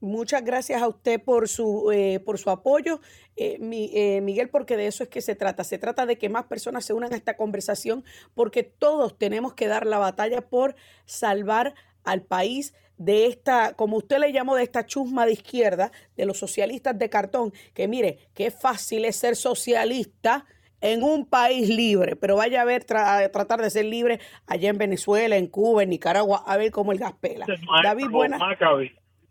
Muchas 0.00 0.44
gracias 0.44 0.82
a 0.82 0.88
usted 0.88 1.22
por 1.22 1.46
su, 1.48 1.92
eh, 1.92 2.18
por 2.24 2.36
su 2.38 2.50
apoyo, 2.50 2.98
eh, 3.36 3.58
mi- 3.60 3.90
eh, 3.94 4.20
Miguel, 4.20 4.48
porque 4.48 4.76
de 4.76 4.86
eso 4.88 5.04
es 5.04 5.08
que 5.08 5.20
se 5.20 5.36
trata. 5.36 5.62
Se 5.62 5.78
trata 5.78 6.06
de 6.06 6.18
que 6.18 6.28
más 6.28 6.44
personas 6.46 6.84
se 6.84 6.92
unan 6.92 7.12
a 7.12 7.16
esta 7.16 7.36
conversación 7.36 8.02
porque 8.34 8.64
todos 8.64 9.16
tenemos 9.16 9.54
que 9.54 9.68
dar 9.68 9.86
la 9.86 9.98
batalla 9.98 10.40
por 10.40 10.74
salvar 11.04 11.74
al 12.04 12.22
país 12.22 12.74
de 13.04 13.26
esta, 13.26 13.74
como 13.74 13.96
usted 13.96 14.18
le 14.18 14.32
llamó, 14.32 14.54
de 14.56 14.62
esta 14.62 14.86
chusma 14.86 15.26
de 15.26 15.32
izquierda, 15.32 15.90
de 16.16 16.24
los 16.26 16.38
socialistas 16.38 16.98
de 16.98 17.08
cartón, 17.10 17.52
que 17.74 17.88
mire, 17.88 18.18
qué 18.34 18.50
fácil 18.50 19.04
es 19.04 19.16
ser 19.16 19.36
socialista 19.36 20.44
en 20.80 21.02
un 21.02 21.26
país 21.26 21.68
libre, 21.68 22.16
pero 22.16 22.36
vaya 22.36 22.60
a 22.62 22.64
ver, 22.64 22.84
tra- 22.84 23.30
tratar 23.30 23.62
de 23.62 23.70
ser 23.70 23.84
libre 23.84 24.18
allá 24.46 24.68
en 24.68 24.78
Venezuela, 24.78 25.36
en 25.36 25.46
Cuba, 25.46 25.82
en 25.84 25.90
Nicaragua, 25.90 26.42
a 26.46 26.56
ver 26.56 26.70
cómo 26.72 26.92
el 26.92 26.98
gas 26.98 27.14
pela. 27.20 27.46
David, 27.84 28.06
buenas. 28.10 28.40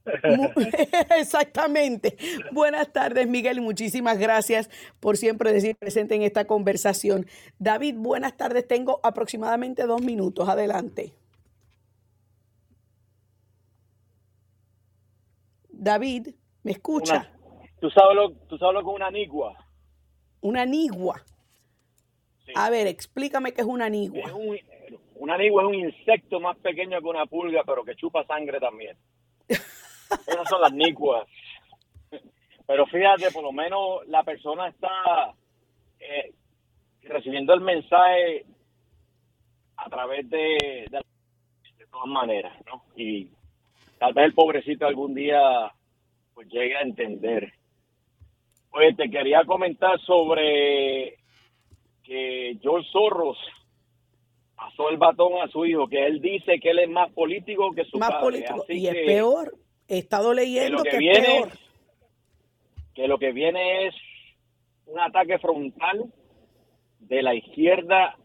Exactamente. 1.19 2.17
Buenas 2.51 2.91
tardes, 2.91 3.27
Miguel, 3.27 3.57
y 3.57 3.61
muchísimas 3.61 4.17
gracias 4.17 4.69
por 4.99 5.17
siempre 5.17 5.53
decir 5.53 5.75
presente 5.75 6.15
en 6.15 6.23
esta 6.23 6.45
conversación. 6.45 7.27
David, 7.59 7.95
buenas 7.97 8.35
tardes. 8.35 8.67
Tengo 8.67 8.99
aproximadamente 9.03 9.83
dos 9.83 10.01
minutos. 10.01 10.49
Adelante. 10.49 11.13
David, 15.81 16.27
¿me 16.61 16.73
escucha? 16.73 17.27
¿Tú 17.79 17.89
sabes 17.89 18.15
lo, 18.15 18.31
tú 18.47 18.55
sabes 18.59 18.75
lo 18.75 18.81
que 18.83 18.89
es 18.91 18.95
una 18.95 19.09
nigua? 19.09 19.57
Una 20.41 20.63
nigua. 20.63 21.19
Sí. 22.45 22.51
A 22.55 22.69
ver, 22.69 22.85
explícame 22.85 23.51
qué 23.51 23.61
es 23.61 23.67
una 23.67 23.85
Es 23.87 23.91
nigua. 23.91 24.31
un, 24.35 24.59
una 25.15 25.37
nigua 25.39 25.63
es 25.63 25.69
un 25.69 25.73
insecto 25.73 26.39
más 26.39 26.55
pequeño 26.59 26.99
que 27.01 27.07
una 27.07 27.25
pulga, 27.25 27.63
pero 27.65 27.83
que 27.83 27.95
chupa 27.95 28.23
sangre 28.27 28.59
también. 28.59 28.95
Esas 29.49 30.47
son 30.47 30.61
las 30.61 30.71
niguas. 30.71 31.27
Pero 32.67 32.85
fíjate, 32.85 33.31
por 33.31 33.41
lo 33.41 33.51
menos 33.51 34.07
la 34.07 34.21
persona 34.23 34.67
está 34.67 35.33
eh, 35.99 36.31
recibiendo 37.01 37.55
el 37.55 37.61
mensaje 37.61 38.45
a 39.77 39.89
través 39.89 40.29
de, 40.29 40.85
de, 40.91 41.01
de 41.79 41.87
todas 41.87 42.07
maneras, 42.07 42.55
¿no? 42.67 42.83
Y 42.95 43.31
tal 44.01 44.13
vez 44.15 44.25
el 44.25 44.33
pobrecito 44.33 44.87
algún 44.87 45.13
día 45.13 45.71
pues 46.33 46.47
llegue 46.47 46.75
a 46.75 46.81
entender. 46.81 47.53
Oye, 48.71 48.95
te 48.95 49.11
quería 49.11 49.43
comentar 49.45 49.99
sobre 50.01 51.17
que 52.03 52.57
George 52.63 52.89
Soros 52.91 53.37
pasó 54.55 54.89
el 54.89 54.97
batón 54.97 55.33
a 55.39 55.47
su 55.49 55.65
hijo, 55.67 55.87
que 55.87 56.03
él 56.03 56.19
dice 56.19 56.59
que 56.59 56.71
él 56.71 56.79
es 56.79 56.89
más 56.89 57.11
político 57.13 57.69
que 57.75 57.85
su 57.85 57.99
Más 57.99 58.09
padre. 58.09 58.23
político. 58.23 58.63
Así 58.63 58.73
Y 58.79 58.87
es 58.87 58.93
que- 58.95 59.05
peor. 59.05 59.53
He 59.87 59.99
estado 59.99 60.29
que 60.31 60.35
leyendo 60.37 60.77
lo 60.77 60.83
que, 60.83 60.89
que 60.89 60.95
es 60.95 60.99
viene 60.99 61.25
peor. 61.27 61.51
que 62.95 63.07
lo 63.07 63.19
que 63.19 63.31
viene 63.33 63.85
es 63.87 63.95
un 64.87 64.99
ataque 64.99 65.37
frontal 65.37 66.05
de 67.01 67.21
la 67.21 67.35
izquierda 67.35 68.15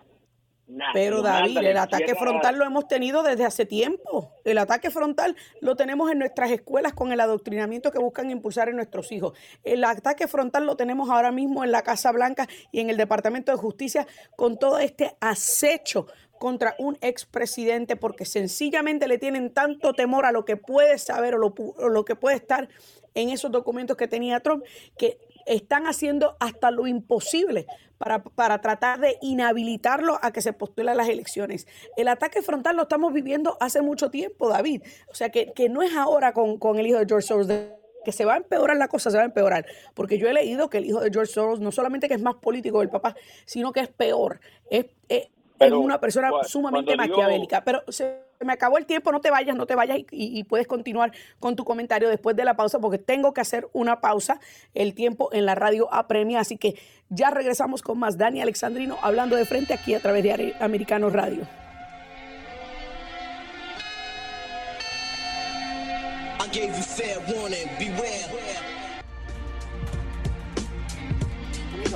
Pero 0.93 1.23
David, 1.23 1.59
el 1.59 1.77
ataque 1.77 2.15
frontal 2.17 2.59
lo 2.59 2.65
hemos 2.65 2.89
tenido 2.89 3.23
desde 3.23 3.45
hace 3.45 3.67
tiempo. 3.67 4.33
El 4.45 4.59
ataque 4.59 4.91
frontal 4.91 5.37
lo 5.61 5.77
tenemos 5.77 6.11
en 6.11 6.19
nuestras 6.19 6.51
escuelas 6.51 6.93
con 6.93 7.13
el 7.13 7.21
adoctrinamiento 7.21 7.93
que 7.93 8.01
buscan 8.01 8.31
impulsar 8.31 8.69
en 8.69 8.77
nuestros 8.77 9.13
hijos. 9.13 9.39
El 9.63 9.85
ataque 9.85 10.27
frontal 10.27 10.67
lo 10.67 10.77
tenemos 10.77 11.09
ahora 11.09 11.31
mismo 11.31 11.63
en 11.63 11.71
la 11.71 11.83
Casa 11.83 12.11
Blanca 12.11 12.49
y 12.73 12.81
en 12.81 12.91
el 12.91 12.97
Departamento 12.97 13.53
de 13.53 13.59
Justicia 13.59 14.07
con 14.35 14.59
todo 14.59 14.79
este 14.79 15.17
acecho 15.21 16.09
contra 16.39 16.75
un 16.79 16.99
expresidente 17.01 17.97
porque 17.97 18.25
sencillamente 18.25 19.09
le 19.09 19.19
tienen 19.19 19.55
tanto 19.55 19.95
temor 19.95 20.27
a 20.27 20.33
lo 20.33 20.45
que 20.45 20.57
puede 20.57 20.99
saber 20.99 21.35
o 21.37 21.39
lo, 21.39 21.55
o 21.57 21.89
lo 21.89 22.05
que 22.05 22.17
puede 22.17 22.37
estar 22.37 22.69
en 23.15 23.31
esos 23.31 23.51
documentos 23.51 23.97
que 23.97 24.07
tenía 24.07 24.41
Trump 24.41 24.65
que 24.99 25.19
están 25.47 25.87
haciendo 25.87 26.37
hasta 26.41 26.71
lo 26.71 26.87
imposible 26.87 27.67
para, 27.99 28.23
para 28.23 28.61
tratar 28.61 29.01
de 29.01 29.17
inhabilitarlo 29.23 30.19
a 30.23 30.33
que 30.33 30.43
se 30.43 30.53
postule 30.53 30.91
a 30.91 30.95
las 30.95 31.09
elecciones. 31.09 31.67
El 31.97 32.09
ataque 32.09 32.43
frontal 32.43 32.77
lo 32.77 32.83
estamos 32.83 33.13
viviendo 33.13 33.57
hace 33.61 33.81
mucho 33.81 34.11
tiempo, 34.11 34.49
David. 34.49 34.83
O 35.09 35.15
sea, 35.15 35.31
que, 35.31 35.53
que 35.55 35.69
no 35.69 35.83
es 35.83 35.95
ahora 35.97 36.33
con, 36.33 36.59
con 36.59 36.79
el 36.79 36.87
hijo 36.87 36.99
de 36.99 37.07
George 37.07 37.27
Soros. 37.27 37.49
que 38.05 38.13
se 38.13 38.25
va 38.25 38.35
a 38.35 38.37
empeorar 38.37 38.77
la 38.77 38.89
cosa, 38.89 39.11
se 39.11 39.17
va 39.17 39.23
a 39.23 39.27
empeorar. 39.27 39.67
Porque 39.95 40.19
yo 40.19 40.29
he 40.29 40.33
leído 40.33 40.69
que 40.69 40.79
el 40.79 40.85
hijo 40.85 41.01
de 41.01 41.11
George 41.11 41.33
Soros 41.33 41.61
no 41.61 41.73
solamente 41.73 42.07
que 42.09 42.15
es 42.15 42.23
más 42.23 42.35
político 42.37 42.81
del 42.81 42.91
papá, 42.91 43.17
sino 43.47 43.73
que 43.73 43.81
es 43.81 43.89
peor. 43.89 44.41
Es- 44.71 44.87
es 45.59 45.67
Pero, 45.69 45.81
una 45.81 45.99
persona 46.01 46.31
sumamente 46.47 46.95
cuando 46.95 47.03
digo- 47.05 47.17
maquiavélica. 47.17 47.65
Pero 47.65 47.83
se 47.89 48.21
me 48.41 48.53
acabó 48.53 48.77
el 48.79 48.85
tiempo, 48.87 49.11
no 49.13 49.21
te 49.21 49.31
vayas, 49.31 49.57
no 49.57 49.67
te 49.67 49.75
vayas 49.75 49.99
y, 50.11 50.45
puedes 50.45 50.67
continuar 50.67 51.13
con 51.41 51.57
tu 51.57 51.65
comentario 51.65 52.09
después 52.11 52.37
de 52.37 52.45
la 52.45 52.55
pausa 52.55 52.79
porque 52.79 52.99
tengo 52.99 53.33
que 53.33 53.41
hacer 53.41 53.67
una 53.73 54.01
pausa. 54.01 54.39
El 54.75 54.95
tiempo 54.95 55.31
en 55.33 55.47
la 55.47 55.55
radio 55.55 55.93
apremia, 55.93 56.41
así 56.41 56.59
que 56.59 56.79
ya 57.09 57.31
regresamos 57.31 57.81
con 57.83 57.99
más 57.99 58.19
Dani 58.19 58.43
Alexandrino 58.43 58.99
hablando 59.03 59.37
de 59.37 59.47
frente 59.47 59.73
aquí 59.73 59.95
a 59.95 60.01
través 60.01 60.23
de 60.23 60.33
Are- 60.33 60.55
Americano 60.61 61.09
Radio. 61.11 61.43
I 66.39 66.49
gave 66.59 66.77
you 66.77 66.83
fair 66.83 67.19
warning, 67.35 67.69
beware. 67.79 67.96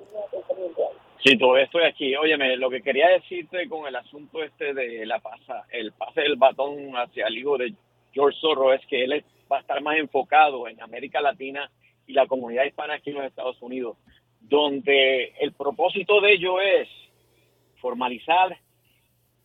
Sí, 1.24 1.36
todavía 1.36 1.66
estoy 1.66 1.84
aquí. 1.84 2.16
Óyeme, 2.16 2.56
lo 2.58 2.70
que 2.70 2.82
quería 2.82 3.10
decirte 3.10 3.68
con 3.68 3.88
el 3.88 3.96
asunto 3.96 4.44
este 4.44 4.76
de 4.76 5.06
la 5.08 5.20
pasa, 5.20 5.66
el 5.72 5.92
pase 5.94 6.22
del 6.22 6.36
batón 6.36 6.92
hacia 6.96 7.26
el 7.26 7.38
hijo 7.40 7.58
de 7.58 7.74
George 8.14 8.38
Soros 8.40 8.80
es 8.80 8.86
que 8.86 9.04
él 9.04 9.24
va 9.52 9.58
a 9.58 9.62
estar 9.62 9.82
más 9.82 9.98
enfocado 9.98 10.68
en 10.68 10.80
América 10.80 11.22
Latina 11.22 11.72
y 12.10 12.14
la 12.14 12.26
comunidad 12.26 12.66
hispana 12.66 12.96
aquí 12.96 13.12
en 13.12 13.18
los 13.18 13.26
Estados 13.26 13.62
Unidos, 13.62 13.96
donde 14.42 15.32
el 15.40 15.54
propósito 15.54 16.20
de 16.22 16.34
ello 16.34 16.60
es 16.60 16.90
formalizar 17.80 18.58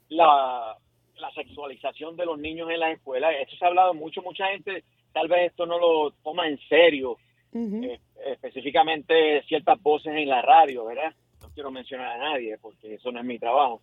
la, 0.09 0.75
la 1.19 1.31
sexualización 1.33 2.17
de 2.17 2.25
los 2.25 2.39
niños 2.39 2.71
en 2.71 2.81
las 2.81 2.95
escuelas. 2.95 3.35
Esto 3.39 3.57
se 3.57 3.65
ha 3.67 3.69
hablado 3.69 3.93
mucho, 3.93 4.23
mucha 4.23 4.47
gente 4.49 4.83
tal 5.13 5.29
vez 5.29 5.51
esto 5.51 5.67
no 5.67 5.79
lo 5.79 6.13
toma 6.23 6.49
en 6.49 6.59
serio, 6.67 7.19
eh, 7.53 8.01
específicamente 8.33 9.43
ciertas 9.47 9.81
voces 9.83 10.15
en 10.17 10.29
la 10.31 10.41
radio, 10.41 10.87
¿verdad? 10.87 11.15
No 11.43 11.51
quiero 11.53 11.71
mencionar 11.71 12.13
a 12.13 12.31
nadie 12.31 12.57
porque 12.57 12.95
eso 12.95 13.13
no 13.13 13.21
es 13.21 13.27
mi 13.27 13.39
trabajo, 13.39 13.83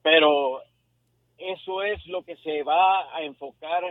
pero 0.00 0.62
eso 1.36 1.82
es 1.82 2.04
lo 2.06 2.22
que 2.22 2.36
se 2.36 2.62
va 2.62 3.14
a 3.14 3.22
enfocar 3.22 3.82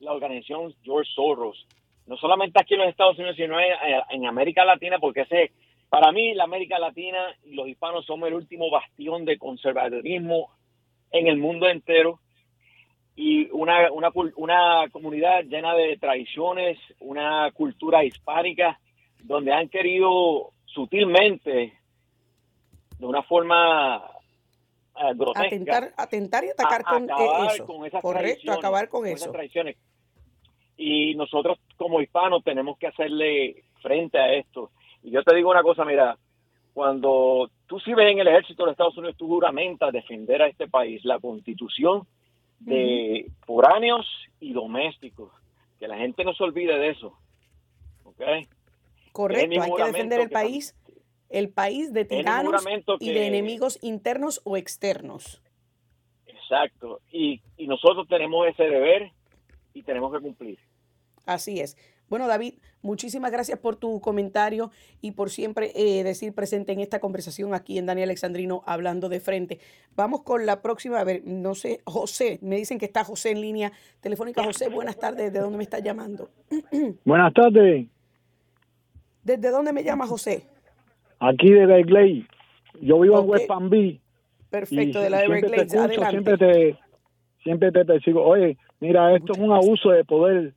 la 0.00 0.12
organización 0.12 0.74
George 0.82 1.10
Soros, 1.14 1.66
no 2.06 2.16
solamente 2.16 2.60
aquí 2.60 2.74
en 2.74 2.80
los 2.80 2.88
Estados 2.88 3.16
Unidos, 3.18 3.36
sino 3.36 3.58
en, 3.60 3.66
en 4.10 4.26
América 4.26 4.64
Latina, 4.64 4.98
porque 4.98 5.22
ese, 5.22 5.52
para 5.88 6.12
mí 6.12 6.34
la 6.34 6.44
América 6.44 6.78
Latina 6.78 7.18
y 7.44 7.54
los 7.54 7.68
hispanos 7.68 8.04
somos 8.06 8.28
el 8.28 8.34
último 8.34 8.70
bastión 8.70 9.24
de 9.24 9.38
conservadurismo 9.38 10.50
en 11.10 11.26
el 11.26 11.36
mundo 11.36 11.68
entero 11.68 12.20
y 13.14 13.48
una, 13.50 13.90
una, 13.92 14.10
una 14.36 14.88
comunidad 14.90 15.44
llena 15.44 15.74
de 15.74 15.96
tradiciones, 15.96 16.78
una 17.00 17.50
cultura 17.52 18.04
hispánica, 18.04 18.78
donde 19.20 19.52
han 19.52 19.68
querido 19.68 20.50
sutilmente, 20.66 21.72
de 22.98 23.06
una 23.06 23.22
forma 23.22 24.02
eh, 24.96 25.12
grotesca, 25.14 25.46
Atentar, 25.46 25.92
atentar 25.96 26.44
y 26.44 26.50
atacar 26.50 26.82
a- 26.82 26.84
con 26.84 27.02
eh, 27.08 27.12
acabar 27.12 27.54
eso. 27.54 27.66
con 27.66 27.86
esas 27.86 28.02
Correcto, 28.02 28.26
tradiciones, 28.28 28.58
acabar 28.58 28.88
con 28.88 29.06
esas 29.06 29.22
eso. 29.22 29.32
tradiciones. 29.32 29.76
Y 30.76 31.14
nosotros 31.14 31.58
como 31.76 32.00
hispanos 32.00 32.44
tenemos 32.44 32.78
que 32.78 32.86
hacerle 32.88 33.64
frente 33.80 34.18
a 34.18 34.32
esto. 34.34 34.70
Y 35.02 35.10
yo 35.10 35.22
te 35.22 35.34
digo 35.34 35.50
una 35.50 35.62
cosa, 35.62 35.84
mira, 35.84 36.18
cuando 36.74 37.50
tú 37.66 37.80
sirves 37.80 38.10
en 38.12 38.18
el 38.18 38.28
ejército 38.28 38.62
de 38.62 38.66
los 38.66 38.72
Estados 38.74 38.96
Unidos, 38.98 39.16
tú 39.16 39.26
juramentas 39.26 39.92
defender 39.92 40.42
a 40.42 40.48
este 40.48 40.68
país, 40.68 41.04
la 41.04 41.18
constitución 41.18 42.06
de 42.60 43.30
foráneos 43.46 44.06
y 44.40 44.52
domésticos. 44.52 45.32
Que 45.78 45.88
la 45.88 45.96
gente 45.98 46.24
no 46.24 46.34
se 46.34 46.42
olvide 46.44 46.78
de 46.78 46.90
eso. 46.90 47.18
¿Ok? 48.04 48.20
Correcto, 49.12 49.62
hay 49.62 49.72
que 49.72 49.84
defender 49.84 50.20
el 50.20 50.28
que- 50.28 50.32
país, 50.34 50.76
el 51.30 51.48
país 51.50 51.92
de 51.92 52.04
tiranos 52.04 52.64
y 53.00 53.12
de 53.12 53.26
enemigos 53.26 53.78
internos 53.82 54.40
o 54.44 54.56
externos. 54.56 55.42
Exacto. 56.26 57.00
Y, 57.10 57.40
y 57.56 57.66
nosotros 57.66 58.06
tenemos 58.08 58.46
ese 58.48 58.64
deber 58.64 59.10
y 59.74 59.82
tenemos 59.82 60.12
que 60.12 60.20
cumplir. 60.20 60.58
Así 61.26 61.60
es. 61.60 61.76
Bueno, 62.08 62.28
David, 62.28 62.54
muchísimas 62.82 63.32
gracias 63.32 63.58
por 63.58 63.76
tu 63.76 64.00
comentario 64.00 64.70
y 65.00 65.10
por 65.12 65.28
siempre 65.28 65.72
eh, 65.74 66.04
decir 66.04 66.32
presente 66.34 66.72
en 66.72 66.80
esta 66.80 67.00
conversación 67.00 67.52
aquí 67.52 67.78
en 67.78 67.86
Daniel 67.86 68.08
Alexandrino 68.08 68.62
hablando 68.64 69.08
de 69.08 69.18
frente. 69.18 69.58
Vamos 69.96 70.22
con 70.22 70.46
la 70.46 70.62
próxima. 70.62 71.00
A 71.00 71.04
ver, 71.04 71.22
no 71.24 71.56
sé, 71.56 71.80
José, 71.84 72.38
me 72.42 72.56
dicen 72.56 72.78
que 72.78 72.86
está 72.86 73.02
José 73.02 73.32
en 73.32 73.40
línea 73.40 73.72
telefónica. 74.00 74.44
José, 74.44 74.68
buenas 74.68 74.98
tardes. 74.98 75.32
¿De 75.32 75.40
dónde 75.40 75.58
me 75.58 75.64
está 75.64 75.80
llamando? 75.80 76.30
Buenas 77.04 77.34
tardes, 77.34 77.88
¿Desde 79.24 79.50
dónde 79.50 79.72
me 79.72 79.82
llama 79.82 80.06
José? 80.06 80.46
aquí 81.18 81.50
de 81.50 81.66
Berkeley. 81.66 82.26
Yo 82.80 83.00
vivo 83.00 83.20
en 83.20 83.28
West 83.28 83.46
Palm 83.48 83.70
Beach. 83.70 84.00
Perfecto, 84.50 85.00
de 85.00 85.10
la 85.10 85.20
siempre 85.20 85.40
te 85.40 85.46
Everglades. 85.46 85.74
Adelante. 85.74 86.10
Siempre 86.10 86.38
te, 86.38 86.78
siempre 87.42 87.72
te 87.72 87.84
persigo. 87.84 88.24
Oye, 88.24 88.56
mira, 88.80 89.14
esto 89.14 89.32
es 89.32 89.38
un 89.38 89.52
abuso 89.52 89.90
de 89.90 90.04
poder, 90.04 90.54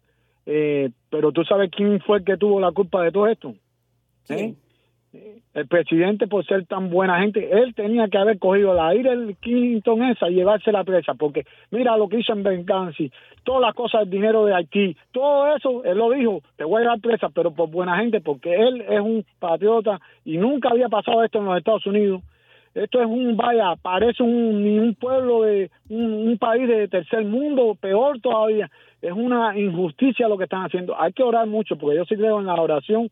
eh, 0.51 0.89
pero 1.11 1.31
tú 1.31 1.43
sabes 1.43 1.69
quién 1.69 1.99
fue 1.99 2.17
el 2.17 2.23
que 2.23 2.35
tuvo 2.35 2.59
la 2.59 2.71
culpa 2.71 3.03
de 3.03 3.11
todo 3.11 3.27
esto. 3.27 3.53
¿Eh? 4.29 4.55
El 5.53 5.67
presidente, 5.67 6.25
por 6.25 6.43
ser 6.43 6.65
tan 6.65 6.89
buena 6.89 7.19
gente, 7.19 7.49
él 7.51 7.75
tenía 7.75 8.07
que 8.07 8.17
haber 8.17 8.39
cogido 8.39 8.73
la 8.73 8.95
Hillary 8.95 9.35
Clinton 9.35 10.03
esa 10.05 10.27
y 10.27 10.35
llevarse 10.35 10.71
la 10.71 10.83
presa, 10.83 11.13
porque 11.13 11.45
mira 11.69 11.95
lo 11.97 12.09
que 12.09 12.19
hizo 12.19 12.33
en 12.33 12.41
Benghazi, 12.41 13.11
todas 13.43 13.61
las 13.61 13.75
cosas 13.75 14.01
del 14.01 14.09
dinero 14.09 14.45
de 14.45 14.55
Haití, 14.55 14.97
todo 15.11 15.55
eso, 15.55 15.83
él 15.83 15.99
lo 15.99 16.09
dijo, 16.11 16.41
te 16.55 16.63
voy 16.63 16.81
a 16.81 16.87
dar 16.87 16.99
presa, 16.99 17.29
pero 17.29 17.51
por 17.51 17.69
buena 17.69 17.99
gente, 17.99 18.19
porque 18.19 18.55
él 18.55 18.81
es 18.89 18.99
un 18.99 19.23
patriota 19.37 19.99
y 20.25 20.37
nunca 20.37 20.69
había 20.69 20.89
pasado 20.89 21.23
esto 21.23 21.37
en 21.37 21.45
los 21.45 21.57
Estados 21.57 21.85
Unidos. 21.85 22.23
Esto 22.73 23.01
es 23.01 23.07
un, 23.07 23.35
vaya, 23.35 23.75
parece 23.81 24.23
un, 24.23 24.79
un 24.79 24.95
pueblo 24.95 25.41
de 25.41 25.69
un, 25.89 26.27
un 26.29 26.37
país 26.37 26.67
de 26.67 26.87
tercer 26.87 27.25
mundo, 27.25 27.75
peor 27.79 28.19
todavía. 28.19 28.69
Es 29.01 29.13
una 29.13 29.57
injusticia 29.57 30.27
lo 30.27 30.37
que 30.37 30.43
están 30.45 30.65
haciendo. 30.65 30.99
Hay 30.99 31.13
que 31.13 31.23
orar 31.23 31.47
mucho, 31.47 31.77
porque 31.77 31.97
yo 31.97 32.05
sí 32.05 32.15
creo 32.15 32.39
en 32.39 32.47
la 32.47 32.55
oración 32.55 33.09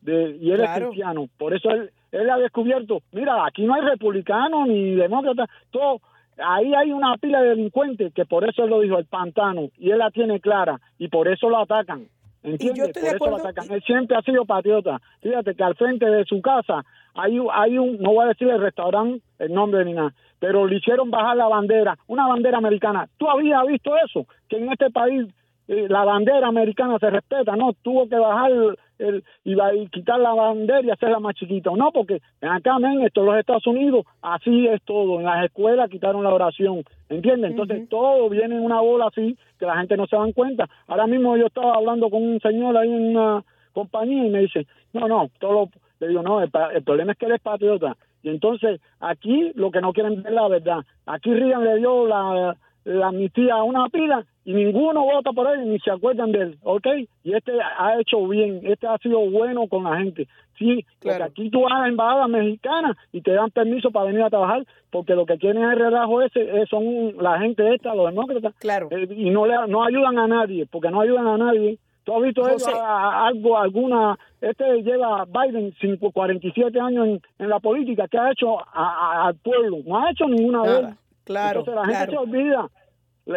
de, 0.00 0.36
y 0.40 0.50
él 0.50 0.58
Claro. 0.58 0.72
es 0.72 0.88
cristiano. 0.88 1.28
Por 1.36 1.54
eso 1.54 1.70
él, 1.70 1.90
él 2.12 2.30
ha 2.30 2.38
descubierto, 2.38 3.02
mira, 3.12 3.44
aquí 3.44 3.64
no 3.64 3.74
hay 3.74 3.82
republicanos 3.82 4.68
ni 4.68 4.94
demócratas, 4.94 5.48
todo. 5.70 6.00
Ahí 6.38 6.72
hay 6.74 6.92
una 6.92 7.16
pila 7.16 7.42
de 7.42 7.48
delincuentes 7.50 8.14
que 8.14 8.24
por 8.24 8.48
eso 8.48 8.62
él 8.64 8.70
lo 8.70 8.80
dijo, 8.80 8.96
el 8.98 9.06
pantano, 9.06 9.70
y 9.76 9.90
él 9.90 9.98
la 9.98 10.10
tiene 10.10 10.40
clara, 10.40 10.80
y 10.98 11.08
por 11.08 11.28
eso 11.28 11.50
lo 11.50 11.58
atacan. 11.58 12.06
¿Entiendes? 12.44 12.88
estoy 12.88 13.02
por 13.02 13.10
de 13.10 13.16
eso 13.16 13.30
lo 13.30 13.36
atacan. 13.36 13.70
Él 13.72 13.82
siempre 13.82 14.16
ha 14.16 14.22
sido 14.22 14.44
patriota. 14.44 15.00
Fíjate 15.20 15.54
que 15.56 15.64
al 15.64 15.74
frente 15.74 16.06
de 16.06 16.24
su 16.24 16.40
casa 16.40 16.84
hay, 17.22 17.38
un- 17.38 17.48
hay 17.52 17.76
un, 17.78 17.98
no 17.98 18.12
voy 18.12 18.24
a 18.24 18.28
decir 18.28 18.48
el 18.48 18.60
restaurante, 18.60 19.20
el 19.38 19.52
nombre 19.52 19.84
ni 19.84 19.92
nada, 19.92 20.12
pero 20.38 20.66
le 20.66 20.76
hicieron 20.76 21.10
bajar 21.10 21.36
la 21.36 21.48
bandera, 21.48 21.96
una 22.06 22.26
bandera 22.28 22.58
americana. 22.58 23.08
¿Tú 23.18 23.28
habías 23.28 23.66
visto 23.66 23.92
eso? 24.04 24.26
Que 24.48 24.56
en 24.56 24.70
este 24.70 24.90
país 24.90 25.26
eh, 25.66 25.86
la 25.88 26.02
bandera 26.04 26.46
americana 26.48 26.98
se 26.98 27.10
respeta, 27.10 27.54
no, 27.56 27.72
tuvo 27.82 28.08
que 28.08 28.16
bajar 28.16 28.50
el, 28.52 28.78
el- 29.00 29.24
y, 29.44 29.86
quitar 29.88 30.18
la 30.18 30.32
bandera 30.32 30.80
y 30.82 30.90
hacerla 30.90 31.18
más 31.20 31.34
chiquita, 31.34 31.70
no, 31.76 31.90
porque 31.92 32.20
acá, 32.40 32.78
men, 32.78 33.02
esto 33.02 33.22
los 33.22 33.36
Estados 33.36 33.66
Unidos, 33.66 34.06
así 34.22 34.66
es 34.66 34.80
todo, 34.84 35.18
en 35.18 35.24
las 35.26 35.44
escuelas 35.44 35.90
quitaron 35.90 36.22
la 36.24 36.32
oración, 36.32 36.84
¿entiendes? 37.10 37.50
Entonces 37.50 37.88
todo 37.90 38.30
viene 38.30 38.54
en 38.56 38.64
una 38.64 38.80
bola 38.80 39.08
así, 39.08 39.36
que 39.58 39.66
la 39.66 39.76
gente 39.76 39.96
no 39.98 40.06
se 40.06 40.16
dan 40.16 40.32
cuenta. 40.32 40.68
Ahora 40.86 41.06
mismo 41.06 41.36
yo 41.36 41.46
estaba 41.48 41.74
hablando 41.74 42.08
con 42.08 42.22
un 42.22 42.40
señor 42.40 42.74
ahí 42.76 42.88
en 42.90 43.16
una 43.16 43.44
compañía 43.74 44.24
y 44.24 44.30
me 44.30 44.40
dice, 44.40 44.66
no, 44.94 45.06
no, 45.06 45.28
todo 45.38 45.52
lo- 45.52 45.68
le 46.00 46.08
digo, 46.08 46.22
no, 46.22 46.40
el, 46.42 46.50
el 46.74 46.82
problema 46.82 47.12
es 47.12 47.18
que 47.18 47.26
él 47.26 47.32
es 47.32 47.40
patriota. 47.40 47.96
Y 48.22 48.30
entonces 48.30 48.80
aquí 49.00 49.52
lo 49.54 49.70
que 49.70 49.80
no 49.80 49.92
quieren 49.92 50.22
ver 50.22 50.32
la 50.32 50.48
verdad. 50.48 50.84
Aquí 51.06 51.32
Reagan 51.32 51.64
le 51.64 51.76
dio 51.76 52.06
la, 52.06 52.56
la 52.84 53.08
amnistía 53.08 53.54
a 53.54 53.62
una 53.62 53.88
pila 53.88 54.24
y 54.44 54.54
ninguno 54.54 55.04
vota 55.04 55.32
por 55.32 55.46
él 55.52 55.68
ni 55.68 55.78
se 55.78 55.90
acuerdan 55.90 56.32
de 56.32 56.40
él, 56.40 56.58
¿ok? 56.62 56.86
Y 57.22 57.34
este 57.34 57.52
ha 57.60 58.00
hecho 58.00 58.26
bien, 58.26 58.60
este 58.64 58.86
ha 58.86 58.96
sido 58.98 59.20
bueno 59.30 59.68
con 59.68 59.84
la 59.84 59.98
gente. 59.98 60.26
Sí, 60.58 60.84
porque 61.00 61.22
aquí 61.22 61.50
tú 61.50 61.62
vas 61.62 61.82
a 61.82 61.88
embajadas 61.88 62.28
mexicanas 62.28 62.96
y 63.12 63.20
te 63.20 63.32
dan 63.32 63.50
permiso 63.50 63.90
para 63.90 64.06
venir 64.06 64.22
a 64.22 64.30
trabajar 64.30 64.64
porque 64.90 65.14
lo 65.14 65.26
que 65.26 65.36
quieren 65.36 65.62
es 65.62 65.72
el 65.72 65.78
relajo 65.78 66.22
ese, 66.22 66.40
eh, 66.40 66.66
son 66.68 67.16
la 67.18 67.38
gente 67.38 67.74
esta, 67.74 67.94
los 67.94 68.06
demócratas, 68.06 68.54
claro. 68.58 68.88
y 68.90 69.30
no, 69.30 69.46
le, 69.46 69.54
no 69.68 69.84
ayudan 69.84 70.18
a 70.18 70.26
nadie, 70.26 70.66
porque 70.66 70.90
no 70.90 71.02
ayudan 71.02 71.26
a 71.26 71.36
nadie. 71.36 71.78
¿Tú 72.08 72.16
has 72.16 72.22
visto 72.22 72.40
José. 72.42 72.70
ellos 72.70 72.80
a- 72.80 72.86
a- 72.86 73.26
algo, 73.26 73.58
alguna, 73.58 74.18
este 74.40 74.82
lleva 74.82 75.26
Biden 75.26 75.74
cinco- 75.78 76.10
47 76.10 76.80
años 76.80 77.06
en, 77.06 77.20
en 77.38 77.48
la 77.50 77.58
política, 77.60 78.08
¿qué 78.08 78.16
ha 78.16 78.30
hecho 78.32 78.58
a- 78.58 79.26
al 79.26 79.34
pueblo? 79.34 79.76
No 79.86 79.98
ha 79.98 80.10
hecho 80.10 80.24
ninguna 80.26 80.62
vez. 80.62 80.82
Nada, 80.84 80.96
claro, 81.24 81.58
Entonces 81.60 81.74
la 81.74 81.84
gente 81.84 82.06
claro. 82.06 82.12
se 82.12 82.30
olvida. 82.30 82.68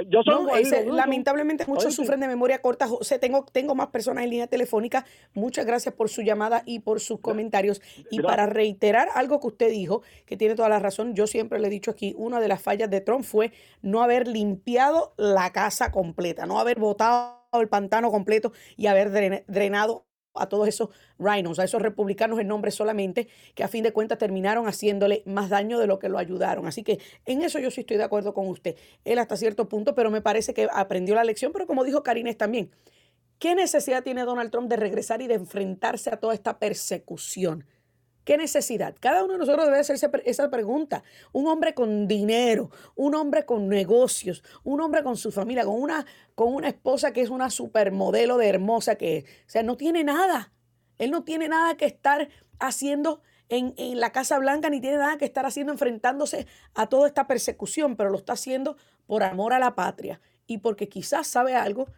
Yo 0.10 0.24
soy 0.24 0.34
No, 0.46 0.56
ese- 0.56 0.86
lamentablemente 0.86 1.66
muchos 1.68 1.94
sufren 1.94 2.20
de 2.22 2.28
memoria 2.28 2.62
corta. 2.62 2.88
José, 2.88 3.20
tengo, 3.20 3.46
tengo 3.52 3.76
más 3.76 3.88
personas 3.88 4.24
en 4.24 4.30
línea 4.30 4.48
telefónica. 4.48 5.06
Muchas 5.34 5.66
gracias 5.66 5.94
por 5.94 6.08
su 6.10 6.22
llamada 6.22 6.64
y 6.66 6.80
por 6.80 7.00
sus 7.02 7.20
comentarios. 7.20 7.82
Y 8.10 8.18
Gracias. 8.18 8.26
para 8.26 8.46
reiterar 8.46 9.10
algo 9.16 9.40
que 9.42 9.48
usted 9.48 9.70
dijo, 9.70 10.02
que 10.26 10.38
tiene 10.38 10.56
toda 10.56 10.70
la 10.70 10.80
razón, 10.80 11.14
yo 11.14 11.28
siempre 11.28 11.60
le 11.60 11.68
he 11.68 11.72
dicho 11.72 11.92
aquí, 11.92 12.14
una 12.18 12.40
de 12.40 12.48
las 12.48 12.62
fallas 12.62 12.90
de 12.90 13.02
Trump 13.02 13.24
fue 13.26 13.52
no 13.82 14.02
haber 14.02 14.28
limpiado 14.28 15.14
la 15.18 15.52
casa 15.52 15.92
completa, 15.92 16.46
no 16.46 16.60
haber 16.60 16.80
botado 16.80 17.42
el 17.54 17.68
pantano 17.68 18.12
completo 18.12 18.54
y 18.78 18.88
haber 18.88 19.12
dren- 19.12 19.44
drenado 19.48 20.06
a 20.34 20.48
todos 20.48 20.68
esos 20.68 20.90
rhinos, 21.20 21.60
a 21.60 21.64
esos 21.64 21.82
republicanos 21.82 22.40
en 22.40 22.48
nombre 22.48 22.72
solamente, 22.72 23.28
que 23.56 23.64
a 23.64 23.68
fin 23.68 23.84
de 23.84 23.94
cuentas 23.94 24.18
terminaron 24.18 24.68
haciéndole 24.68 25.24
más 25.26 25.50
daño 25.50 25.80
de 25.80 25.88
lo 25.88 26.00
que 26.00 26.10
lo 26.10 26.18
ayudaron. 26.18 26.68
Así 26.68 26.84
que 26.84 27.00
en 27.26 27.42
eso 27.42 27.60
yo 27.60 27.72
sí 27.72 27.82
estoy 27.82 27.98
de 27.98 28.04
acuerdo 28.04 28.34
con 28.34 28.48
usted. 28.48 28.76
Él 29.06 29.20
hasta 29.20 29.38
cierto 29.38 29.68
punto, 29.68 29.96
pero 29.96 30.12
me 30.12 30.22
parece 30.22 30.54
que 30.54 30.68
aprendió 30.74 31.16
la 31.16 31.24
lección, 31.24 31.52
pero 31.52 31.68
como 31.68 31.84
dijo 31.84 32.04
Karines 32.04 32.38
también, 32.38 32.72
¿Qué 33.42 33.56
necesidad 33.56 34.04
tiene 34.04 34.24
Donald 34.24 34.52
Trump 34.52 34.70
de 34.70 34.76
regresar 34.76 35.24
y 35.24 35.28
de 35.28 35.34
enfrentarse 35.34 36.12
a 36.12 36.18
toda 36.18 36.36
esta 36.36 36.60
persecución? 36.60 37.66
¿Qué 38.32 38.38
necesidad? 38.38 38.96
Cada 38.98 39.26
uno 39.26 39.34
de 39.34 39.40
nosotros 39.40 39.66
debe 39.66 39.80
hacerse 39.80 40.10
esa 40.24 40.50
pregunta. 40.50 41.04
Un 41.34 41.48
hombre 41.48 41.74
con 41.74 42.08
dinero, 42.08 42.72
un 42.96 43.14
hombre 43.14 43.44
con 43.44 43.68
negocios, 43.68 44.42
un 44.64 44.80
hombre 44.80 45.04
con 45.04 45.18
su 45.18 45.34
familia, 45.34 45.66
con 45.66 45.82
una, 45.82 46.06
con 46.34 46.54
una 46.54 46.70
esposa 46.70 47.12
que 47.12 47.20
es 47.20 47.30
una 47.30 47.50
supermodelo 47.50 48.38
de 48.38 48.48
hermosa 48.48 48.96
que 48.96 49.18
es. 49.18 49.24
O 49.26 49.50
sea, 49.50 49.64
no 49.64 49.76
tiene 49.76 50.06
nada. 50.06 50.54
Él 50.98 51.12
no 51.12 51.26
tiene 51.26 51.50
nada 51.50 51.76
que 51.76 51.84
estar 51.84 52.30
haciendo 52.58 53.22
en, 53.50 53.74
en, 53.76 54.00
la 54.00 54.14
Casa 54.14 54.40
Blanca, 54.40 54.70
ni 54.70 54.80
tiene 54.80 54.96
nada 54.96 55.18
que 55.18 55.26
estar 55.26 55.46
haciendo 55.46 55.74
enfrentándose 55.74 56.48
a 56.74 56.88
toda 56.88 57.10
esta 57.10 57.28
persecución, 57.28 57.98
pero 57.98 58.12
lo 58.12 58.18
está 58.18 58.32
haciendo 58.32 58.78
por 59.08 59.24
amor 59.24 59.52
a 59.52 59.60
la 59.60 59.76
patria 59.76 60.22
y 60.48 60.60
porque 60.60 60.88
quizás 60.88 61.28
sabe 61.28 61.56
algo 61.56 61.90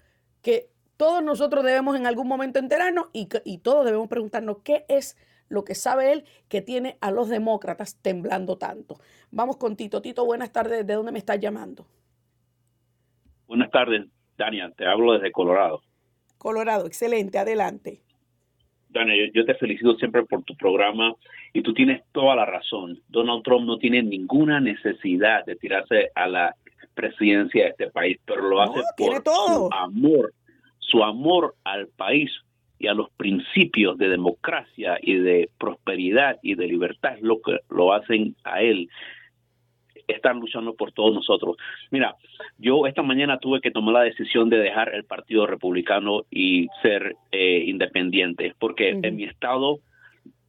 que 0.41 0.71
todos 0.97 1.23
nosotros 1.23 1.63
debemos 1.63 1.95
en 1.95 2.07
algún 2.07 2.27
momento 2.27 2.57
enterarnos 2.57 3.09
y, 3.13 3.29
y 3.43 3.59
todos 3.59 3.85
debemos 3.85 4.07
preguntarnos 4.07 4.57
qué 4.63 4.83
es 4.89 5.15
lo 5.53 5.63
que 5.63 5.75
sabe 5.75 6.11
él 6.11 6.25
que 6.49 6.61
tiene 6.61 6.97
a 6.99 7.11
los 7.11 7.29
demócratas 7.29 8.01
temblando 8.01 8.57
tanto. 8.57 8.97
Vamos 9.31 9.57
con 9.57 9.75
Tito. 9.75 10.01
Tito, 10.01 10.25
buenas 10.25 10.51
tardes. 10.51 10.85
¿De 10.85 10.93
dónde 10.95 11.11
me 11.11 11.19
estás 11.19 11.39
llamando? 11.39 11.85
Buenas 13.47 13.69
tardes, 13.69 14.07
Daniel. 14.37 14.73
Te 14.75 14.85
hablo 14.87 15.13
desde 15.13 15.31
Colorado. 15.31 15.81
Colorado, 16.39 16.87
excelente. 16.87 17.37
Adelante. 17.37 18.01
Daniel, 18.89 19.31
yo, 19.33 19.45
te 19.45 19.55
felicito 19.55 19.95
siempre 19.95 20.23
por 20.23 20.43
tu 20.43 20.55
programa 20.55 21.13
y 21.53 21.61
tú 21.61 21.73
tienes 21.73 22.03
toda 22.11 22.35
la 22.35 22.45
razón. 22.45 22.99
Donald 23.07 23.43
Trump 23.43 23.65
no 23.65 23.77
tiene 23.77 24.01
ninguna 24.03 24.59
necesidad 24.59 25.45
de 25.45 25.55
tirarse 25.55 26.09
a 26.15 26.27
la 26.27 26.55
presidencia 26.93 27.63
de 27.63 27.69
este 27.69 27.91
país, 27.91 28.19
pero 28.25 28.47
lo 28.47 28.61
hace 28.61 28.81
por 28.97 29.23
su 29.23 29.69
amor, 29.71 30.33
su 30.77 31.03
amor 31.03 31.55
al 31.63 31.87
país, 31.87 32.31
y 32.83 32.87
a 32.87 32.93
los 32.93 33.09
principios 33.11 33.97
de 33.97 34.09
democracia 34.09 34.99
y 35.01 35.13
de 35.15 35.49
prosperidad 35.57 36.37
y 36.43 36.55
de 36.55 36.67
libertad 36.67 37.15
lo 37.21 37.41
que 37.41 37.59
lo 37.69 37.93
hacen 37.93 38.35
a 38.43 38.61
él. 38.61 38.89
Están 40.05 40.41
luchando 40.41 40.75
por 40.75 40.91
todos 40.91 41.15
nosotros. 41.15 41.55
Mira, 41.91 42.17
yo 42.57 42.85
esta 42.85 43.01
mañana 43.01 43.37
tuve 43.37 43.61
que 43.61 43.71
tomar 43.71 43.93
la 43.93 44.01
decisión 44.01 44.49
de 44.49 44.57
dejar 44.57 44.93
el 44.93 45.05
Partido 45.05 45.47
Republicano 45.47 46.23
y 46.29 46.67
ser 46.81 47.15
eh, 47.31 47.63
independiente, 47.67 48.53
porque 48.59 48.99
en 49.01 49.15
mi 49.15 49.23
estado 49.23 49.79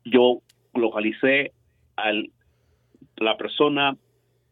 yo 0.05 0.41
localicé 0.75 1.53
a 1.97 2.11
la 3.19 3.37
persona 3.37 3.97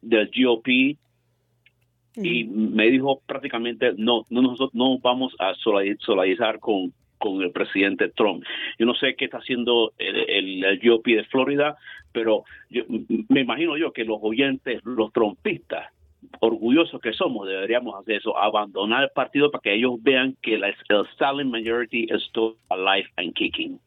del 0.02 0.30
GOP 0.32 0.68
y 0.68 2.44
me 2.44 2.90
dijo 2.90 3.22
prácticamente 3.26 3.92
no, 3.96 4.24
no 4.30 4.42
nosotros 4.42 4.70
no 4.72 4.98
vamos 5.00 5.34
a 5.40 5.54
solidarizar 5.54 6.60
con 6.60 6.92
con 7.22 7.40
el 7.40 7.52
presidente 7.52 8.08
Trump. 8.08 8.44
Yo 8.78 8.86
no 8.86 8.94
sé 8.94 9.14
qué 9.14 9.26
está 9.26 9.38
haciendo 9.38 9.92
el, 9.98 10.64
el, 10.64 10.80
GOP 10.80 11.06
de 11.06 11.24
Florida, 11.24 11.76
pero 12.12 12.42
yo, 12.68 12.82
me 13.28 13.42
imagino 13.42 13.76
yo 13.76 13.92
que 13.92 14.04
los 14.04 14.18
oyentes, 14.20 14.80
los 14.84 15.12
trompistas, 15.12 15.86
orgullosos 16.40 17.00
que 17.00 17.12
somos, 17.12 17.46
deberíamos 17.46 17.94
hacer 17.94 18.16
eso, 18.16 18.36
abandonar 18.36 19.04
el 19.04 19.10
partido 19.10 19.50
para 19.50 19.62
que 19.62 19.74
ellos 19.74 20.02
vean 20.02 20.36
que 20.42 20.54
el 20.54 20.64
silent 21.18 21.50
majority 21.50 22.08
still 22.28 22.56
alive 22.70 23.08
and 23.16 23.32
kicking. 23.34 23.78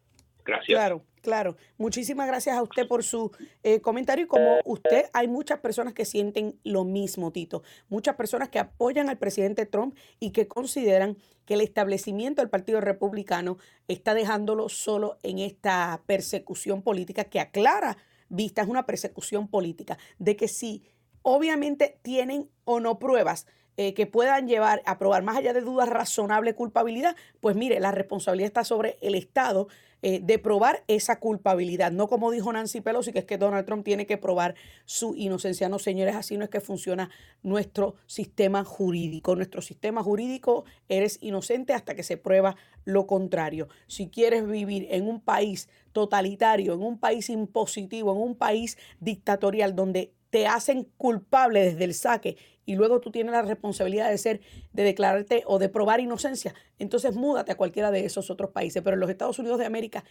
Gracias. 0.45 0.77
Claro, 0.77 1.03
claro. 1.21 1.57
Muchísimas 1.77 2.27
gracias 2.27 2.55
a 2.55 2.61
usted 2.61 2.87
por 2.87 3.03
su 3.03 3.31
eh, 3.63 3.81
comentario. 3.81 4.25
Y 4.25 4.27
como 4.27 4.59
usted, 4.63 5.05
hay 5.13 5.27
muchas 5.27 5.59
personas 5.59 5.93
que 5.93 6.05
sienten 6.05 6.59
lo 6.63 6.83
mismo, 6.83 7.31
Tito. 7.31 7.63
Muchas 7.89 8.15
personas 8.15 8.49
que 8.49 8.59
apoyan 8.59 9.09
al 9.09 9.17
presidente 9.17 9.65
Trump 9.65 9.97
y 10.19 10.31
que 10.31 10.47
consideran 10.47 11.17
que 11.45 11.55
el 11.55 11.61
establecimiento 11.61 12.41
del 12.41 12.49
Partido 12.49 12.79
Republicano 12.79 13.57
está 13.87 14.13
dejándolo 14.13 14.69
solo 14.69 15.17
en 15.23 15.39
esta 15.39 16.03
persecución 16.05 16.81
política 16.81 17.25
que 17.25 17.39
aclara 17.39 17.97
vista 18.29 18.61
es 18.61 18.67
una 18.67 18.85
persecución 18.85 19.47
política, 19.47 19.97
de 20.19 20.35
que 20.35 20.47
si 20.47 20.83
obviamente 21.21 21.99
tienen 22.01 22.49
o 22.63 22.79
no 22.79 22.99
pruebas 22.99 23.47
eh, 23.77 23.93
que 23.93 24.07
puedan 24.07 24.47
llevar 24.47 24.81
a 24.85 24.97
probar 24.97 25.23
más 25.23 25.37
allá 25.37 25.53
de 25.53 25.61
dudas 25.61 25.89
razonable 25.89 26.55
culpabilidad, 26.55 27.15
pues 27.41 27.55
mire, 27.55 27.79
la 27.79 27.91
responsabilidad 27.91 28.47
está 28.47 28.63
sobre 28.63 28.97
el 29.01 29.15
Estado 29.15 29.67
eh, 30.07 30.19
de 30.21 30.37
probar 30.37 30.83
esa 30.87 31.19
culpabilidad, 31.19 31.91
no 31.91 32.07
como 32.07 32.29
dijo 32.29 32.53
Nancy 32.53 32.79
Pelosi, 32.79 33.11
que 33.11 33.17
es 33.17 33.25
que 33.25 33.39
Donald 33.39 33.65
Trump 33.65 33.83
tiene 33.83 34.05
que 34.05 34.19
probar 34.19 34.53
su 34.85 35.15
inocencia. 35.15 35.67
No, 35.67 35.79
señores, 35.79 36.15
así 36.15 36.37
no 36.37 36.43
es 36.43 36.51
que 36.51 36.61
funciona 36.61 37.09
nuestro 37.41 37.95
sistema 38.05 38.63
jurídico. 38.63 39.35
Nuestro 39.35 39.63
sistema 39.63 40.03
jurídico, 40.03 40.65
eres 40.89 41.17
inocente 41.21 41.73
hasta 41.73 41.95
que 41.95 42.03
se 42.03 42.17
prueba 42.17 42.55
lo 42.83 43.07
contrario. 43.07 43.67
Si 43.87 44.09
quieres 44.09 44.47
vivir 44.47 44.85
en 44.91 45.07
un 45.07 45.21
país 45.21 45.69
totalitario, 45.91 46.75
en 46.75 46.83
un 46.83 46.99
país 46.99 47.27
impositivo, 47.31 48.11
en 48.11 48.21
un 48.21 48.35
país 48.35 48.77
dictatorial 48.99 49.75
donde 49.75 50.13
te 50.35 50.47
hacen 50.47 50.91
culpable 50.97 51.61
desde 51.61 51.85
el 51.85 51.93
saque 51.93 52.35
y 52.65 52.75
luego 52.75 52.99
tú 52.99 53.09
tienes 53.09 53.31
la 53.31 53.41
responsabilidad 53.41 54.09
de 54.09 54.17
ser, 54.17 54.41
de 54.73 54.83
declararte 54.83 55.43
o 55.45 55.59
de 55.59 55.69
probar 55.69 56.01
inocencia, 56.01 56.53
entonces 56.77 57.15
múdate 57.15 57.53
a 57.53 57.55
cualquiera 57.55 57.89
de 57.89 58.03
esos 58.03 58.29
otros 58.29 58.51
países. 58.51 58.83
Pero 58.83 58.95
en 58.95 58.99
los 58.99 59.09
Estados 59.09 59.39
Unidos 59.39 59.59
de 59.59 59.65
América 59.65 60.03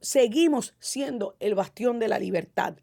seguimos 0.00 0.74
siendo 0.80 1.36
el 1.38 1.54
bastión 1.54 2.00
de 2.00 2.08
la 2.08 2.18
libertad 2.18 2.78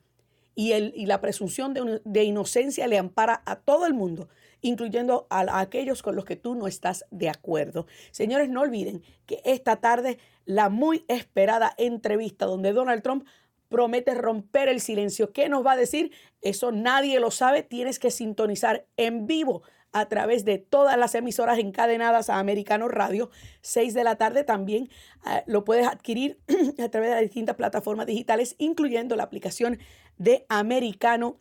y, 0.55 0.71
el, 0.71 0.93
y 0.95 1.07
la 1.07 1.19
presunción 1.19 1.73
de, 1.73 1.99
de, 2.05 2.23
inocencia 2.23 2.87
le 2.87 2.99
ampara 2.99 3.43
a 3.45 3.57
todo 3.57 3.85
el 3.85 3.93
mundo, 3.93 4.29
incluyendo 4.61 5.27
a, 5.29 5.41
a 5.41 5.59
aquellos 5.59 6.01
con 6.01 6.15
los 6.15 6.23
que 6.23 6.37
tú 6.37 6.55
no 6.55 6.67
estás 6.67 7.03
de 7.11 7.27
acuerdo. 7.27 7.85
Señores, 8.11 8.47
no 8.47 8.61
olviden 8.61 9.03
que 9.25 9.41
esta 9.43 9.75
tarde 9.81 10.19
la 10.45 10.69
muy 10.69 11.03
esperada 11.09 11.73
entrevista 11.77 12.45
donde 12.45 12.71
Donald 12.71 13.03
Trump 13.03 13.25
promete 13.69 14.13
romper 14.13 14.69
el 14.69 14.81
silencio. 14.81 15.31
¿Qué 15.31 15.49
nos 15.49 15.65
va 15.65 15.73
a 15.73 15.77
decir? 15.77 16.11
Eso 16.41 16.71
nadie 16.71 17.19
lo 17.19 17.31
sabe. 17.31 17.63
Tienes 17.63 17.99
que 17.99 18.11
sintonizar 18.11 18.85
en 18.97 19.27
vivo 19.27 19.63
a 19.95 20.09
través 20.09 20.43
de 20.43 20.57
todas 20.57 20.97
las 20.97 21.15
emisoras 21.15 21.57
encadenadas 21.57 22.29
a 22.29 22.39
Americano 22.39 22.89
Radio. 22.89 23.29
6 23.61 23.93
de 23.93 24.03
la 24.03 24.17
tarde 24.17 24.43
también 24.43 24.89
eh, 25.25 25.43
lo 25.47 25.63
puedes 25.63 25.87
adquirir 25.87 26.37
a 26.83 26.89
través 26.89 27.09
de 27.09 27.15
las 27.15 27.21
distintas 27.21 27.55
plataformas 27.55 28.05
digitales, 28.05 28.55
incluyendo 28.57 29.15
la 29.15 29.23
aplicación 29.23 29.79
de 30.17 30.45
Americano 30.49 31.39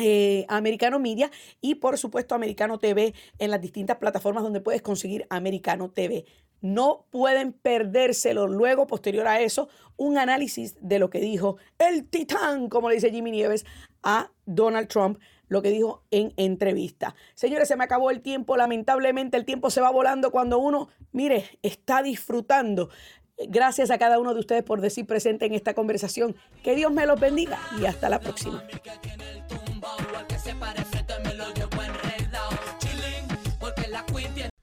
eh, 0.00 0.46
Americano 0.48 1.00
Media 1.00 1.30
y 1.60 1.76
por 1.76 1.98
supuesto 1.98 2.36
Americano 2.36 2.78
TV 2.78 3.14
en 3.38 3.50
las 3.50 3.60
distintas 3.60 3.96
plataformas 3.96 4.44
donde 4.44 4.60
puedes 4.60 4.80
conseguir 4.80 5.26
Americano 5.28 5.90
TV. 5.90 6.24
No 6.60 7.06
pueden 7.10 7.52
perdérselo 7.52 8.46
luego, 8.46 8.86
posterior 8.86 9.26
a 9.28 9.40
eso, 9.40 9.68
un 9.96 10.18
análisis 10.18 10.76
de 10.80 10.98
lo 10.98 11.10
que 11.10 11.20
dijo 11.20 11.56
el 11.78 12.08
titán, 12.08 12.68
como 12.68 12.88
le 12.88 12.96
dice 12.96 13.10
Jimmy 13.10 13.30
Nieves, 13.30 13.66
a 14.02 14.30
Donald 14.46 14.88
Trump, 14.88 15.18
lo 15.48 15.62
que 15.62 15.70
dijo 15.70 16.04
en 16.10 16.32
entrevista. 16.36 17.14
Señores, 17.34 17.68
se 17.68 17.76
me 17.76 17.84
acabó 17.84 18.10
el 18.10 18.20
tiempo, 18.20 18.56
lamentablemente 18.56 19.36
el 19.36 19.44
tiempo 19.44 19.70
se 19.70 19.80
va 19.80 19.90
volando 19.90 20.30
cuando 20.30 20.58
uno, 20.58 20.88
mire, 21.12 21.58
está 21.62 22.02
disfrutando. 22.02 22.90
Gracias 23.48 23.90
a 23.90 23.98
cada 23.98 24.18
uno 24.18 24.34
de 24.34 24.40
ustedes 24.40 24.64
por 24.64 24.80
decir 24.80 25.06
presente 25.06 25.46
en 25.46 25.54
esta 25.54 25.74
conversación. 25.74 26.36
Que 26.62 26.74
Dios 26.74 26.92
me 26.92 27.06
los 27.06 27.20
bendiga 27.20 27.58
y 27.80 27.86
hasta 27.86 28.08
la 28.08 28.18
próxima. 28.18 28.64